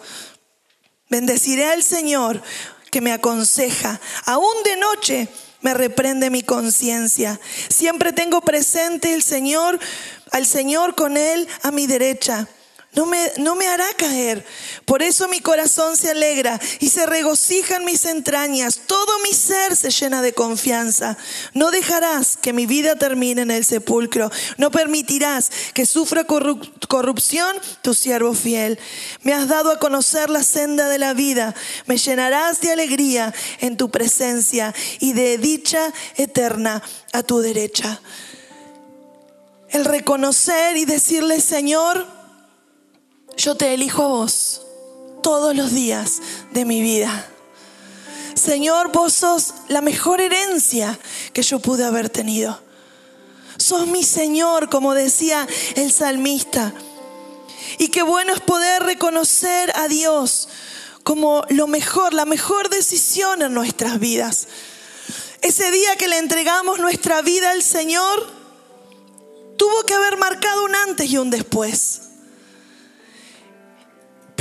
Bendeciré 1.09 1.65
al 1.65 1.83
Señor 1.83 2.41
que 2.89 3.01
me 3.01 3.11
aconseja. 3.11 3.99
Aún 4.25 4.63
de 4.63 4.77
noche 4.77 5.27
me 5.61 5.73
reprende 5.73 6.29
mi 6.29 6.41
conciencia. 6.41 7.39
Siempre 7.69 8.13
tengo 8.13 8.41
presente 8.41 9.13
el 9.13 9.23
Señor, 9.23 9.79
al 10.31 10.45
Señor 10.45 10.95
con 10.95 11.17
Él 11.17 11.47
a 11.63 11.71
mi 11.71 11.87
derecha 11.87 12.47
no 12.93 13.05
me, 13.05 13.31
no 13.37 13.55
me 13.55 13.67
hará 13.67 13.85
caer. 13.95 14.43
Por 14.85 15.03
eso 15.03 15.27
mi 15.27 15.39
corazón 15.39 15.95
se 15.95 16.09
alegra 16.09 16.59
y 16.79 16.89
se 16.89 17.05
regocija 17.05 17.75
en 17.75 17.85
mis 17.85 18.05
entrañas. 18.05 18.81
Todo 18.87 19.19
mi 19.19 19.33
ser 19.33 19.75
se 19.75 19.91
llena 19.91 20.21
de 20.21 20.33
confianza. 20.33 21.15
No 21.53 21.69
dejarás 21.69 22.37
que 22.37 22.53
mi 22.53 22.65
vida 22.65 22.95
termine 22.95 23.43
en 23.43 23.51
el 23.51 23.65
sepulcro. 23.65 24.31
No 24.57 24.71
permitirás 24.71 25.51
que 25.75 25.85
sufra 25.85 26.23
corrupción 26.23 27.55
tu 27.83 27.93
siervo 27.93 28.33
fiel. 28.33 28.79
Me 29.21 29.33
has 29.33 29.47
dado 29.47 29.71
a 29.71 29.79
conocer 29.79 30.31
la 30.31 30.41
senda 30.41 30.89
de 30.89 30.97
la 30.97 31.13
vida. 31.13 31.53
Me 31.85 31.97
llenarás 31.97 32.61
de 32.61 32.71
alegría 32.71 33.31
en 33.59 33.77
tu 33.77 33.91
presencia 33.91 34.73
y 34.99 35.13
de 35.13 35.37
dicha 35.37 35.93
eterna 36.15 36.81
a 37.13 37.21
tu 37.21 37.41
derecha. 37.41 38.01
El 39.69 39.85
reconocer 39.85 40.77
y 40.77 40.85
decirle, 40.85 41.41
Señor, 41.41 42.16
yo 43.37 43.55
te 43.55 43.73
elijo 43.73 44.03
a 44.03 44.07
vos 44.07 44.61
todos 45.21 45.55
los 45.55 45.71
días 45.71 46.21
de 46.51 46.65
mi 46.65 46.81
vida. 46.81 47.29
Señor, 48.33 48.91
vos 48.91 49.13
sos 49.13 49.53
la 49.67 49.81
mejor 49.81 50.21
herencia 50.21 50.97
que 51.33 51.43
yo 51.43 51.59
pude 51.59 51.85
haber 51.85 52.09
tenido. 52.09 52.59
Sos 53.57 53.87
mi 53.87 54.03
Señor, 54.03 54.69
como 54.69 54.93
decía 54.93 55.47
el 55.75 55.91
salmista. 55.91 56.73
Y 57.77 57.89
qué 57.89 58.03
bueno 58.03 58.33
es 58.33 58.39
poder 58.41 58.83
reconocer 58.83 59.71
a 59.75 59.87
Dios 59.87 60.49
como 61.03 61.43
lo 61.49 61.67
mejor, 61.67 62.13
la 62.13 62.25
mejor 62.25 62.69
decisión 62.69 63.41
en 63.41 63.53
nuestras 63.53 63.99
vidas. 63.99 64.47
Ese 65.41 65.71
día 65.71 65.95
que 65.95 66.07
le 66.07 66.17
entregamos 66.17 66.79
nuestra 66.79 67.21
vida 67.21 67.51
al 67.51 67.63
Señor, 67.63 68.27
tuvo 69.57 69.83
que 69.83 69.93
haber 69.93 70.17
marcado 70.17 70.65
un 70.65 70.75
antes 70.75 71.09
y 71.09 71.17
un 71.17 71.29
después. 71.29 72.06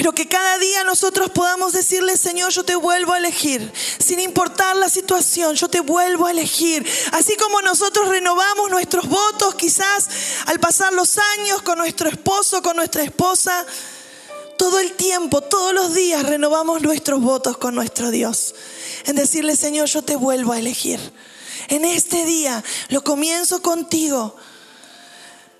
Pero 0.06 0.14
que 0.14 0.28
cada 0.28 0.56
día 0.58 0.84
nosotros 0.84 1.30
podamos 1.30 1.72
decirle, 1.72 2.16
Señor, 2.16 2.52
yo 2.52 2.64
te 2.64 2.76
vuelvo 2.76 3.14
a 3.14 3.18
elegir. 3.18 3.72
Sin 3.98 4.20
importar 4.20 4.76
la 4.76 4.88
situación, 4.88 5.56
yo 5.56 5.68
te 5.68 5.80
vuelvo 5.80 6.26
a 6.26 6.30
elegir. 6.30 6.88
Así 7.10 7.34
como 7.34 7.60
nosotros 7.60 8.06
renovamos 8.06 8.70
nuestros 8.70 9.08
votos 9.08 9.56
quizás 9.56 10.08
al 10.46 10.60
pasar 10.60 10.92
los 10.92 11.18
años 11.18 11.60
con 11.62 11.78
nuestro 11.78 12.08
esposo, 12.08 12.62
con 12.62 12.76
nuestra 12.76 13.02
esposa. 13.02 13.66
todo 14.56 14.78
el 14.78 14.92
tiempo, 14.92 15.40
todos 15.40 15.74
los 15.74 15.92
días 15.92 16.22
renovamos 16.22 16.82
nuestros 16.82 17.20
votos 17.20 17.56
con 17.56 17.74
nuestro 17.74 18.12
Dios. 18.12 18.54
En 19.06 19.16
decirle, 19.16 19.56
Señor, 19.56 19.88
yo 19.88 20.02
te 20.02 20.14
vuelvo 20.14 20.52
a 20.52 20.60
elegir. 20.60 21.00
En 21.66 21.84
este 21.84 22.24
día 22.24 22.62
lo 22.90 23.02
comienzo 23.02 23.60
contigo. 23.60 24.36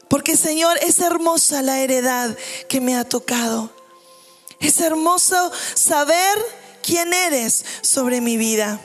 Porque 0.07 0.36
Señor, 0.36 0.78
es 0.82 1.01
hermosa 1.01 1.62
la 1.62 1.80
heredad 1.80 2.36
que 2.68 2.80
me 2.80 2.94
ha 2.94 3.03
tocado. 3.03 3.76
Es 4.61 4.80
hermoso 4.80 5.52
saber 5.74 6.38
quién 6.82 7.12
eres 7.12 7.64
sobre 7.82 8.20
mi 8.20 8.36
vida. 8.36 8.80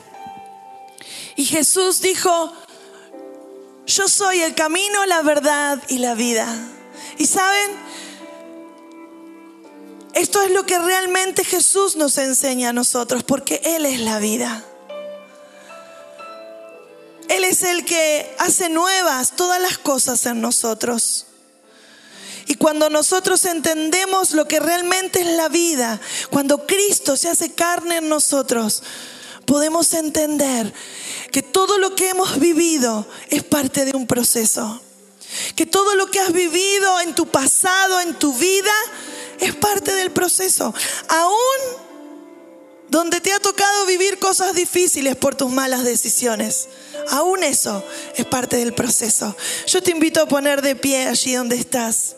Y 1.36 1.44
Jesús 1.44 2.00
dijo, 2.00 2.52
yo 3.86 4.08
soy 4.08 4.40
el 4.42 4.54
camino, 4.54 5.06
la 5.06 5.22
verdad 5.22 5.82
y 5.88 5.98
la 5.98 6.14
vida. 6.14 6.46
Y 7.18 7.26
saben, 7.26 7.70
esto 10.14 10.42
es 10.42 10.50
lo 10.50 10.66
que 10.66 10.78
realmente 10.78 11.44
Jesús 11.44 11.96
nos 11.96 12.18
enseña 12.18 12.70
a 12.70 12.72
nosotros, 12.72 13.22
porque 13.22 13.60
Él 13.64 13.86
es 13.86 14.00
la 14.00 14.18
vida. 14.18 14.64
Él 17.28 17.44
es 17.44 17.62
el 17.62 17.84
que 17.84 18.34
hace 18.38 18.68
nuevas 18.68 19.36
todas 19.36 19.60
las 19.60 19.78
cosas 19.78 20.26
en 20.26 20.42
nosotros. 20.42 21.26
Y 22.46 22.56
cuando 22.56 22.90
nosotros 22.90 23.44
entendemos 23.44 24.32
lo 24.32 24.48
que 24.48 24.60
realmente 24.60 25.20
es 25.20 25.26
la 25.36 25.48
vida, 25.48 26.00
cuando 26.30 26.66
Cristo 26.66 27.16
se 27.16 27.28
hace 27.28 27.52
carne 27.52 27.98
en 27.98 28.08
nosotros, 28.08 28.82
podemos 29.46 29.92
entender 29.94 30.72
que 31.30 31.42
todo 31.42 31.78
lo 31.78 31.94
que 31.94 32.10
hemos 32.10 32.38
vivido 32.38 33.06
es 33.28 33.42
parte 33.42 33.84
de 33.84 33.96
un 33.96 34.06
proceso. 34.06 34.80
Que 35.56 35.66
todo 35.66 35.94
lo 35.94 36.10
que 36.10 36.20
has 36.20 36.32
vivido 36.32 37.00
en 37.00 37.14
tu 37.14 37.26
pasado, 37.26 38.00
en 38.00 38.14
tu 38.18 38.34
vida, 38.34 38.72
es 39.40 39.54
parte 39.54 39.92
del 39.94 40.10
proceso. 40.10 40.74
Aún 41.08 41.82
donde 42.92 43.22
te 43.22 43.32
ha 43.32 43.40
tocado 43.40 43.86
vivir 43.86 44.18
cosas 44.18 44.54
difíciles 44.54 45.16
por 45.16 45.34
tus 45.34 45.50
malas 45.50 45.82
decisiones. 45.82 46.68
Aún 47.08 47.42
eso 47.42 47.82
es 48.16 48.26
parte 48.26 48.58
del 48.58 48.74
proceso. 48.74 49.34
Yo 49.66 49.82
te 49.82 49.92
invito 49.92 50.20
a 50.20 50.28
poner 50.28 50.60
de 50.60 50.76
pie 50.76 51.06
allí 51.06 51.32
donde 51.32 51.56
estás. 51.56 52.16